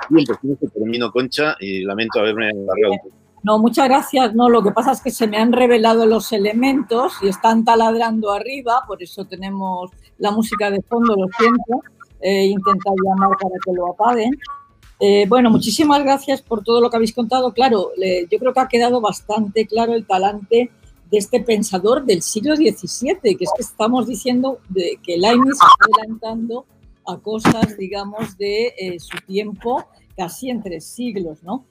Bien, 0.09 0.25
pues 0.25 0.39
termino, 0.73 1.11
Concha, 1.11 1.57
y 1.59 1.83
lamento 1.83 2.19
haberme 2.19 2.49
alargado 2.49 2.93
un 2.93 2.99
poco. 2.99 3.26
No, 3.47 3.59
muchas 3.59 3.87
gracias. 3.87 4.35
No, 4.35 4.49
lo 4.49 4.61
que 4.61 4.71
pasa 4.71 4.91
es 4.91 4.99
que 4.99 5.09
se 5.09 5.25
me 5.25 5.37
han 5.37 5.53
revelado 5.53 6.05
los 6.05 6.33
elementos 6.33 7.13
y 7.21 7.29
están 7.29 7.63
taladrando 7.63 8.33
arriba, 8.33 8.83
por 8.85 9.01
eso 9.01 9.23
tenemos 9.23 9.89
la 10.17 10.31
música 10.31 10.69
de 10.69 10.81
fondo, 10.81 11.15
lo 11.15 11.27
siento. 11.39 11.81
He 12.19 12.47
intentado 12.47 12.97
llamar 13.05 13.37
para 13.41 13.55
que 13.63 13.71
lo 13.71 13.93
apaguen. 13.93 14.37
Eh, 14.99 15.25
bueno, 15.29 15.49
muchísimas 15.49 16.03
gracias 16.03 16.41
por 16.41 16.61
todo 16.61 16.81
lo 16.81 16.89
que 16.89 16.97
habéis 16.97 17.13
contado. 17.13 17.53
Claro, 17.53 17.91
yo 17.95 18.37
creo 18.37 18.53
que 18.53 18.59
ha 18.59 18.67
quedado 18.67 18.99
bastante 18.99 19.65
claro 19.65 19.93
el 19.93 20.05
talante 20.05 20.69
de 21.09 21.17
este 21.17 21.39
pensador 21.39 22.03
del 22.03 22.23
siglo 22.23 22.53
XVII, 22.53 23.37
que 23.37 23.45
es 23.45 23.51
que 23.55 23.63
estamos 23.63 24.07
diciendo 24.07 24.59
de 24.67 24.99
que 25.01 25.17
Leibniz 25.17 25.53
está 25.53 25.67
adelantando 25.79 26.65
a 27.05 27.15
cosas, 27.15 27.77
digamos, 27.77 28.37
de 28.37 28.73
eh, 28.77 28.99
su 28.99 29.15
tiempo, 29.25 29.85
casi 30.17 30.49
en 30.49 30.61
tres 30.61 30.83
siglos, 30.83 31.41
¿no? 31.43 31.63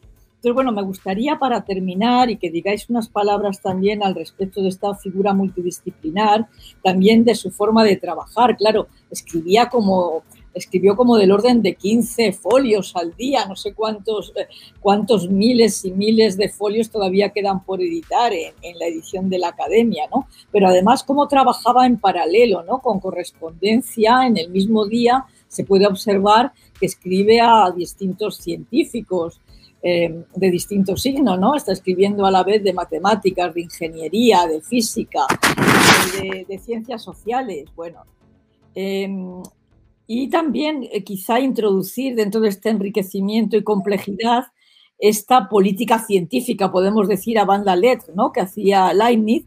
Entonces, 0.47 0.65
bueno, 0.65 0.81
me 0.81 0.87
gustaría 0.87 1.41
para 1.41 1.65
terminar 1.65 2.31
y 2.31 2.37
que 2.37 2.53
digáis 2.53 2.89
unas 2.89 3.09
palabras 3.09 3.61
también 3.61 4.05
al 4.05 4.15
respecto 4.15 4.63
de 4.63 4.69
esta 4.69 4.95
figura 4.95 5.35
multidisciplinar, 5.35 6.47
también 6.85 7.25
de 7.25 7.35
su 7.35 7.51
forma 7.51 7.83
de 7.83 7.97
trabajar. 7.97 8.57
Claro, 8.57 8.87
escribía 9.11 9.69
como 9.69 10.23
escribió 10.55 10.97
como 10.97 11.17
del 11.17 11.33
orden 11.33 11.63
de 11.63 11.75
15 11.75 12.33
folios 12.33 12.95
al 12.95 13.15
día, 13.17 13.45
no 13.47 13.57
sé 13.57 13.75
cuántos, 13.75 14.33
eh, 14.37 14.47
cuántos 14.81 15.29
miles 15.29 15.85
y 15.85 15.91
miles 15.91 16.37
de 16.37 16.49
folios 16.49 16.91
todavía 16.91 17.31
quedan 17.31 17.65
por 17.65 17.83
editar 17.83 18.33
en, 18.33 18.55
en, 18.63 18.79
la 18.79 18.87
edición 18.87 19.29
de 19.29 19.39
la 19.39 19.49
academia, 19.49 20.05
¿no? 20.15 20.29
Pero 20.53 20.69
además 20.69 21.03
cómo 21.03 21.27
trabajaba 21.29 21.87
en 21.87 21.99
paralelo, 21.99 22.63
¿no? 22.63 22.79
Con 22.79 23.01
correspondencia 23.01 24.27
en 24.27 24.39
el 24.39 24.49
mismo 24.49 24.87
día 24.87 25.27
se 25.49 25.65
puede 25.65 25.87
observar 25.87 26.53
que 26.79 26.87
escribe 26.87 27.41
a 27.41 27.71
distintos 27.77 28.37
científicos, 28.39 29.41
eh, 29.83 30.25
de 30.35 30.51
distintos 30.51 31.03
signos, 31.03 31.39
¿no? 31.39 31.55
Está 31.55 31.73
escribiendo 31.73 32.27
a 32.27 32.31
la 32.31 32.43
vez 32.43 32.65
de 32.65 32.73
matemáticas, 32.73 33.55
de 33.55 33.61
ingeniería, 33.61 34.47
de 34.47 34.61
física, 34.61 35.27
de, 36.49 36.59
ciencias 36.59 37.03
sociales, 37.03 37.67
bueno. 37.77 38.03
Em, 38.75 39.43
y 40.07 40.29
también 40.29 40.89
eh, 40.91 41.05
quizá 41.05 41.41
introducir 41.41 42.15
dentro 42.15 42.41
de 42.41 42.49
este 42.49 42.71
enriquecimiento 42.71 43.57
y 43.57 43.65
complejidad 43.65 44.47
esta 44.99 45.49
política 45.49 45.99
científica, 45.99 46.73
podemos 46.73 47.07
decir, 47.09 47.39
a 47.39 47.45
banda 47.45 47.77
lettre, 47.77 48.13
¿no? 48.15 48.33
que 48.33 48.41
hacía 48.41 48.93
Leibniz 48.95 49.45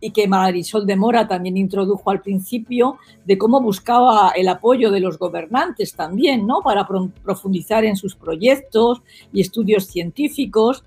y 0.00 0.10
que 0.10 0.28
Marisol 0.28 0.86
de 0.86 0.96
Mora 0.96 1.26
también 1.26 1.56
introdujo 1.56 2.10
al 2.10 2.20
principio, 2.20 2.98
de 3.24 3.36
cómo 3.36 3.60
buscaba 3.60 4.30
el 4.30 4.48
apoyo 4.48 4.90
de 4.90 5.00
los 5.00 5.18
gobernantes 5.18 5.94
también, 5.94 6.46
¿no? 6.46 6.60
para 6.62 6.86
profundizar 6.86 7.84
en 7.84 7.96
sus 7.96 8.14
proyectos 8.14 9.02
y 9.32 9.40
estudios 9.40 9.86
científicos. 9.86 10.84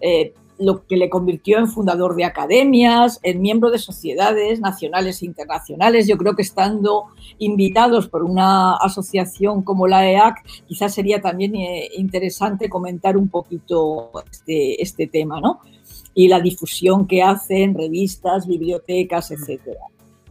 Eh, 0.00 0.32
lo 0.58 0.86
que 0.86 0.96
le 0.96 1.08
convirtió 1.08 1.58
en 1.58 1.68
fundador 1.68 2.16
de 2.16 2.24
academias, 2.24 3.20
en 3.22 3.40
miembro 3.40 3.70
de 3.70 3.78
sociedades 3.78 4.60
nacionales 4.60 5.22
e 5.22 5.26
internacionales. 5.26 6.06
Yo 6.06 6.16
creo 6.16 6.34
que 6.34 6.42
estando 6.42 7.04
invitados 7.38 8.08
por 8.08 8.24
una 8.24 8.74
asociación 8.76 9.62
como 9.62 9.86
la 9.86 10.10
EAC, 10.10 10.44
quizás 10.66 10.94
sería 10.94 11.20
también 11.20 11.54
eh, 11.56 11.88
interesante 11.96 12.68
comentar 12.68 13.16
un 13.16 13.28
poquito 13.28 14.10
este, 14.30 14.82
este 14.82 15.06
tema, 15.06 15.40
¿no? 15.40 15.60
Y 16.14 16.28
la 16.28 16.40
difusión 16.40 17.06
que 17.06 17.22
hace 17.22 17.62
en 17.62 17.74
revistas, 17.74 18.46
bibliotecas, 18.46 19.30
etcétera. 19.30 19.80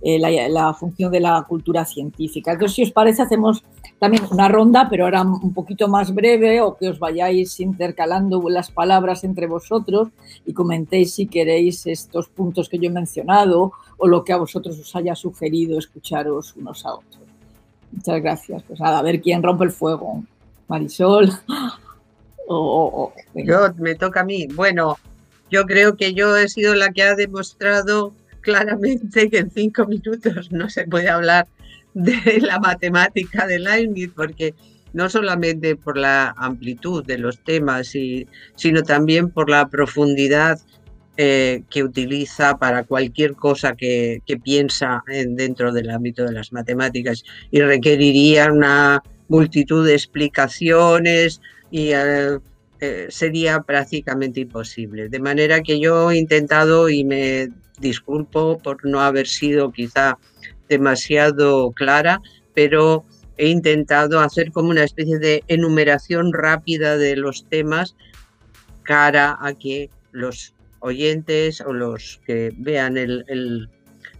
Eh, 0.01 0.19
la, 0.19 0.73
función 0.75 1.11
de 1.11 1.19
la 1.19 1.43
cultura 1.47 1.83
científica. 1.83 2.51
Entonces, 2.51 2.75
si 2.75 2.83
os 2.83 2.91
parece, 2.91 3.23
hacemos 3.23 3.63
también 3.97 4.23
una 4.29 4.47
ronda, 4.47 4.87
pero 4.89 5.05
ahora 5.05 5.23
un 5.23 5.53
poquito 5.53 5.87
más 5.87 6.13
breve, 6.13 6.61
o 6.61 6.77
que 6.77 6.89
os 6.89 6.99
vayáis 6.99 7.59
intercalando 7.59 8.47
las 8.47 8.69
palabras 8.69 9.23
entre 9.23 9.47
vosotros 9.47 10.09
y 10.45 10.53
comentéis 10.53 11.15
si 11.15 11.25
queréis 11.25 11.87
estos 11.87 12.29
puntos 12.29 12.69
que 12.69 12.77
yo 12.77 12.89
he 12.89 12.93
mencionado 12.93 13.71
o 13.97 14.07
lo 14.07 14.23
que 14.23 14.33
a 14.33 14.37
vosotros 14.37 14.77
os 14.79 14.95
haya 14.95 15.15
sugerido 15.15 15.79
escucharos 15.79 16.55
unos 16.55 16.85
a 16.85 16.93
otros. 16.93 17.23
Muchas 17.91 18.21
gracias. 18.21 18.63
Pues 18.63 18.79
nada, 18.79 18.99
a 18.99 19.01
ver 19.01 19.19
quién 19.19 19.41
rompe 19.41 19.65
el 19.65 19.71
fuego. 19.71 20.23
Marisol. 20.67 21.31
O, 22.49 23.11
yo, 23.33 23.73
me 23.75 23.95
toca 23.95 24.21
a 24.21 24.23
mí. 24.23 24.47
Bueno, 24.47 24.97
yo 25.51 25.65
creo 25.65 25.97
que 25.97 26.13
yo 26.13 26.37
he 26.37 26.47
sido 26.47 26.75
la 26.75 26.93
que 26.93 27.03
ha 27.03 27.13
demostrado 27.13 28.13
claramente 28.47 29.29
que 29.29 29.39
en 29.39 29.51
cinco 29.51 29.85
minutos 29.85 30.53
no 30.53 30.69
se 30.69 30.87
puede 30.87 31.09
hablar 31.09 31.47
de 31.93 32.39
la 32.39 32.59
matemática 32.59 33.45
de 33.45 33.59
Leibniz, 33.59 34.09
porque 34.15 34.55
no 34.93 35.09
solamente 35.09 35.75
por 35.75 35.97
la 35.97 36.33
amplitud 36.37 37.05
de 37.05 37.17
los 37.17 37.43
temas, 37.43 37.93
sino 38.55 38.83
también 38.83 39.31
por 39.31 39.49
la 39.49 39.67
profundidad 39.67 40.61
eh, 41.17 41.63
que 41.69 41.83
utiliza 41.83 42.57
para 42.57 42.83
cualquier 42.83 43.35
cosa 43.35 43.75
que, 43.75 44.21
piensa 44.41 45.03
dentro 45.07 45.73
del 45.73 45.89
ámbito 45.89 46.23
de 46.23 46.31
las 46.31 46.53
matemáticas 46.53 47.25
y 47.51 47.59
requeriría 47.59 48.49
una 48.49 49.03
multitud 49.27 49.85
de 49.85 49.93
explicaciones 49.93 51.41
y 51.69 51.89
eh, 51.91 52.39
eh, 52.79 53.07
sería 53.09 53.59
prácticamente 53.59 54.39
imposible. 54.39 55.09
De 55.09 55.19
manera 55.19 55.61
que 55.61 55.81
yo 55.81 56.11
he 56.11 56.17
intentado 56.17 56.87
y 56.87 57.03
me 57.03 57.49
disculpo 57.79 58.57
por 58.57 58.85
no 58.85 59.01
haber 59.01 59.27
sido 59.27 59.71
quizá 59.71 60.17
demasiado 60.67 61.71
clara, 61.71 62.21
pero 62.53 63.05
he 63.37 63.49
intentado 63.49 64.19
hacer 64.19 64.51
como 64.51 64.69
una 64.69 64.83
especie 64.83 65.19
de 65.19 65.43
enumeración 65.47 66.33
rápida 66.33 66.97
de 66.97 67.15
los 67.15 67.45
temas 67.49 67.95
cara 68.83 69.37
a 69.41 69.53
que 69.53 69.89
los 70.11 70.53
oyentes 70.79 71.61
o 71.61 71.73
los 71.73 72.21
que 72.25 72.51
vean 72.57 72.97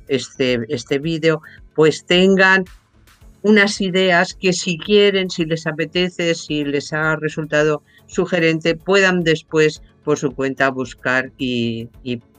este, 0.08 0.60
este 0.70 1.00
vídeo 1.00 1.42
pues 1.74 2.06
tengan 2.06 2.66
unas 3.44 3.82
ideas 3.82 4.34
que 4.34 4.52
si 4.52 4.78
quieren, 4.78 5.30
si 5.30 5.46
les 5.46 5.68
apetece, 5.68 6.36
si 6.36 6.66
les 6.66 6.92
ha 6.92 7.16
resultado 7.16 7.84
sugerente, 8.08 8.76
puedan 8.76 9.24
después 9.24 9.82
por 10.08 10.18
su 10.18 10.34
cuenta 10.34 10.70
buscar 10.70 11.34
y, 11.38 11.90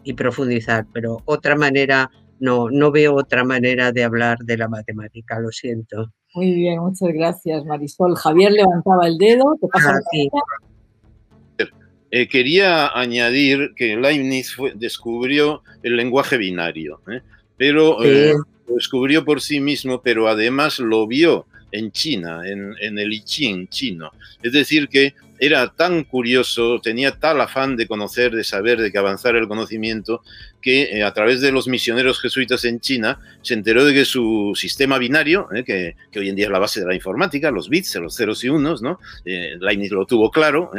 y 0.09 0.13
profundizar, 0.15 0.87
pero 0.95 1.21
otra 1.27 1.55
manera, 1.55 2.11
no, 2.41 2.71
no 2.71 2.91
veo 2.91 3.15
otra 3.15 3.45
manera 3.45 3.93
de 3.93 4.05
hablar 4.05 4.39
de 4.39 4.57
la 4.57 4.69
matemática, 4.69 5.39
lo 5.39 5.53
siento. 5.53 6.11
Muy 6.33 6.55
bien, 6.55 6.79
muchas 6.79 7.11
gracias, 7.13 7.67
Marisol. 7.67 8.17
Javier 8.17 8.53
levantaba 8.53 9.07
el 9.07 9.19
dedo. 9.19 9.55
¿Te 9.61 9.69
pasa 9.69 9.93
ah, 9.93 11.67
eh, 12.11 12.27
quería 12.27 12.89
añadir 12.99 13.75
que 13.77 13.97
Leibniz 13.97 14.57
descubrió 14.77 15.63
el 15.83 15.95
lenguaje 15.95 16.39
binario, 16.39 17.03
¿eh? 17.13 17.21
pero 17.59 18.03
eh, 18.03 18.33
lo 18.67 18.75
descubrió 18.77 19.27
por 19.27 19.43
sí 19.43 19.61
mismo, 19.61 20.01
pero 20.01 20.27
además 20.27 20.79
lo 20.79 21.07
vio 21.07 21.45
en 21.71 21.93
China, 21.93 22.49
en, 22.49 22.75
en 22.81 22.99
el 22.99 23.13
I 23.13 23.21
Ching 23.21 23.69
chino. 23.69 24.11
Es 24.43 24.53
decir, 24.53 24.89
que 24.89 25.13
era 25.39 25.69
tan 25.69 26.05
curioso, 26.05 26.81
tenía 26.81 27.13
tal 27.13 27.41
afán 27.41 27.77
de 27.77 27.87
conocer, 27.87 28.33
de 28.33 28.45
saber, 28.45 28.81
de 28.81 28.91
que 28.91 28.99
avanzara 28.99 29.39
el 29.39 29.49
conocimiento, 29.49 30.23
que 30.61 30.83
eh, 30.83 31.05
a 31.05 31.13
través 31.13 31.41
de 31.41 31.53
los 31.53 31.69
misioneros 31.69 32.21
jesuitas 32.21 32.65
en 32.65 32.81
China 32.81 33.21
se 33.43 33.55
enteró 33.55 33.85
de 33.85 33.95
que 33.95 34.05
su 34.05 34.53
sistema 34.57 34.99
binario, 34.99 35.49
eh, 35.55 35.65
que, 35.65 36.19
hoy 36.19 36.29
en 36.29 36.37
día 36.37 36.47
es 36.47 36.51
la 36.51 36.59
base 36.59 36.81
de 36.81 36.87
la 36.87 36.95
informática, 36.95 37.51
los 37.51 37.69
bits, 37.69 37.95
los 37.97 38.17
ceros 38.17 38.43
y 38.43 38.49
unos, 38.49 38.83
¿no? 38.83 38.99
Eh, 39.25 39.57
Leibniz 39.61 39.93
lo 39.93 40.05
tuvo 40.07 40.31
claro, 40.31 40.71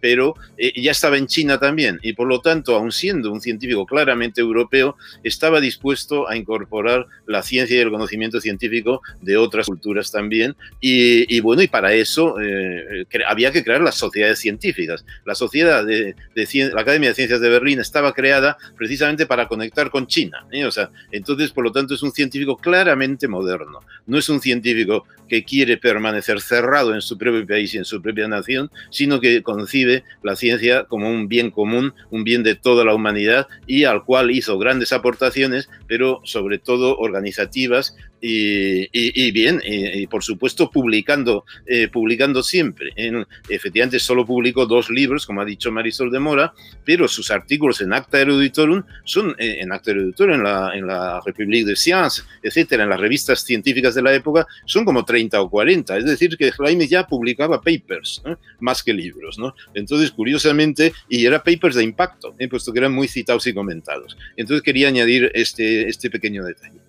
pero 0.00 0.34
ya 0.76 0.90
estaba 0.90 1.16
en 1.16 1.26
China 1.26 1.58
también 1.58 1.98
y 2.02 2.12
por 2.12 2.28
lo 2.28 2.40
tanto, 2.40 2.76
aun 2.76 2.92
siendo 2.92 3.32
un 3.32 3.40
científico 3.40 3.86
claramente 3.86 4.40
europeo, 4.40 4.96
estaba 5.22 5.60
dispuesto 5.60 6.28
a 6.28 6.36
incorporar 6.36 7.06
la 7.26 7.42
ciencia 7.42 7.76
y 7.76 7.80
el 7.80 7.90
conocimiento 7.90 8.40
científico 8.40 9.00
de 9.22 9.36
otras 9.36 9.66
culturas 9.66 10.12
también 10.12 10.54
y, 10.80 11.40
bueno, 11.40 11.62
y 11.62 11.68
para 11.68 11.94
eso 11.94 12.36
había 13.26 13.52
que 13.52 13.64
crear 13.64 13.80
las 13.80 13.94
sociedades 13.94 14.38
científicas. 14.38 15.04
La 15.24 15.34
sociedad 15.34 15.84
de, 15.84 16.14
de, 16.34 16.70
la 16.74 16.82
Academia 16.82 17.10
de 17.10 17.14
Ciencias 17.14 17.40
de 17.40 17.48
Berlín 17.48 17.80
estaba 17.80 18.12
creada 18.12 18.58
precisamente 18.76 18.97
precisamente 18.98 19.26
para 19.26 19.46
conectar 19.46 19.90
con 19.90 20.08
China. 20.08 20.44
¿eh? 20.50 20.64
O 20.64 20.72
sea, 20.72 20.90
entonces, 21.12 21.52
por 21.52 21.62
lo 21.62 21.70
tanto, 21.70 21.94
es 21.94 22.02
un 22.02 22.10
científico 22.10 22.56
claramente 22.56 23.28
moderno. 23.28 23.80
No 24.06 24.18
es 24.18 24.28
un 24.28 24.40
científico 24.40 25.04
que 25.28 25.44
quiere 25.44 25.76
permanecer 25.76 26.40
cerrado 26.40 26.94
en 26.94 27.00
su 27.00 27.16
propio 27.16 27.46
país 27.46 27.72
y 27.74 27.78
en 27.78 27.84
su 27.84 28.02
propia 28.02 28.26
nación, 28.26 28.70
sino 28.90 29.20
que 29.20 29.42
concibe 29.42 30.02
la 30.24 30.34
ciencia 30.34 30.84
como 30.84 31.08
un 31.08 31.28
bien 31.28 31.52
común, 31.52 31.94
un 32.10 32.24
bien 32.24 32.42
de 32.42 32.56
toda 32.56 32.84
la 32.84 32.94
humanidad 32.94 33.46
y 33.66 33.84
al 33.84 34.04
cual 34.04 34.32
hizo 34.32 34.58
grandes 34.58 34.92
aportaciones, 34.92 35.68
pero 35.86 36.20
sobre 36.24 36.58
todo 36.58 36.96
organizativas 36.96 37.94
y, 38.20 39.30
bien, 39.30 39.60
por 40.10 40.22
supuesto 40.24 40.70
publicando, 40.70 41.44
eh, 41.66 41.88
publicando 41.88 42.42
siempre. 42.42 42.92
En, 42.96 43.26
efectivamente, 43.48 43.98
solo 43.98 44.26
publicó 44.26 44.66
dos 44.66 44.90
libros, 44.90 45.26
como 45.26 45.40
ha 45.40 45.44
dicho 45.44 45.70
Marisol 45.70 46.10
de 46.10 46.18
Mora, 46.18 46.52
pero 46.84 47.08
sus 47.08 47.30
artículos 47.30 47.80
en 47.80 47.92
Acta 47.92 48.20
Eruditorum 48.20 48.82
son 49.04 49.34
eh, 49.38 49.58
en 49.60 49.72
Acta 49.72 49.90
Eruditorum, 49.90 50.34
en 50.34 50.42
la, 50.42 50.70
en 50.74 50.86
la 50.86 51.20
République 51.24 51.66
de 51.66 51.76
Sciences, 51.76 52.24
etcétera, 52.42 52.84
en 52.84 52.90
las 52.90 53.00
revistas 53.00 53.40
científicas 53.40 53.94
de 53.94 54.02
la 54.02 54.14
época, 54.14 54.46
son 54.66 54.84
como 54.84 55.04
30 55.04 55.40
o 55.40 55.50
40. 55.50 55.96
Es 55.98 56.04
decir, 56.04 56.36
que 56.36 56.52
Jaime 56.52 56.86
ya 56.86 57.06
publicaba 57.06 57.60
papers, 57.60 58.22
más 58.60 58.82
que 58.82 58.92
libros. 58.92 59.38
¿no? 59.38 59.54
Entonces, 59.74 60.10
curiosamente, 60.10 60.92
y 61.08 61.26
era 61.26 61.42
papers 61.42 61.76
de 61.76 61.84
impacto, 61.84 62.34
¿eh? 62.38 62.48
puesto 62.48 62.72
que 62.72 62.78
eran 62.78 62.92
muy 62.92 63.08
citados 63.08 63.46
y 63.46 63.54
comentados. 63.54 64.16
Entonces, 64.36 64.62
quería 64.62 64.88
añadir 64.88 65.30
este, 65.34 65.88
este 65.88 66.10
pequeño 66.10 66.44
detalle. 66.44 66.87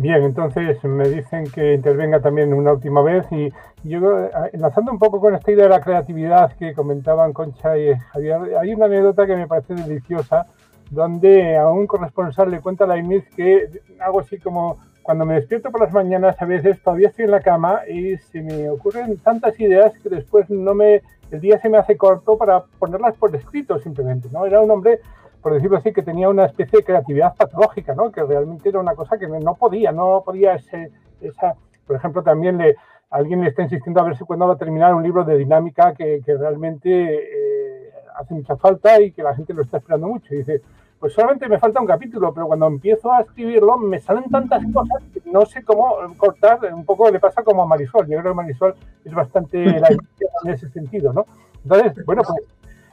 Bien, 0.00 0.22
entonces 0.22 0.82
me 0.82 1.06
dicen 1.10 1.44
que 1.50 1.74
intervenga 1.74 2.20
también 2.20 2.54
una 2.54 2.72
última 2.72 3.02
vez 3.02 3.26
y 3.30 3.50
yo, 3.84 4.18
eh, 4.18 4.30
enlazando 4.54 4.92
un 4.92 4.98
poco 4.98 5.20
con 5.20 5.34
esta 5.34 5.52
idea 5.52 5.64
de 5.64 5.68
la 5.68 5.82
creatividad 5.82 6.56
que 6.56 6.72
comentaban 6.72 7.34
Concha 7.34 7.76
y 7.76 7.94
Javier, 8.10 8.56
hay 8.58 8.72
una 8.72 8.86
anécdota 8.86 9.26
que 9.26 9.36
me 9.36 9.46
parece 9.46 9.74
deliciosa 9.74 10.46
donde 10.90 11.54
a 11.58 11.68
un 11.68 11.86
corresponsal 11.86 12.50
le 12.50 12.62
cuenta 12.62 12.84
a 12.84 12.86
la 12.86 12.96
IMIZ 12.96 13.28
que 13.36 13.68
algo 14.00 14.20
así 14.20 14.38
como 14.38 14.78
cuando 15.02 15.26
me 15.26 15.34
despierto 15.34 15.70
por 15.70 15.82
las 15.82 15.92
mañanas 15.92 16.34
a 16.40 16.46
veces 16.46 16.82
todavía 16.82 17.08
estoy 17.08 17.26
en 17.26 17.32
la 17.32 17.42
cama 17.42 17.82
y 17.86 18.16
se 18.16 18.40
me 18.40 18.70
ocurren 18.70 19.18
tantas 19.18 19.60
ideas 19.60 19.92
que 19.98 20.08
después 20.08 20.48
no 20.48 20.72
me 20.72 21.02
el 21.30 21.40
día 21.42 21.60
se 21.60 21.68
me 21.68 21.76
hace 21.76 21.98
corto 21.98 22.38
para 22.38 22.64
ponerlas 22.78 23.18
por 23.18 23.36
escrito 23.36 23.78
simplemente, 23.78 24.30
¿no? 24.32 24.46
Era 24.46 24.62
un 24.62 24.70
hombre 24.70 25.00
por 25.42 25.54
decirlo 25.54 25.78
así, 25.78 25.92
que 25.92 26.02
tenía 26.02 26.28
una 26.28 26.46
especie 26.46 26.78
de 26.78 26.84
creatividad 26.84 27.34
patológica, 27.36 27.94
¿no? 27.94 28.10
Que 28.10 28.22
realmente 28.22 28.68
era 28.68 28.80
una 28.80 28.94
cosa 28.94 29.18
que 29.18 29.26
no 29.26 29.54
podía, 29.54 29.92
no 29.92 30.22
podía 30.24 30.54
ese, 30.54 30.90
esa, 31.20 31.54
por 31.86 31.96
ejemplo, 31.96 32.22
también 32.22 32.58
le, 32.58 32.76
alguien 33.10 33.40
le 33.42 33.48
está 33.48 33.62
insistiendo 33.62 34.00
a 34.00 34.04
ver 34.04 34.16
si 34.16 34.24
cuándo 34.24 34.46
va 34.46 34.54
a 34.54 34.58
terminar 34.58 34.94
un 34.94 35.02
libro 35.02 35.24
de 35.24 35.38
dinámica 35.38 35.94
que, 35.94 36.20
que 36.24 36.36
realmente 36.36 36.90
eh, 36.90 37.90
hace 38.16 38.34
mucha 38.34 38.56
falta 38.56 39.00
y 39.00 39.12
que 39.12 39.22
la 39.22 39.34
gente 39.34 39.54
lo 39.54 39.62
está 39.62 39.78
esperando 39.78 40.08
mucho. 40.08 40.34
Y 40.34 40.38
dice, 40.38 40.62
pues 41.00 41.14
solamente 41.14 41.48
me 41.48 41.58
falta 41.58 41.80
un 41.80 41.86
capítulo, 41.86 42.32
pero 42.34 42.46
cuando 42.46 42.66
empiezo 42.66 43.10
a 43.10 43.22
escribirlo 43.22 43.78
me 43.78 43.98
salen 44.00 44.28
tantas 44.30 44.62
cosas 44.72 45.02
que 45.14 45.22
no 45.30 45.46
sé 45.46 45.64
cómo 45.64 45.96
cortar, 46.18 46.58
un 46.74 46.84
poco 46.84 47.10
le 47.10 47.18
pasa 47.18 47.42
como 47.42 47.62
a 47.62 47.66
Marisol, 47.66 48.06
yo 48.06 48.18
creo 48.18 48.32
que 48.32 48.36
Marisol 48.36 48.74
es 49.04 49.14
bastante 49.14 49.64
la 49.80 49.88
en 49.88 50.50
ese 50.50 50.68
sentido, 50.68 51.12
¿no? 51.12 51.24
Entonces, 51.64 52.04
bueno, 52.04 52.22
pues 52.26 52.42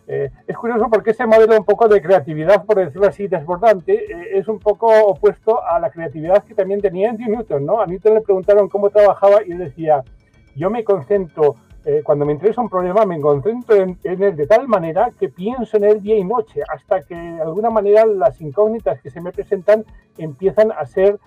eh, 0.10 0.32
es 0.47 0.55
curioso 0.55 0.88
porque 0.89 1.12
ese 1.12 1.26
modelo 1.26 1.58
un 1.58 1.66
poco 1.66 1.89
de 1.89 2.01
creatividad, 2.01 2.64
por 2.66 2.78
decirlo 2.78 3.08
así, 3.08 3.28
desbordante, 3.28 3.93
eh, 3.93 4.38
es 4.38 4.47
un 4.47 4.58
poco 4.58 4.88
opuesto 4.88 5.62
a 5.62 5.80
la 5.80 5.89
creatividad 5.89 6.43
que 6.45 6.53
también 6.53 6.80
tenía 6.80 7.10
Andrew 7.10 7.30
Newton, 7.30 7.66
¿no? 7.66 7.82
A 7.82 7.86
Newton 7.86 8.14
le 8.14 8.22
preguntaron 8.22 8.70
cómo 8.70 8.89
trabajaba 8.89 9.43
y 9.45 9.51
él 9.51 9.58
decía, 9.58 10.01
yo 10.55 10.70
me 10.70 10.86
concentro, 10.86 11.55
eh, 11.84 12.01
cuando 12.05 12.26
me 12.26 12.32
interesa 12.32 12.62
un 12.62 12.70
problema, 12.70 13.05
me 13.05 13.20
concentro 13.20 13.76
en, 13.76 13.99
él 14.01 14.36
de 14.38 14.47
tal 14.47 14.70
manera 14.70 15.12
que 15.20 15.28
pienso 15.28 15.76
en 15.76 15.84
él 15.84 16.01
día 16.01 16.18
y 16.18 16.24
noche, 16.24 16.62
hasta 16.74 17.01
que 17.01 17.14
de 17.14 17.41
alguna 17.41 17.70
manera 17.70 18.05
las 18.05 18.39
incógnitas 18.39 19.01
que 19.01 19.10
se 19.10 19.20
me 19.20 19.34
presentan 19.34 19.84
empiezan 20.18 20.72
a 20.72 20.86
ser 20.86 21.20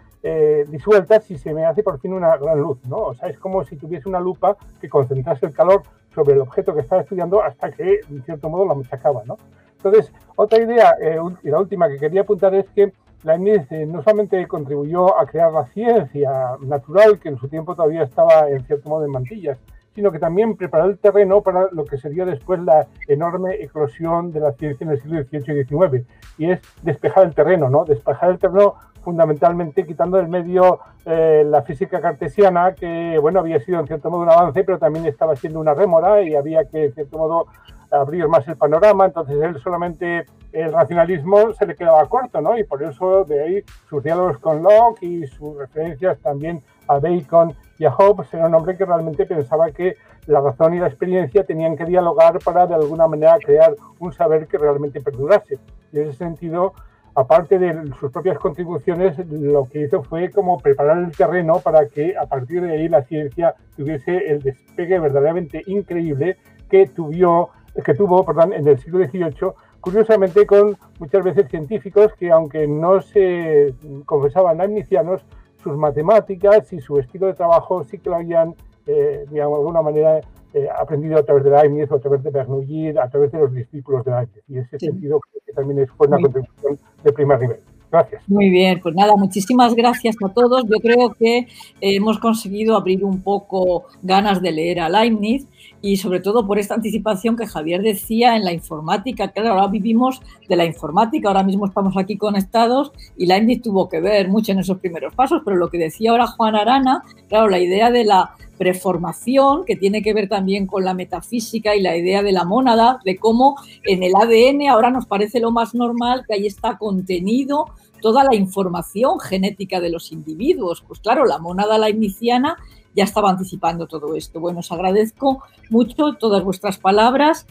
disueltas 0.68 1.30
y 1.30 1.38
se 1.38 1.54
me 1.54 1.64
hace 1.64 1.82
por 1.82 1.98
fin 1.98 2.12
una 2.12 2.36
gran 2.36 2.60
luz, 2.60 2.78
¿no? 2.86 2.98
O 2.98 3.14
sea, 3.14 3.30
es 3.30 3.38
como 3.38 3.64
si 3.64 3.76
tuviese 3.76 4.06
una 4.06 4.20
lupa 4.20 4.54
que 4.78 4.86
concentrase 4.86 5.46
el 5.46 5.54
calor 5.54 5.80
sobre 6.14 6.34
el 6.34 6.40
objeto 6.40 6.74
que 6.74 6.80
estaba 6.80 7.02
estudiando 7.02 7.42
hasta 7.42 7.70
que, 7.70 8.00
en 8.08 8.22
cierto 8.24 8.48
modo, 8.48 8.64
lo 8.64 8.74
machacaba, 8.74 9.22
¿no? 9.24 9.38
Entonces, 9.76 10.12
otra 10.36 10.58
idea, 10.58 10.94
eh, 11.00 11.18
y 11.42 11.48
la 11.48 11.58
última 11.58 11.88
que 11.88 11.96
quería 11.96 12.22
apuntar 12.22 12.54
es 12.54 12.68
que 12.70 12.92
la 13.22 13.34
eh, 13.36 13.86
no 13.86 14.02
solamente 14.02 14.46
contribuyó 14.46 15.18
a 15.18 15.26
crear 15.26 15.52
la 15.52 15.66
ciencia 15.66 16.56
natural, 16.60 17.18
que 17.18 17.28
en 17.28 17.38
su 17.38 17.48
tiempo 17.48 17.74
todavía 17.74 18.02
estaba 18.02 18.48
en 18.48 18.64
cierto 18.64 18.88
modo 18.88 19.04
en 19.04 19.10
mantillas, 19.10 19.58
sino 19.94 20.12
que 20.12 20.18
también 20.18 20.56
preparó 20.56 20.86
el 20.86 20.98
terreno 20.98 21.42
para 21.42 21.68
lo 21.72 21.84
que 21.84 21.98
sería 21.98 22.24
después 22.24 22.60
la 22.60 22.86
enorme 23.08 23.62
eclosión 23.62 24.32
de 24.32 24.40
la 24.40 24.52
ciencia 24.52 24.84
en 24.84 24.90
el 24.92 25.00
siglo 25.00 25.22
XVIII 25.22 25.60
y 25.60 25.64
XIX, 25.64 26.06
y 26.38 26.50
es 26.50 26.60
despejar 26.82 27.26
el 27.26 27.34
terreno, 27.34 27.68
¿no? 27.68 27.84
Despejar 27.84 28.30
el 28.30 28.38
terreno 28.38 28.74
fundamentalmente 29.02 29.86
quitando 29.86 30.18
del 30.18 30.28
medio 30.28 30.80
eh, 31.06 31.42
la 31.46 31.62
física 31.62 32.00
cartesiana, 32.00 32.74
que 32.74 33.18
bueno, 33.18 33.40
había 33.40 33.58
sido 33.60 33.80
en 33.80 33.86
cierto 33.86 34.10
modo 34.10 34.22
un 34.22 34.30
avance, 34.30 34.62
pero 34.62 34.78
también 34.78 35.06
estaba 35.06 35.34
siendo 35.36 35.60
una 35.60 35.74
rémora 35.74 36.22
y 36.22 36.34
había 36.34 36.66
que 36.66 36.84
en 36.86 36.94
cierto 36.94 37.18
modo 37.18 37.46
abrir 37.90 38.28
más 38.28 38.46
el 38.48 38.56
panorama, 38.56 39.06
entonces 39.06 39.36
él 39.42 39.60
solamente 39.60 40.26
el 40.52 40.72
racionalismo 40.72 41.52
se 41.54 41.66
le 41.66 41.74
quedaba 41.74 42.06
corto, 42.06 42.40
¿no? 42.40 42.58
Y 42.58 42.64
por 42.64 42.82
eso 42.82 43.24
de 43.24 43.42
ahí 43.42 43.64
sus 43.88 44.02
diálogos 44.02 44.38
con 44.38 44.62
Locke 44.62 45.02
y 45.02 45.26
sus 45.26 45.56
referencias 45.56 46.18
también 46.20 46.62
a 46.88 46.98
Bacon 46.98 47.54
y 47.78 47.84
a 47.84 47.92
Hobbes 47.92 48.32
era 48.34 48.46
un 48.46 48.54
hombre 48.54 48.76
que 48.76 48.84
realmente 48.84 49.26
pensaba 49.26 49.70
que 49.70 49.96
la 50.26 50.40
razón 50.40 50.74
y 50.74 50.78
la 50.78 50.88
experiencia 50.88 51.44
tenían 51.44 51.76
que 51.76 51.84
dialogar 51.84 52.38
para 52.40 52.66
de 52.66 52.74
alguna 52.74 53.06
manera 53.06 53.38
crear 53.38 53.74
un 53.98 54.12
saber 54.12 54.46
que 54.46 54.58
realmente 54.58 55.00
perdurase. 55.00 55.58
Y 55.92 55.98
en 55.98 56.08
ese 56.08 56.18
sentido, 56.18 56.74
aparte 57.14 57.58
de 57.58 57.90
sus 57.98 58.12
propias 58.12 58.38
contribuciones, 58.38 59.18
lo 59.28 59.64
que 59.64 59.82
hizo 59.82 60.02
fue 60.02 60.30
como 60.30 60.58
preparar 60.58 60.98
el 60.98 61.16
terreno 61.16 61.60
para 61.60 61.86
que 61.86 62.16
a 62.16 62.26
partir 62.26 62.62
de 62.62 62.72
ahí 62.72 62.88
la 62.88 63.02
ciencia 63.02 63.54
tuviese 63.76 64.30
el 64.30 64.42
despegue 64.42 64.98
verdaderamente 64.98 65.62
increíble 65.66 66.36
que 66.68 66.86
tuvo, 66.86 67.50
que 67.84 67.94
tuvo 67.94 68.24
perdón, 68.24 68.52
en 68.52 68.66
el 68.66 68.78
siglo 68.78 69.04
XVIII, 69.06 69.52
curiosamente 69.80 70.46
con 70.46 70.76
muchas 70.98 71.24
veces 71.24 71.48
científicos 71.48 72.12
que 72.18 72.30
aunque 72.30 72.66
no 72.66 73.00
se 73.00 73.74
confesaban 74.06 74.60
amnicianos, 74.60 75.22
sus 75.62 75.76
matemáticas 75.76 76.72
y 76.72 76.80
su 76.80 76.98
estilo 76.98 77.26
de 77.26 77.34
trabajo 77.34 77.84
sí 77.84 77.98
que 77.98 78.10
lo 78.10 78.16
habían, 78.16 78.54
eh, 78.86 79.24
de 79.30 79.42
alguna 79.42 79.82
manera 79.82 80.20
eh, 80.52 80.66
aprendido 80.76 81.18
a 81.18 81.22
través 81.22 81.44
de 81.44 81.50
Leibniz 81.50 81.90
o 81.90 81.96
a 81.96 82.00
través 82.00 82.22
de 82.22 82.30
Bernoulli, 82.30 82.88
a 82.88 83.08
través 83.08 83.30
de 83.30 83.38
los 83.38 83.54
discípulos 83.54 84.04
de 84.04 84.10
Leibniz. 84.10 84.44
Y 84.48 84.56
en 84.56 84.64
ese 84.64 84.78
sentido 84.78 85.20
creo 85.20 85.42
que 85.46 85.52
también 85.52 85.86
fue 85.96 86.06
una 86.08 86.18
contribución 86.18 86.78
de 87.04 87.12
primer 87.12 87.40
nivel. 87.40 87.58
Gracias. 87.90 88.22
Muy 88.28 88.50
bien, 88.50 88.80
pues 88.80 88.94
nada, 88.94 89.16
muchísimas 89.16 89.74
gracias 89.74 90.16
a 90.24 90.28
todos. 90.28 90.64
Yo 90.64 90.78
creo 90.80 91.12
que 91.12 91.48
hemos 91.80 92.18
conseguido 92.20 92.76
abrir 92.76 93.04
un 93.04 93.20
poco 93.22 93.86
ganas 94.02 94.40
de 94.40 94.52
leer 94.52 94.80
a 94.80 94.88
Leibniz 94.88 95.46
y 95.82 95.96
sobre 95.96 96.20
todo 96.20 96.46
por 96.46 96.58
esta 96.58 96.74
anticipación 96.74 97.36
que 97.36 97.46
Javier 97.46 97.82
decía 97.82 98.36
en 98.36 98.44
la 98.44 98.52
informática. 98.52 99.28
Claro, 99.28 99.50
ahora 99.50 99.68
vivimos 99.68 100.20
de 100.48 100.56
la 100.56 100.64
informática, 100.64 101.28
ahora 101.28 101.42
mismo 101.42 101.66
estamos 101.66 101.96
aquí 101.96 102.16
conectados 102.16 102.92
y 103.16 103.26
Leibniz 103.26 103.62
tuvo 103.62 103.88
que 103.88 104.00
ver 104.00 104.28
mucho 104.28 104.52
en 104.52 104.58
esos 104.58 104.78
primeros 104.78 105.14
pasos, 105.14 105.42
pero 105.44 105.56
lo 105.56 105.70
que 105.70 105.78
decía 105.78 106.10
ahora 106.10 106.26
Juan 106.26 106.56
Arana, 106.56 107.02
claro, 107.28 107.48
la 107.48 107.58
idea 107.58 107.90
de 107.90 108.04
la 108.04 108.34
preformación, 108.58 109.64
que 109.64 109.74
tiene 109.74 110.02
que 110.02 110.12
ver 110.12 110.28
también 110.28 110.66
con 110.66 110.84
la 110.84 110.92
metafísica 110.92 111.74
y 111.74 111.80
la 111.80 111.96
idea 111.96 112.22
de 112.22 112.32
la 112.32 112.44
mónada, 112.44 113.00
de 113.06 113.16
cómo 113.16 113.56
en 113.84 114.02
el 114.02 114.12
ADN 114.14 114.68
ahora 114.68 114.90
nos 114.90 115.06
parece 115.06 115.40
lo 115.40 115.50
más 115.50 115.74
normal 115.74 116.24
que 116.26 116.34
ahí 116.34 116.46
está 116.46 116.76
contenido 116.76 117.66
toda 118.02 118.24
la 118.24 118.34
información 118.34 119.20
genética 119.20 119.80
de 119.80 119.90
los 119.90 120.12
individuos. 120.12 120.84
Pues 120.86 121.00
claro, 121.00 121.24
la 121.24 121.38
mónada 121.38 121.78
lainiciana 121.78 122.56
ya 122.94 123.04
estaba 123.04 123.30
anticipando 123.30 123.86
todo 123.86 124.14
esto. 124.14 124.40
Bueno, 124.40 124.60
os 124.60 124.72
agradezco 124.72 125.42
mucho 125.68 126.14
todas 126.14 126.42
vuestras 126.42 126.78
palabras 126.78 127.46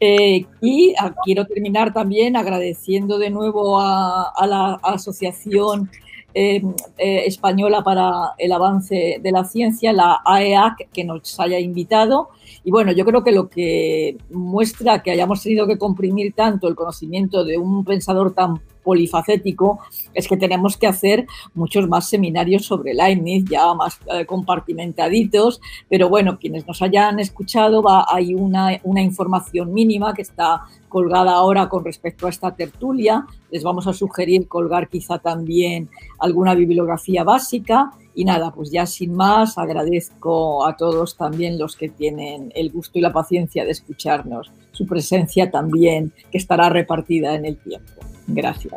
eh, 0.00 0.46
y 0.60 0.94
quiero 1.24 1.46
terminar 1.46 1.92
también 1.92 2.36
agradeciendo 2.36 3.18
de 3.18 3.30
nuevo 3.30 3.80
a 3.80 4.46
la 4.46 4.74
Asociación 4.82 5.90
eh, 6.34 6.62
eh, 6.98 7.22
española 7.24 7.82
para 7.82 8.34
el 8.36 8.52
avance 8.52 9.18
de 9.20 9.32
la 9.32 9.44
ciencia, 9.44 9.94
la 9.94 10.20
AEAC, 10.24 10.90
que 10.92 11.02
nos 11.02 11.40
haya 11.40 11.58
invitado. 11.58 12.28
Y 12.64 12.70
bueno, 12.70 12.92
yo 12.92 13.06
creo 13.06 13.24
que 13.24 13.32
lo 13.32 13.48
que 13.48 14.18
muestra 14.30 15.02
que 15.02 15.10
hayamos 15.10 15.42
tenido 15.42 15.66
que 15.66 15.78
comprimir 15.78 16.34
tanto 16.34 16.68
el 16.68 16.76
conocimiento 16.76 17.44
de 17.44 17.56
un 17.56 17.82
pensador 17.82 18.34
tan 18.34 18.60
polifacético 18.88 19.80
es 20.14 20.26
que 20.26 20.38
tenemos 20.38 20.78
que 20.78 20.86
hacer 20.86 21.26
muchos 21.52 21.86
más 21.88 22.08
seminarios 22.08 22.64
sobre 22.64 22.94
Leibniz, 22.94 23.44
ya 23.44 23.74
más 23.74 24.00
eh, 24.10 24.24
compartimentaditos, 24.24 25.60
pero 25.90 26.08
bueno, 26.08 26.38
quienes 26.38 26.66
nos 26.66 26.80
hayan 26.80 27.20
escuchado, 27.20 27.82
va, 27.82 28.06
hay 28.08 28.34
una, 28.34 28.80
una 28.84 29.02
información 29.02 29.74
mínima 29.74 30.14
que 30.14 30.22
está 30.22 30.62
colgada 30.88 31.32
ahora 31.32 31.68
con 31.68 31.84
respecto 31.84 32.26
a 32.26 32.30
esta 32.30 32.56
tertulia. 32.56 33.26
Les 33.50 33.62
vamos 33.62 33.86
a 33.86 33.92
sugerir 33.92 34.48
colgar 34.48 34.88
quizá 34.88 35.18
también 35.18 35.90
alguna 36.18 36.54
bibliografía 36.54 37.24
básica. 37.24 37.90
Y 38.18 38.24
nada, 38.24 38.50
pues 38.50 38.72
ya 38.72 38.84
sin 38.84 39.14
más, 39.14 39.58
agradezco 39.58 40.66
a 40.66 40.76
todos 40.76 41.16
también 41.16 41.56
los 41.56 41.76
que 41.76 41.88
tienen 41.88 42.50
el 42.56 42.72
gusto 42.72 42.98
y 42.98 43.00
la 43.00 43.12
paciencia 43.12 43.64
de 43.64 43.70
escucharnos, 43.70 44.50
su 44.72 44.86
presencia 44.86 45.52
también, 45.52 46.12
que 46.32 46.38
estará 46.38 46.68
repartida 46.68 47.36
en 47.36 47.44
el 47.44 47.56
tiempo. 47.58 47.92
Gracias. 48.26 48.74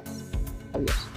Adiós. 0.73 1.10